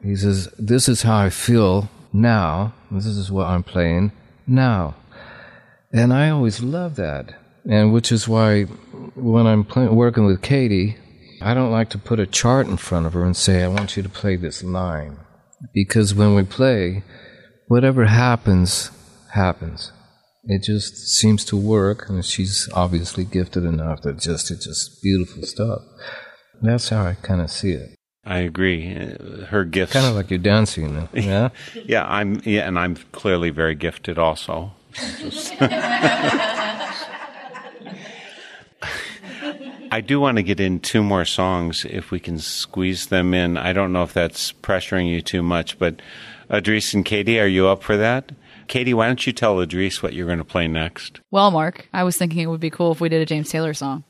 He 0.02 0.16
says, 0.16 0.48
"This 0.58 0.88
is 0.88 1.02
how 1.02 1.18
I 1.18 1.30
feel 1.30 1.90
now. 2.14 2.74
This 2.90 3.06
is 3.06 3.30
what 3.30 3.48
I'm 3.48 3.64
playing 3.64 4.14
now." 4.48 4.96
And 5.92 6.14
I 6.14 6.30
always 6.30 6.64
love 6.64 6.96
that, 6.96 7.36
and 7.70 7.92
which 7.92 8.10
is 8.10 8.26
why 8.26 8.64
when 9.16 9.46
I'm 9.46 9.66
play, 9.66 9.90
working 9.90 10.26
with 10.26 10.42
Katie, 10.42 10.96
I 11.42 11.54
don't 11.54 11.74
like 11.74 11.90
to 11.90 11.98
put 11.98 12.22
a 12.22 12.26
chart 12.26 12.68
in 12.68 12.78
front 12.78 13.06
of 13.06 13.12
her 13.12 13.26
and 13.26 13.36
say, 13.36 13.66
"I 13.66 13.68
want 13.68 13.98
you 13.98 14.04
to 14.04 14.08
play 14.08 14.38
this 14.38 14.64
line." 14.64 15.18
Because 15.74 16.14
when 16.14 16.36
we 16.36 16.44
play, 16.44 17.04
whatever 17.68 18.06
happens, 18.06 18.92
happens. 19.34 19.92
It 20.46 20.62
just 20.64 20.96
seems 21.08 21.46
to 21.46 21.56
work, 21.58 22.10
and 22.10 22.24
she's 22.26 22.68
obviously 22.74 23.24
gifted 23.24 23.64
enough 23.64 24.02
that 24.02 24.20
just 24.20 24.52
it's 24.52 24.66
just 24.66 25.02
beautiful 25.02 25.44
stuff. 25.44 25.80
That's 26.62 26.90
how 26.90 27.04
I 27.06 27.14
kind 27.22 27.42
of 27.42 27.50
see 27.50 27.72
it. 27.72 27.96
I 28.26 28.40
agree. 28.40 28.96
Uh, 28.96 29.46
Her 29.48 29.64
gifts, 29.66 29.94
Kind 29.94 30.06
of 30.06 30.16
like 30.16 30.30
you're 30.30 30.40
dancing, 30.40 31.08
yeah. 31.14 31.50
yeah, 31.74 32.06
I'm, 32.08 32.42
yeah, 32.46 32.68
and 32.68 32.78
I'm 32.80 32.96
clearly 33.12 33.50
very 33.52 33.76
gifted 33.76 34.18
also. 34.18 34.74
Just- 35.20 35.54
I 39.94 40.02
do 40.02 40.20
want 40.20 40.38
to 40.38 40.44
get 40.44 40.60
in 40.60 40.80
two 40.80 41.04
more 41.04 41.24
songs 41.24 41.86
if 41.88 42.10
we 42.10 42.20
can 42.20 42.40
squeeze 42.40 43.06
them 43.06 43.36
in. 43.36 43.58
I 43.58 43.74
don't 43.74 43.94
know 43.94 44.02
if 44.02 44.12
that's 44.12 44.52
pressuring 44.52 45.08
you 45.08 45.22
too 45.22 45.44
much, 45.44 45.78
but 45.78 46.02
Idris 46.52 46.96
and 46.96 47.06
Katie, 47.06 47.40
are 47.40 47.46
you 47.46 47.68
up 47.68 47.84
for 47.84 47.96
that? 47.98 48.32
Katie, 48.68 48.96
why 48.96 49.06
don't 49.06 49.28
you 49.28 49.34
tell 49.34 49.62
Idris 49.62 50.02
what 50.02 50.14
you're 50.14 50.26
going 50.26 50.40
to 50.40 50.44
play 50.44 50.68
next? 50.68 51.20
Well, 51.30 51.52
Mark, 51.52 51.90
I 51.94 52.04
was 52.04 52.18
thinking 52.18 52.40
it 52.40 52.48
would 52.48 52.60
be 52.60 52.72
cool 52.72 52.92
if 52.92 53.02
we 53.02 53.08
did 53.08 53.22
a 53.22 53.26
James 53.28 53.52
Taylor 53.52 53.76
song. 53.76 54.04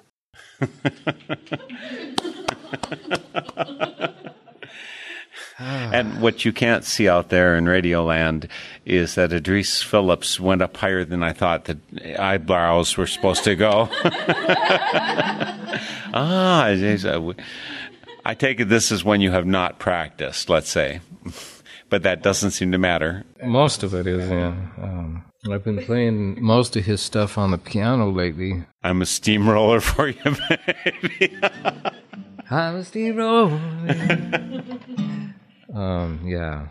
And 5.60 6.22
what 6.22 6.45
you 6.45 6.51
can't 6.51 6.84
see 6.84 7.08
out 7.08 7.30
there 7.30 7.56
in 7.56 7.66
Radioland 7.66 8.49
is 8.86 9.16
that 9.16 9.32
Idris 9.32 9.84
Phillips 9.84 10.39
went 10.39 10.62
up 10.62 10.76
higher 10.76 11.06
than 11.06 11.22
I 11.24 11.34
thought 11.34 11.66
the 11.66 11.78
eyebrows 12.20 12.97
were 12.97 13.06
supposed 13.06 13.43
to 13.43 13.56
go. 13.56 13.88
ah, 16.14 16.66
I 18.26 18.36
take 18.36 18.60
it 18.60 18.70
this 18.70 18.91
is 18.91 19.04
when 19.04 19.22
you 19.22 19.32
have 19.32 19.45
not 19.45 19.80
practiced, 19.80 20.49
let's 20.49 20.70
say. 20.70 21.01
but 21.89 22.01
that 22.01 22.24
doesn't 22.24 22.51
seem 22.51 22.72
to 22.72 22.80
matter. 22.80 23.24
Most 23.43 23.84
of 23.84 23.93
it 23.93 24.08
is, 24.08 24.28
yeah. 24.28 24.56
Um, 24.82 25.24
I've 25.51 25.64
been 25.64 25.84
playing 25.84 26.41
most 26.41 26.76
of 26.76 26.86
his 26.86 27.01
stuff 27.01 27.38
on 27.38 27.51
the 27.51 27.58
piano 27.58 28.10
lately. 28.10 28.64
I'm 28.84 29.01
a 29.01 29.06
steamroller 29.06 29.82
for 29.82 30.08
you, 30.08 30.16
baby. 31.10 31.38
I'm 32.49 32.78
a 32.78 32.84
steamroller. 32.84 33.60
Um, 35.74 36.21
yeah. 36.26 36.67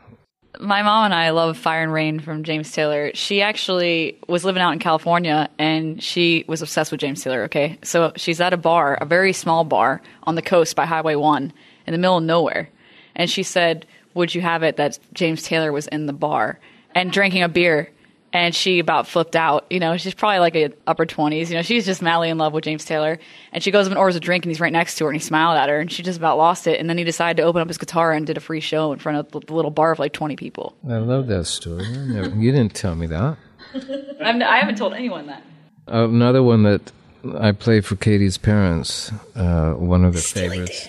my 0.61 0.83
mom 0.83 1.07
and 1.07 1.15
I 1.15 1.31
love 1.31 1.57
Fire 1.59 1.83
and 1.83 1.93
Rain 1.93 2.21
from 2.21 2.45
James 2.45 2.71
Taylor. 2.71 3.11
She 3.15 3.43
actually 3.43 4.19
was 4.29 4.45
living 4.45 4.63
out 4.63 4.73
in 4.73 4.79
California 4.79 5.49
and 5.59 6.03
she 6.03 6.45
was 6.47 6.63
obsessed 6.63 6.93
with 6.93 7.01
James 7.01 7.23
Taylor, 7.23 7.45
okay? 7.45 7.79
So 7.83 8.13
she's 8.17 8.41
at 8.41 8.53
a 8.53 8.57
bar, 8.57 8.95
a 8.95 9.05
very 9.05 9.33
small 9.33 9.65
bar 9.65 10.01
on 10.23 10.35
the 10.35 10.43
coast 10.43 10.77
by 10.77 10.87
Highway 10.87 11.15
1 11.15 11.53
in 11.87 11.93
the 11.93 11.99
middle 11.99 12.19
of 12.19 12.25
nowhere. 12.25 12.69
And 13.15 13.29
she 13.29 13.43
said, 13.43 13.87
Would 14.15 14.35
you 14.35 14.41
have 14.41 14.63
it 14.63 14.77
that 14.77 14.99
James 15.13 15.43
Taylor 15.43 15.73
was 15.73 15.87
in 15.89 16.07
the 16.07 16.13
bar 16.13 16.59
and 16.95 17.11
drinking 17.13 17.43
a 17.43 17.49
beer? 17.49 17.91
And 18.33 18.55
she 18.55 18.79
about 18.79 19.07
flipped 19.07 19.37
out. 19.37 19.67
You 19.69 19.79
know, 19.79 19.97
she's 19.99 20.15
probably 20.15 20.39
like 20.39 20.57
a 20.57 20.71
upper 20.87 21.05
20s. 21.05 21.49
You 21.51 21.57
know, 21.57 21.63
she's 21.63 21.85
just 21.85 22.01
madly 22.01 22.31
in 22.31 22.39
love 22.39 22.53
with 22.55 22.65
James 22.65 22.85
Taylor. 22.85 23.19
And 23.53 23.63
she 23.63 23.71
goes 23.71 23.87
up 23.87 23.91
and 23.91 23.99
orders 23.99 24.17
a 24.17 24.21
drink 24.21 24.45
and 24.45 24.51
he's 24.51 24.61
right 24.61 24.73
next 24.73 24.97
to 24.97 25.05
her 25.05 25.11
and 25.11 25.21
he 25.21 25.25
smiled 25.25 25.59
at 25.59 25.69
her 25.69 25.81
and 25.81 25.93
she 25.93 26.03
just 26.03 26.19
about 26.19 26.39
lost 26.39 26.67
it. 26.67 26.81
And 26.81 26.89
then 26.89 26.97
he 26.97 27.05
decided 27.05 27.37
to 27.41 27.47
open 27.47 27.61
up 27.61 27.69
his 27.69 27.77
guitar 27.79 28.13
and 28.13 28.27
did 28.27 28.37
a 28.39 28.41
free 28.41 28.61
show 28.61 28.93
in 28.93 28.99
front 28.99 29.19
of 29.19 29.47
the 29.47 29.53
little 29.55 29.71
bar 29.71 29.93
of 29.93 29.99
like 29.99 30.13
20 30.15 30.37
people. 30.37 30.75
I 30.89 30.97
love 30.97 31.27
that 31.27 31.45
story. 31.45 31.87
Never, 31.89 32.31
you 32.37 32.53
didn't 32.53 32.75
tell 32.75 32.95
me 32.95 33.07
that. 33.09 33.37
I'm, 34.25 34.43
I 34.43 34.59
haven't 34.59 34.79
told 34.79 34.95
anyone 34.95 35.27
that. 35.27 35.43
Another 35.87 36.43
one 36.43 36.63
that 36.63 36.91
I 37.39 37.53
played 37.53 37.85
for 37.85 37.97
Katie's 37.97 38.39
parents, 38.39 39.13
uh, 39.35 39.73
one 39.73 40.05
of 40.05 40.15
their 40.15 40.23
favorites. 40.23 40.89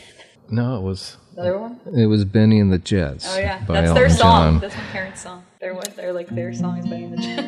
No, 0.49 0.77
it 0.77 0.81
was 0.81 1.17
Another 1.33 1.57
one? 1.59 1.79
it 1.97 2.05
was 2.05 2.25
Benny 2.25 2.59
and 2.59 2.71
the 2.71 2.77
Jets. 2.77 3.25
Oh 3.27 3.37
yeah, 3.39 3.63
by 3.65 3.81
that's 3.81 3.93
their 3.93 4.05
Elton 4.05 4.17
song. 4.17 4.51
John. 4.53 4.59
That's 4.59 4.75
my 4.75 4.83
parents' 4.83 5.21
song. 5.21 5.43
Their 5.63 5.73
what? 5.75 5.95
Their 5.95 6.11
like 6.11 6.27
their 6.27 6.53
song 6.53 6.79
is 6.79 6.87
Benny 6.87 7.05
and 7.05 7.13
the 7.13 7.17
Jets. 7.23 7.39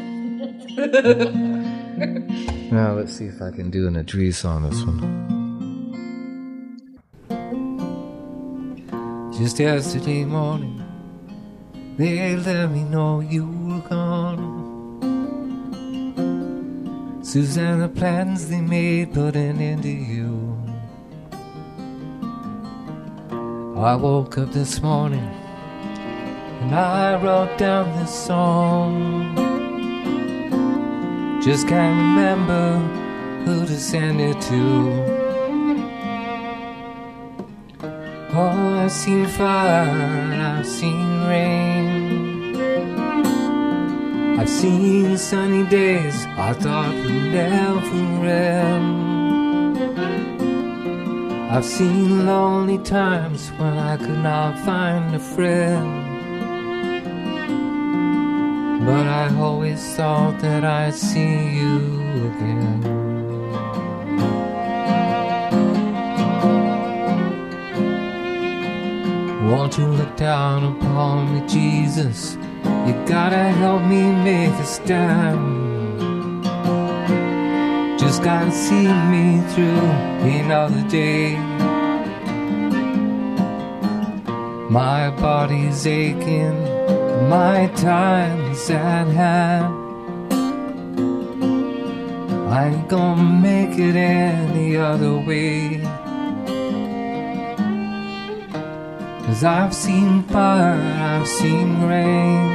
Now 2.72 2.94
let's 2.94 3.12
see 3.12 3.26
if 3.26 3.42
I 3.42 3.52
can 3.52 3.70
do 3.70 3.88
an 3.88 3.98
Idris 3.98 4.46
on 4.46 4.64
this 4.64 4.82
one. 4.86 5.02
Just 9.38 9.60
yesterday 9.60 10.24
morning, 10.24 10.82
they 11.98 12.38
let 12.38 12.72
me 12.72 12.86
know 12.86 13.20
you 13.20 13.48
were 13.48 13.82
gone. 13.90 14.64
Susanna 17.22 17.90
plans 17.90 18.48
they 18.48 18.62
made 18.62 19.14
put 19.14 19.36
an 19.36 19.60
end 19.60 19.84
to 19.84 19.90
you. 19.90 20.58
I 23.78 23.94
woke 23.96 24.38
up 24.38 24.54
this 24.54 24.82
morning 24.82 25.45
and 26.66 26.74
I 26.74 27.22
wrote 27.22 27.58
down 27.60 27.96
this 28.00 28.12
song. 28.12 29.36
Just 31.42 31.68
can't 31.68 31.96
remember 31.96 32.80
who 33.46 33.68
to 33.68 33.78
send 33.78 34.20
it 34.20 34.42
to. 34.50 35.16
Oh, 38.34 38.84
I've 38.84 38.92
seen 38.92 39.28
fire 39.28 40.34
I've 40.42 40.66
seen 40.66 41.28
rain. 41.28 42.56
I've 44.40 44.50
seen 44.50 45.18
sunny 45.18 45.68
days 45.70 46.26
I 46.36 46.54
thought 46.54 46.96
would 46.96 47.32
never 47.32 48.26
end. 48.26 49.78
I've 51.52 51.64
seen 51.64 52.26
lonely 52.26 52.80
times 52.80 53.50
when 53.60 53.78
I 53.78 53.98
could 53.98 54.24
not 54.24 54.58
find 54.66 55.14
a 55.16 55.20
friend. 55.20 56.05
But 58.86 59.08
I 59.08 59.36
always 59.40 59.82
thought 59.96 60.40
that 60.42 60.64
I'd 60.64 60.94
see 60.94 61.58
you 61.58 61.78
again. 62.30 62.82
Won't 69.50 69.80
you 69.80 69.88
look 69.88 70.16
down 70.16 70.78
upon 70.78 71.34
me, 71.34 71.48
Jesus? 71.48 72.38
You 72.86 72.94
gotta 73.08 73.50
help 73.64 73.82
me 73.82 74.04
make 74.24 74.54
a 74.54 74.66
stand. 74.66 76.44
Just 78.00 78.22
gotta 78.22 78.52
see 78.52 78.88
me 79.10 79.42
through 79.50 79.90
another 80.42 80.88
day. 80.90 81.38
My 84.70 85.10
body's 85.10 85.88
aching, 85.88 86.60
my 87.30 87.66
time 87.76 88.45
is 88.56 88.70
at 88.70 89.08
hand. 89.08 89.74
I 92.58 92.68
ain't 92.70 92.88
gonna 92.88 93.30
make 93.50 93.78
it 93.78 93.96
any 93.96 94.78
other 94.78 95.16
way. 95.28 95.82
Cause 99.26 99.44
I've 99.44 99.74
seen 99.74 100.24
fire, 100.24 100.80
I've 101.12 101.28
seen 101.28 101.70
rain. 101.92 102.46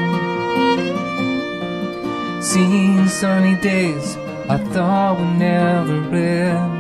Seen 2.43 3.09
sunny 3.09 3.57
days 3.61 4.17
I 4.55 4.57
thought 4.73 5.19
would 5.19 5.39
never 5.39 5.99
end. 6.17 6.77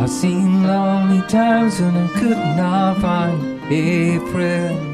I've 0.00 0.10
seen 0.10 0.62
lonely 0.62 1.22
times 1.28 1.80
when 1.80 1.96
I 1.96 2.08
could 2.18 2.42
not 2.56 2.98
find 3.00 3.60
a 3.70 4.18
friend. 4.32 4.91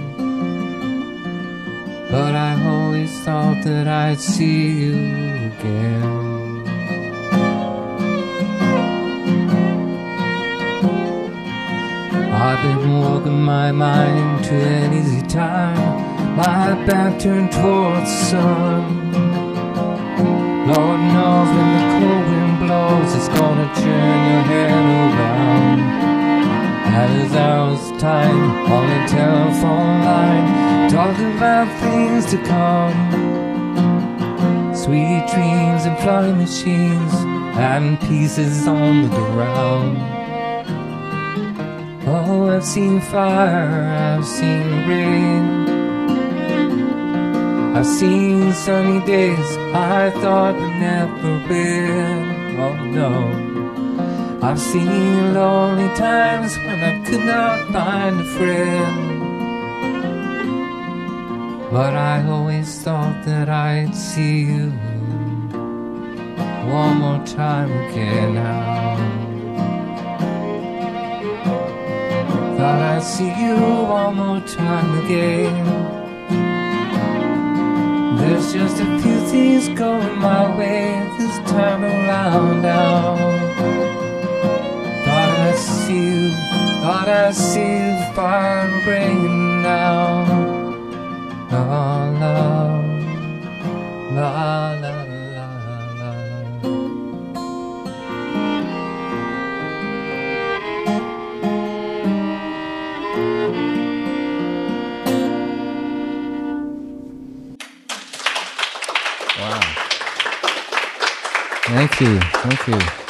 But 2.11 2.35
I 2.35 2.55
always 2.65 3.13
thought 3.21 3.63
that 3.65 3.87
I'd 3.87 4.19
see 4.19 4.71
you 4.81 4.95
again. 4.95 6.67
I've 12.33 12.63
been 12.63 13.01
walking 13.01 13.43
my 13.43 13.73
mind 13.73 14.45
to 14.47 14.55
an 14.55 14.95
easy 14.95 15.21
time. 15.27 16.35
My 16.35 16.75
back 16.87 17.21
turned 17.21 17.53
towards 17.53 18.09
the 18.09 18.25
sun. 18.31 19.13
Lord 20.67 21.01
knows 21.13 21.49
when 21.57 21.69
the 21.77 21.85
cold 21.99 22.27
wind 22.31 22.59
blows, 22.61 23.15
it's 23.17 23.29
gonna 23.29 23.69
turn 23.75 24.19
your 24.31 24.43
head 24.51 24.71
around. 25.13 25.81
At 27.01 27.11
his 27.11 27.35
hour's 27.35 28.01
time 28.01 28.51
on 28.73 28.87
the 28.89 29.09
telephone 29.09 30.05
line, 30.05 30.68
talking 30.91 31.36
about 31.36 31.68
things 31.80 32.24
to 32.26 32.39
come. 32.45 32.97
Sweet 34.74 35.24
dreams 35.32 35.84
and 35.84 35.99
flying 35.99 36.39
machines 36.39 37.12
and 37.59 38.01
pieces 38.01 38.66
on 38.66 39.03
the 39.03 39.16
ground. 39.32 39.99
Oh, 42.07 42.49
I've 42.49 42.64
seen 42.64 43.01
fire, 43.01 43.84
I've 44.16 44.24
seen 44.24 44.89
rain. 44.89 45.68
I've 47.76 47.86
seen 47.86 48.53
sunny 48.55 49.05
days 49.05 49.57
I 49.74 50.11
thought 50.22 50.55
would 50.55 50.76
never 50.80 51.53
end. 51.53 52.59
Oh 52.59 52.74
no. 52.99 53.12
I've 54.43 54.59
seen 54.59 55.34
lonely 55.34 55.95
times 55.97 56.57
when 56.59 56.80
I 56.80 57.05
could 57.05 57.24
not 57.24 57.70
find 57.72 58.20
a 58.20 58.24
friend. 58.24 59.08
But 61.71 61.95
I 61.95 62.27
always 62.27 62.81
thought 62.81 63.25
that 63.25 63.49
I'd 63.51 63.95
see 63.95 64.41
you 64.41 64.71
one 66.73 66.97
more 66.99 67.23
time 67.27 67.71
again 67.71 68.35
now. 68.35 68.97
Thought 72.57 72.81
I'd 72.81 73.03
see 73.03 73.33
you 73.43 73.57
one 73.57 74.16
more 74.16 74.41
time 74.41 75.05
again. 75.05 75.66
There's 78.16 78.53
just 78.53 78.81
a 78.81 78.99
few 79.01 79.19
things 79.29 79.69
going 79.79 80.19
my 80.19 80.57
way 80.57 81.07
this 81.19 81.39
time 81.51 81.85
around 81.85 82.62
now. 82.62 83.16
Thought 85.05 85.33
I'd 85.47 85.59
see 85.59 86.07
you, 86.07 86.31
thought 86.81 87.09
I'd 87.09 87.35
see 87.35 87.89
and 88.19 88.87
rain 88.87 89.62
now. 89.62 90.48
La 91.51 91.65
la, 92.21 92.35
la 94.13 94.29
la 94.83 94.93
la 95.05 95.33
la. 95.99 96.11
Wow. 109.39 109.61
Thank 111.65 112.01
you. 112.01 112.21
Thank 112.21 112.69
you. 112.69 113.08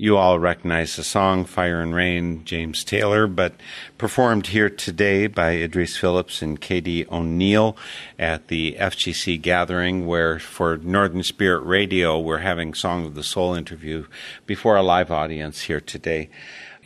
You 0.00 0.16
all 0.16 0.38
recognize 0.38 0.96
the 0.96 1.04
song 1.04 1.44
Fire 1.44 1.82
and 1.82 1.94
Rain, 1.94 2.42
James 2.46 2.84
Taylor, 2.84 3.26
but 3.26 3.52
performed 3.98 4.46
here 4.46 4.70
today 4.70 5.26
by 5.26 5.50
Idris 5.56 5.98
Phillips 5.98 6.40
and 6.40 6.58
Katie 6.58 7.06
O'Neill 7.08 7.76
at 8.18 8.48
the 8.48 8.76
FGC 8.80 9.38
gathering, 9.42 10.06
where 10.06 10.38
for 10.38 10.78
Northern 10.78 11.22
Spirit 11.22 11.66
Radio, 11.66 12.18
we're 12.18 12.38
having 12.38 12.72
Song 12.72 13.04
of 13.04 13.14
the 13.14 13.22
Soul 13.22 13.54
interview 13.54 14.06
before 14.46 14.74
a 14.74 14.82
live 14.82 15.10
audience 15.10 15.64
here 15.64 15.82
today. 15.82 16.30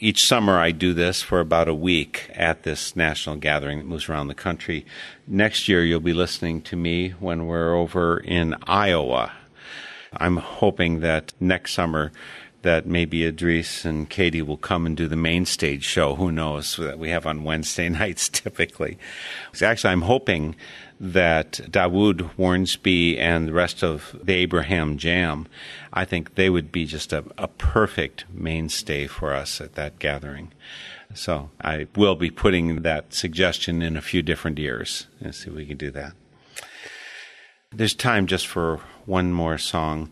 Each 0.00 0.26
summer, 0.26 0.58
I 0.58 0.72
do 0.72 0.92
this 0.92 1.22
for 1.22 1.38
about 1.38 1.68
a 1.68 1.72
week 1.74 2.28
at 2.34 2.64
this 2.64 2.96
national 2.96 3.36
gathering 3.36 3.78
that 3.78 3.86
moves 3.86 4.08
around 4.08 4.26
the 4.26 4.34
country. 4.34 4.84
Next 5.24 5.68
year, 5.68 5.84
you'll 5.84 6.00
be 6.00 6.12
listening 6.12 6.62
to 6.62 6.74
me 6.74 7.10
when 7.10 7.46
we're 7.46 7.76
over 7.76 8.18
in 8.18 8.56
Iowa. 8.66 9.30
I'm 10.16 10.36
hoping 10.36 11.00
that 11.00 11.32
next 11.40 11.74
summer 11.74 12.12
that 12.64 12.86
maybe 12.86 13.24
Idris 13.24 13.84
and 13.84 14.10
Katie 14.10 14.42
will 14.42 14.56
come 14.56 14.86
and 14.86 14.96
do 14.96 15.06
the 15.06 15.16
main 15.16 15.46
stage 15.46 15.84
show. 15.84 16.16
Who 16.16 16.32
knows 16.32 16.76
that 16.76 16.98
we 16.98 17.10
have 17.10 17.26
on 17.26 17.44
Wednesday 17.44 17.88
nights 18.00 18.28
typically. 18.28 18.98
Actually, 19.62 19.92
I'm 19.92 20.02
hoping 20.02 20.56
that 20.98 21.52
Dawud 21.70 22.30
Wharnsby 22.36 23.18
and 23.18 23.48
the 23.48 23.52
rest 23.52 23.82
of 23.82 24.16
the 24.22 24.34
Abraham 24.34 24.96
Jam, 24.96 25.46
I 25.92 26.04
think 26.04 26.34
they 26.34 26.48
would 26.50 26.72
be 26.72 26.86
just 26.86 27.12
a, 27.12 27.24
a 27.36 27.48
perfect 27.48 28.24
mainstay 28.32 29.06
for 29.06 29.32
us 29.32 29.60
at 29.60 29.74
that 29.74 29.98
gathering. 29.98 30.50
So 31.14 31.50
I 31.60 31.86
will 31.94 32.16
be 32.16 32.30
putting 32.30 32.82
that 32.82 33.12
suggestion 33.12 33.82
in 33.82 33.96
a 33.96 34.02
few 34.02 34.22
different 34.22 34.58
ears 34.58 35.06
and 35.20 35.34
see 35.34 35.50
if 35.50 35.56
we 35.56 35.66
can 35.66 35.76
do 35.76 35.90
that. 35.92 36.12
There's 37.70 37.94
time 37.94 38.26
just 38.26 38.46
for 38.46 38.80
one 39.04 39.32
more 39.32 39.58
song. 39.58 40.10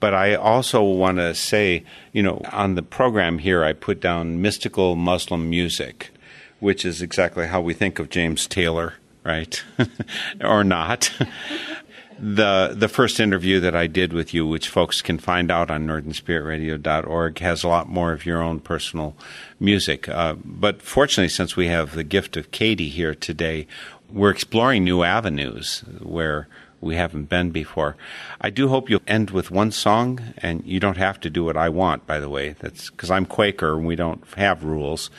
But 0.00 0.14
I 0.14 0.34
also 0.34 0.82
want 0.82 1.18
to 1.18 1.34
say, 1.34 1.84
you 2.12 2.22
know, 2.22 2.40
on 2.50 2.74
the 2.74 2.82
program 2.82 3.38
here, 3.38 3.62
I 3.62 3.74
put 3.74 4.00
down 4.00 4.40
mystical 4.40 4.96
Muslim 4.96 5.48
music, 5.50 6.10
which 6.58 6.84
is 6.84 7.02
exactly 7.02 7.46
how 7.46 7.60
we 7.60 7.74
think 7.74 7.98
of 7.98 8.08
James 8.08 8.46
Taylor, 8.46 8.94
right? 9.24 9.62
or 10.40 10.64
not. 10.64 11.12
the 12.20 12.74
the 12.76 12.88
first 12.88 13.18
interview 13.18 13.60
that 13.60 13.74
I 13.74 13.86
did 13.86 14.12
with 14.12 14.34
you, 14.34 14.46
which 14.46 14.68
folks 14.68 15.00
can 15.00 15.18
find 15.18 15.50
out 15.50 15.70
on 15.70 15.86
northernspiritradio.org, 15.86 17.38
has 17.38 17.62
a 17.62 17.68
lot 17.68 17.88
more 17.88 18.12
of 18.12 18.26
your 18.26 18.42
own 18.42 18.60
personal 18.60 19.16
music. 19.58 20.08
Uh, 20.08 20.34
but 20.44 20.82
fortunately, 20.82 21.30
since 21.30 21.56
we 21.56 21.68
have 21.68 21.94
the 21.94 22.04
gift 22.04 22.36
of 22.36 22.50
Katie 22.50 22.90
here 22.90 23.14
today, 23.14 23.66
we're 24.10 24.30
exploring 24.30 24.84
new 24.84 25.02
avenues 25.02 25.80
where 26.02 26.46
we 26.80 26.96
haven't 26.96 27.28
been 27.28 27.50
before. 27.50 27.96
I 28.40 28.50
do 28.50 28.68
hope 28.68 28.88
you'll 28.88 29.02
end 29.06 29.30
with 29.30 29.50
one 29.50 29.70
song, 29.70 30.34
and 30.38 30.64
you 30.64 30.80
don't 30.80 30.96
have 30.96 31.20
to 31.20 31.30
do 31.30 31.44
what 31.44 31.56
I 31.56 31.68
want, 31.68 32.06
by 32.06 32.20
the 32.20 32.28
way. 32.28 32.54
That's 32.58 32.90
because 32.90 33.10
I'm 33.10 33.26
Quaker 33.26 33.76
and 33.76 33.86
we 33.86 33.96
don't 33.96 34.24
have 34.36 34.64
rules. 34.64 35.10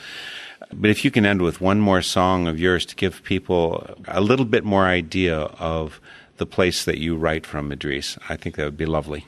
But 0.74 0.90
if 0.90 1.04
you 1.04 1.12
can 1.12 1.26
end 1.26 1.42
with 1.42 1.60
one 1.62 1.80
more 1.80 2.02
song 2.02 2.48
of 2.48 2.60
yours 2.60 2.86
to 2.86 2.96
give 2.96 3.24
people 3.24 3.96
a 4.08 4.22
little 4.22 4.46
bit 4.46 4.64
more 4.64 4.86
idea 4.86 5.38
of 5.38 6.00
the 6.38 6.46
place 6.46 6.86
that 6.86 6.98
you 6.98 7.16
write 7.18 7.46
from, 7.46 7.72
Idris, 7.72 8.18
I 8.30 8.36
think 8.36 8.56
that 8.56 8.66
would 8.66 8.78
be 8.78 8.86
lovely. 8.86 9.26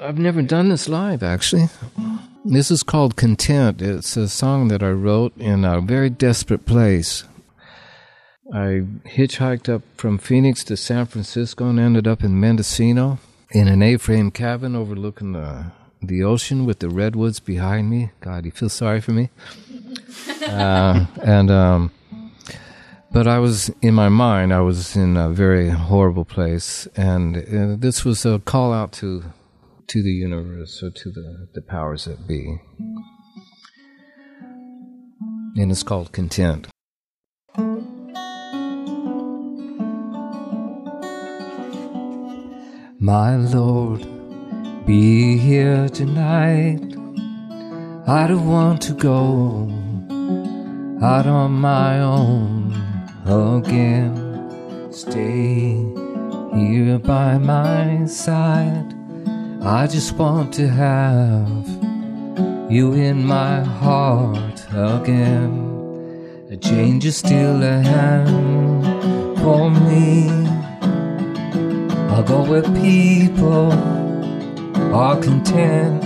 I've 0.00 0.18
never 0.18 0.42
done 0.42 0.68
this 0.68 0.88
live, 0.88 1.22
actually. 1.22 1.68
This 2.44 2.70
is 2.70 2.82
called 2.82 3.16
Content. 3.16 3.82
It's 3.82 4.16
a 4.16 4.28
song 4.28 4.68
that 4.68 4.82
I 4.82 4.90
wrote 4.90 5.36
in 5.38 5.64
a 5.64 5.80
very 5.80 6.10
desperate 6.10 6.66
place. 6.66 7.24
I 8.52 8.84
hitchhiked 9.04 9.68
up 9.68 9.82
from 9.96 10.18
Phoenix 10.18 10.62
to 10.64 10.76
San 10.76 11.06
Francisco 11.06 11.68
and 11.68 11.80
ended 11.80 12.06
up 12.06 12.22
in 12.22 12.38
Mendocino 12.38 13.18
in 13.50 13.66
an 13.66 13.82
A-frame 13.82 14.30
cabin 14.30 14.76
overlooking 14.76 15.32
the 15.32 15.72
the 16.02 16.22
ocean 16.22 16.64
with 16.64 16.78
the 16.78 16.88
redwoods 16.88 17.40
behind 17.40 17.90
me. 17.90 18.10
God, 18.20 18.44
you 18.44 18.52
feel 18.52 18.68
sorry 18.68 19.00
for 19.00 19.12
me. 19.12 19.30
uh, 20.46 21.06
and 21.22 21.50
um, 21.50 21.90
but 23.10 23.26
I 23.26 23.38
was 23.38 23.70
in 23.82 23.94
my 23.94 24.08
mind. 24.08 24.52
I 24.52 24.60
was 24.60 24.94
in 24.94 25.16
a 25.16 25.30
very 25.30 25.70
horrible 25.70 26.24
place, 26.24 26.86
and 26.96 27.36
uh, 27.36 27.76
this 27.78 28.04
was 28.04 28.24
a 28.24 28.38
call 28.38 28.72
out 28.72 28.92
to 29.00 29.24
to 29.88 30.02
the 30.02 30.12
universe 30.12 30.82
or 30.82 30.90
to 30.90 31.10
the 31.10 31.48
the 31.54 31.62
powers 31.62 32.04
that 32.04 32.28
be. 32.28 32.60
And 35.56 35.72
it's 35.72 35.82
called 35.82 36.12
content. 36.12 36.68
My 42.98 43.36
Lord, 43.36 44.06
be 44.86 45.36
here 45.36 45.86
tonight. 45.90 46.80
I 48.06 48.26
don't 48.26 48.48
want 48.48 48.80
to 48.82 48.94
go 48.94 49.68
out 51.02 51.26
on 51.26 51.52
my 51.52 52.00
own 52.00 52.72
again. 53.26 54.90
Stay 54.90 55.76
here 56.54 56.98
by 56.98 57.36
my 57.36 58.06
side. 58.06 58.94
I 59.60 59.86
just 59.86 60.14
want 60.14 60.54
to 60.54 60.66
have 60.66 61.68
you 62.72 62.94
in 62.94 63.26
my 63.26 63.62
heart 63.62 64.64
again. 64.72 66.48
A 66.50 66.56
change 66.56 67.04
is 67.04 67.18
still 67.18 67.62
at 67.62 67.84
hand 67.84 69.38
for 69.40 69.70
me. 69.70 70.45
I'll 72.16 72.22
go 72.22 72.42
where 72.42 72.62
people 72.62 73.72
are 74.94 75.20
content. 75.20 76.00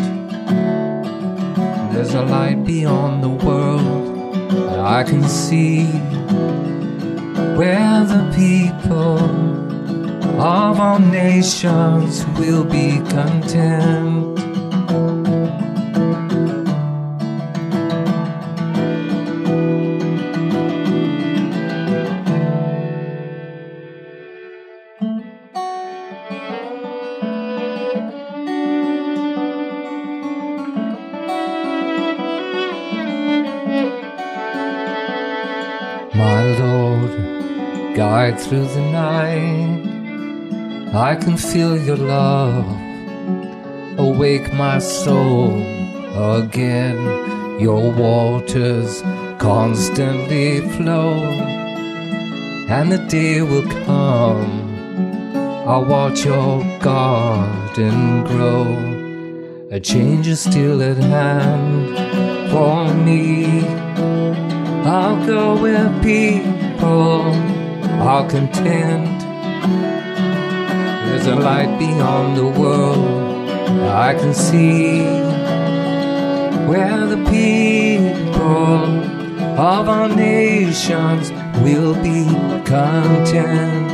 There's 1.93 2.15
a 2.15 2.23
light 2.23 2.65
beyond 2.65 3.23
the 3.23 3.29
world 3.29 4.35
that 4.51 4.81
I 4.81 5.05
can 5.05 5.23
see. 5.23 5.85
Where 7.55 8.05
the 8.05 8.29
people 8.35 9.21
of 10.41 10.81
all 10.81 10.99
nations 10.99 12.27
will 12.41 12.65
be 12.65 12.99
content. 13.09 14.37
Guide 38.31 38.41
through 38.41 38.67
the 38.67 38.81
night. 38.93 39.83
I 40.95 41.17
can 41.17 41.37
feel 41.37 41.77
your 41.77 41.97
love 41.97 42.65
awake 43.99 44.53
my 44.53 44.79
soul 44.79 45.61
again. 46.39 46.99
Your 47.59 47.91
waters 47.91 49.03
constantly 49.39 50.61
flow, 50.77 51.25
and 52.69 52.93
the 52.93 52.99
day 53.09 53.43
will 53.43 53.69
come. 53.85 54.53
I'll 55.67 55.85
watch 55.85 56.25
your 56.25 56.63
garden 56.79 58.23
grow. 58.31 58.65
A 59.73 59.81
change 59.81 60.29
is 60.29 60.41
still 60.41 60.81
at 60.83 60.99
hand 60.99 61.97
for 62.53 62.95
me. 62.95 63.67
I'll 64.85 65.19
go 65.27 65.61
where 65.61 65.91
people 66.01 67.50
are 68.01 68.27
content. 68.29 69.21
There's 71.07 71.27
a 71.27 71.37
light 71.37 71.79
beyond 71.79 72.37
the 72.37 72.47
world 72.47 73.49
I 73.89 74.15
can 74.15 74.33
see. 74.33 75.03
Where 76.67 77.07
the 77.07 77.23
people 77.29 78.85
of 79.59 79.89
our 79.89 80.09
nations 80.09 81.31
will 81.63 81.95
be 81.95 82.25
content. 82.65 83.90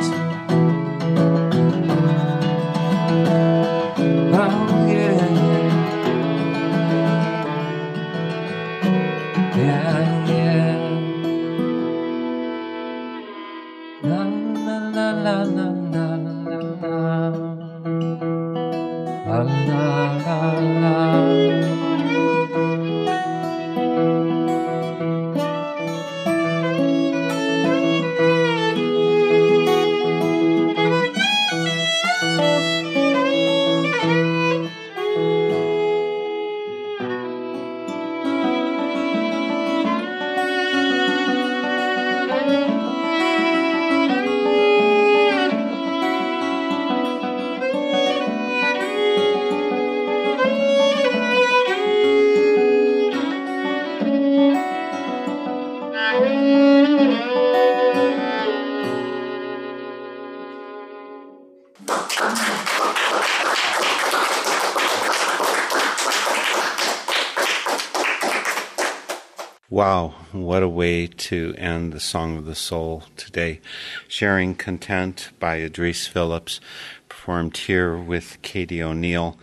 Wow, 69.89 70.14
what 70.32 70.64
a 70.64 70.68
way 70.68 71.07
to 71.07 71.55
end 71.57 71.93
the 71.93 72.01
Song 72.01 72.37
of 72.37 72.45
the 72.45 72.57
Soul 72.57 73.05
today. 73.16 73.61
Sharing 74.09 74.57
Content 74.57 75.30
by 75.39 75.59
Idris 75.59 76.09
Phillips, 76.09 76.61
performed 77.09 77.57
here 77.57 77.97
with 77.97 78.43
Katie 78.43 78.82
O'Neill. 78.82 79.39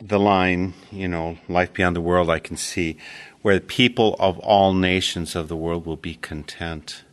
The 0.00 0.18
line, 0.18 0.72
you 0.90 1.08
know, 1.08 1.36
life 1.46 1.74
beyond 1.74 1.94
the 1.94 2.00
world, 2.00 2.30
I 2.30 2.38
can 2.38 2.56
see, 2.56 2.96
where 3.42 3.56
the 3.56 3.60
people 3.60 4.16
of 4.18 4.38
all 4.38 4.72
nations 4.72 5.36
of 5.36 5.48
the 5.48 5.58
world 5.58 5.84
will 5.84 5.98
be 5.98 6.14
content. 6.14 7.04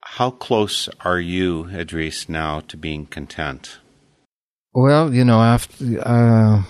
How 0.00 0.30
close 0.30 0.88
are 1.04 1.20
you, 1.20 1.68
Idris, 1.68 2.30
now 2.30 2.60
to 2.60 2.78
being 2.78 3.04
content? 3.04 3.78
Well, 4.72 5.12
you 5.12 5.26
know, 5.26 5.42
after 5.42 6.00
uh, 6.00 6.62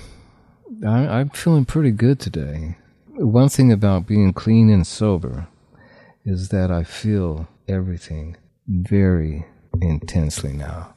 I, 0.85 1.21
I'm 1.21 1.31
feeling 1.31 1.67
pretty 1.67 1.93
good 1.93 2.19
today. 2.19 2.79
One 3.23 3.49
thing 3.49 3.71
about 3.71 4.09
being 4.09 4.33
clean 4.33 4.69
and 4.69 4.85
sober 4.85 5.47
is 6.25 6.49
that 6.49 6.73
I 6.73 6.83
feel 6.83 7.47
everything 7.69 8.37
very 8.67 9.47
intensely 9.81 10.53
now. 10.53 10.93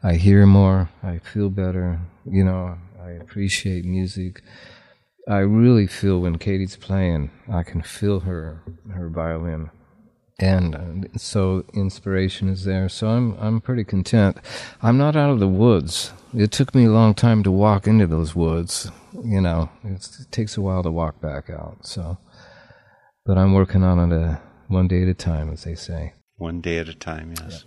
I 0.00 0.14
hear 0.14 0.46
more. 0.46 0.88
I 1.02 1.18
feel 1.18 1.50
better. 1.50 1.98
You 2.24 2.44
know, 2.44 2.78
I 3.02 3.10
appreciate 3.10 3.84
music. 3.84 4.40
I 5.26 5.38
really 5.38 5.88
feel 5.88 6.20
when 6.20 6.38
Katie's 6.38 6.76
playing, 6.76 7.32
I 7.52 7.64
can 7.64 7.82
feel 7.82 8.20
her 8.20 8.62
her 8.92 9.08
violin, 9.08 9.70
and 10.38 10.74
uh, 11.04 11.18
so 11.18 11.64
inspiration 11.74 12.48
is 12.48 12.64
there. 12.64 12.88
So 12.88 13.08
I'm 13.08 13.36
I'm 13.40 13.60
pretty 13.60 13.84
content. 13.84 14.38
I'm 14.82 14.98
not 14.98 15.16
out 15.16 15.30
of 15.30 15.40
the 15.40 15.48
woods. 15.48 16.12
It 16.34 16.52
took 16.52 16.74
me 16.74 16.84
a 16.84 16.90
long 16.90 17.14
time 17.14 17.42
to 17.42 17.50
walk 17.50 17.86
into 17.86 18.06
those 18.06 18.34
woods. 18.34 18.90
You 19.24 19.40
know, 19.40 19.70
it 19.84 20.08
takes 20.30 20.56
a 20.56 20.60
while 20.60 20.82
to 20.82 20.90
walk 20.90 21.20
back 21.20 21.50
out. 21.50 21.86
So, 21.86 22.18
but 23.24 23.38
I'm 23.38 23.54
working 23.54 23.82
on 23.82 24.12
it 24.12 24.14
uh, 24.14 24.36
one 24.68 24.88
day 24.88 25.02
at 25.02 25.08
a 25.08 25.14
time, 25.14 25.50
as 25.50 25.64
they 25.64 25.74
say. 25.74 26.12
One 26.36 26.60
day 26.60 26.78
at 26.78 26.88
a 26.88 26.94
time, 26.94 27.34
yes. 27.40 27.64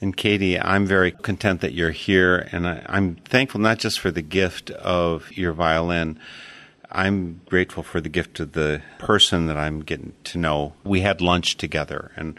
And 0.00 0.16
Katie, 0.16 0.60
I'm 0.60 0.84
very 0.84 1.12
content 1.12 1.62
that 1.62 1.72
you're 1.72 1.92
here, 1.92 2.48
and 2.52 2.66
I, 2.66 2.84
I'm 2.86 3.14
thankful 3.14 3.60
not 3.60 3.78
just 3.78 4.00
for 4.00 4.10
the 4.10 4.22
gift 4.22 4.70
of 4.70 5.32
your 5.32 5.52
violin. 5.52 6.18
I'm 6.90 7.40
grateful 7.46 7.82
for 7.82 8.00
the 8.00 8.08
gift 8.08 8.40
of 8.40 8.52
the 8.52 8.82
person 8.98 9.46
that 9.46 9.56
I'm 9.56 9.80
getting 9.80 10.12
to 10.24 10.38
know. 10.38 10.74
We 10.84 11.00
had 11.00 11.20
lunch 11.20 11.56
together, 11.56 12.12
and 12.16 12.38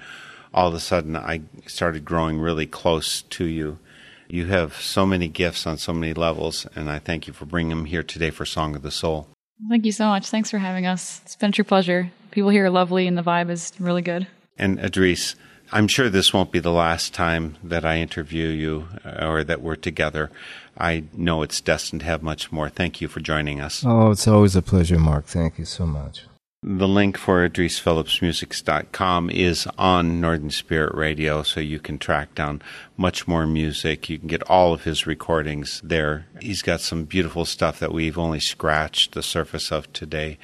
all 0.54 0.68
of 0.68 0.74
a 0.74 0.80
sudden, 0.80 1.16
I 1.16 1.42
started 1.68 2.06
growing 2.06 2.40
really 2.40 2.66
close 2.66 3.22
to 3.22 3.46
you. 3.46 3.80
You 4.28 4.48
have 4.48 4.76
so 4.76 5.06
many 5.06 5.28
gifts 5.28 5.68
on 5.68 5.78
so 5.78 5.94
many 5.94 6.14
levels, 6.14 6.66
and 6.76 6.90
I 6.90 7.00
thank 7.00 7.28
you 7.28 7.34
for 7.34 7.46
bringing 7.46 7.70
them 7.70 7.86
here 7.86 8.04
today 8.04 8.32
for 8.32 8.46
Song 8.46 8.76
of 8.76 8.82
the 8.82 8.92
Soul. 8.92 9.28
Thank 9.70 9.86
you 9.86 9.92
so 9.92 10.08
much. 10.08 10.30
Thanks 10.30 10.52
for 10.52 10.58
having 10.58 10.86
us. 10.86 11.22
It's 11.24 11.36
been 11.36 11.50
a 11.50 11.54
true 11.54 11.64
pleasure. 11.64 12.12
People 12.32 12.50
here 12.50 12.66
are 12.66 12.70
lovely, 12.70 13.08
and 13.08 13.18
the 13.18 13.24
vibe 13.24 13.50
is 13.50 13.72
really 13.80 14.02
good. 14.02 14.28
And 14.58 14.80
Idris, 14.80 15.36
I'm 15.72 15.88
sure 15.88 16.10
this 16.10 16.34
won't 16.34 16.52
be 16.52 16.60
the 16.60 16.72
last 16.72 17.14
time 17.14 17.58
that 17.64 17.86
I 17.86 17.98
interview 17.98 18.48
you 18.48 18.88
uh, 19.04 19.26
or 19.26 19.44
that 19.44 19.62
we're 19.62 19.76
together. 19.76 20.32
I 20.78 21.06
know 21.14 21.42
it's 21.42 21.62
destined 21.62 22.02
to 22.02 22.06
have 22.08 22.22
much 22.22 22.52
more. 22.52 22.70
Thank 22.70 23.02
you 23.02 23.08
for 23.08 23.20
joining 23.20 23.62
us. 23.62 23.84
Oh, 23.86 24.12
it's 24.12 24.28
always 24.28 24.56
a 24.56 24.62
pleasure, 24.62 25.00
Mark. 25.00 25.26
Thank 25.26 25.58
you 25.58 25.66
so 25.66 25.86
much. 25.86 26.24
The 26.68 26.88
link 26.88 27.16
for 27.16 27.48
IdrisPhillipsMusics.com 27.48 29.30
is 29.30 29.68
on 29.78 30.20
Northern 30.20 30.50
Spirit 30.50 30.96
Radio, 30.96 31.44
so 31.44 31.60
you 31.60 31.80
can 31.80 32.00
track 32.00 32.34
down 32.34 32.64
much 32.98 33.28
more 33.28 33.46
music. 33.46 34.10
You 34.10 34.18
can 34.18 34.28
get 34.28 34.42
all 34.50 34.74
of 34.74 34.84
his 34.84 35.06
recordings 35.06 35.80
there. 35.84 36.26
He's 36.42 36.64
got 36.64 36.82
some 36.82 37.04
beautiful 37.04 37.46
stuff 37.46 37.78
that 37.80 37.94
we've 37.94 38.18
only 38.18 38.40
scratched 38.40 39.14
the 39.14 39.22
surface 39.22 39.72
of 39.72 39.94
today. 39.94 40.40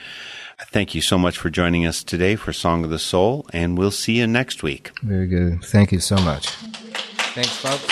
Thank 0.69 0.95
you 0.95 1.01
so 1.01 1.17
much 1.17 1.37
for 1.37 1.49
joining 1.49 1.85
us 1.85 2.03
today 2.03 2.35
for 2.35 2.53
Song 2.53 2.83
of 2.83 2.89
the 2.89 2.99
Soul, 2.99 3.45
and 3.51 3.77
we'll 3.77 3.91
see 3.91 4.19
you 4.19 4.27
next 4.27 4.63
week. 4.63 4.91
Very 5.01 5.27
good. 5.27 5.63
Thank 5.65 5.91
you 5.91 5.99
so 5.99 6.15
much. 6.17 6.47
Thanks, 7.33 7.57
folks. 7.57 7.87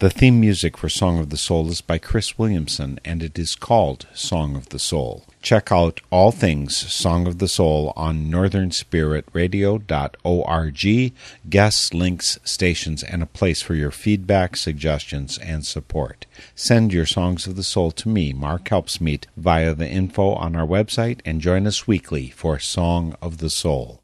The 0.00 0.10
theme 0.10 0.40
music 0.40 0.76
for 0.76 0.88
Song 0.88 1.18
of 1.18 1.30
the 1.30 1.36
Soul 1.36 1.68
is 1.70 1.80
by 1.80 1.98
Chris 1.98 2.38
Williamson, 2.38 3.00
and 3.04 3.22
it 3.22 3.38
is 3.38 3.54
called 3.54 4.06
Song 4.14 4.54
of 4.54 4.68
the 4.68 4.78
Soul. 4.78 5.24
Check 5.40 5.70
out 5.70 6.00
all 6.10 6.32
things 6.32 6.76
Song 6.76 7.26
of 7.26 7.38
the 7.38 7.48
Soul 7.48 7.92
on 7.96 8.26
northernspiritradio.org, 8.26 11.12
guests, 11.48 11.94
links, 11.94 12.38
stations, 12.44 13.02
and 13.02 13.22
a 13.22 13.26
place 13.26 13.62
for 13.62 13.74
your 13.74 13.90
feedback, 13.90 14.56
suggestions, 14.56 15.38
and 15.38 15.64
support. 15.64 16.26
Send 16.54 16.92
your 16.92 17.06
Songs 17.06 17.46
of 17.46 17.56
the 17.56 17.62
Soul 17.62 17.90
to 17.92 18.08
me, 18.08 18.32
Mark 18.32 18.64
Helpsmeet, 18.64 19.26
via 19.36 19.74
the 19.74 19.88
info 19.88 20.34
on 20.34 20.56
our 20.56 20.66
website, 20.66 21.20
and 21.24 21.40
join 21.40 21.66
us 21.66 21.86
weekly 21.86 22.30
for 22.30 22.58
Song 22.58 23.16
of 23.22 23.38
the 23.38 23.50
Soul. 23.50 24.02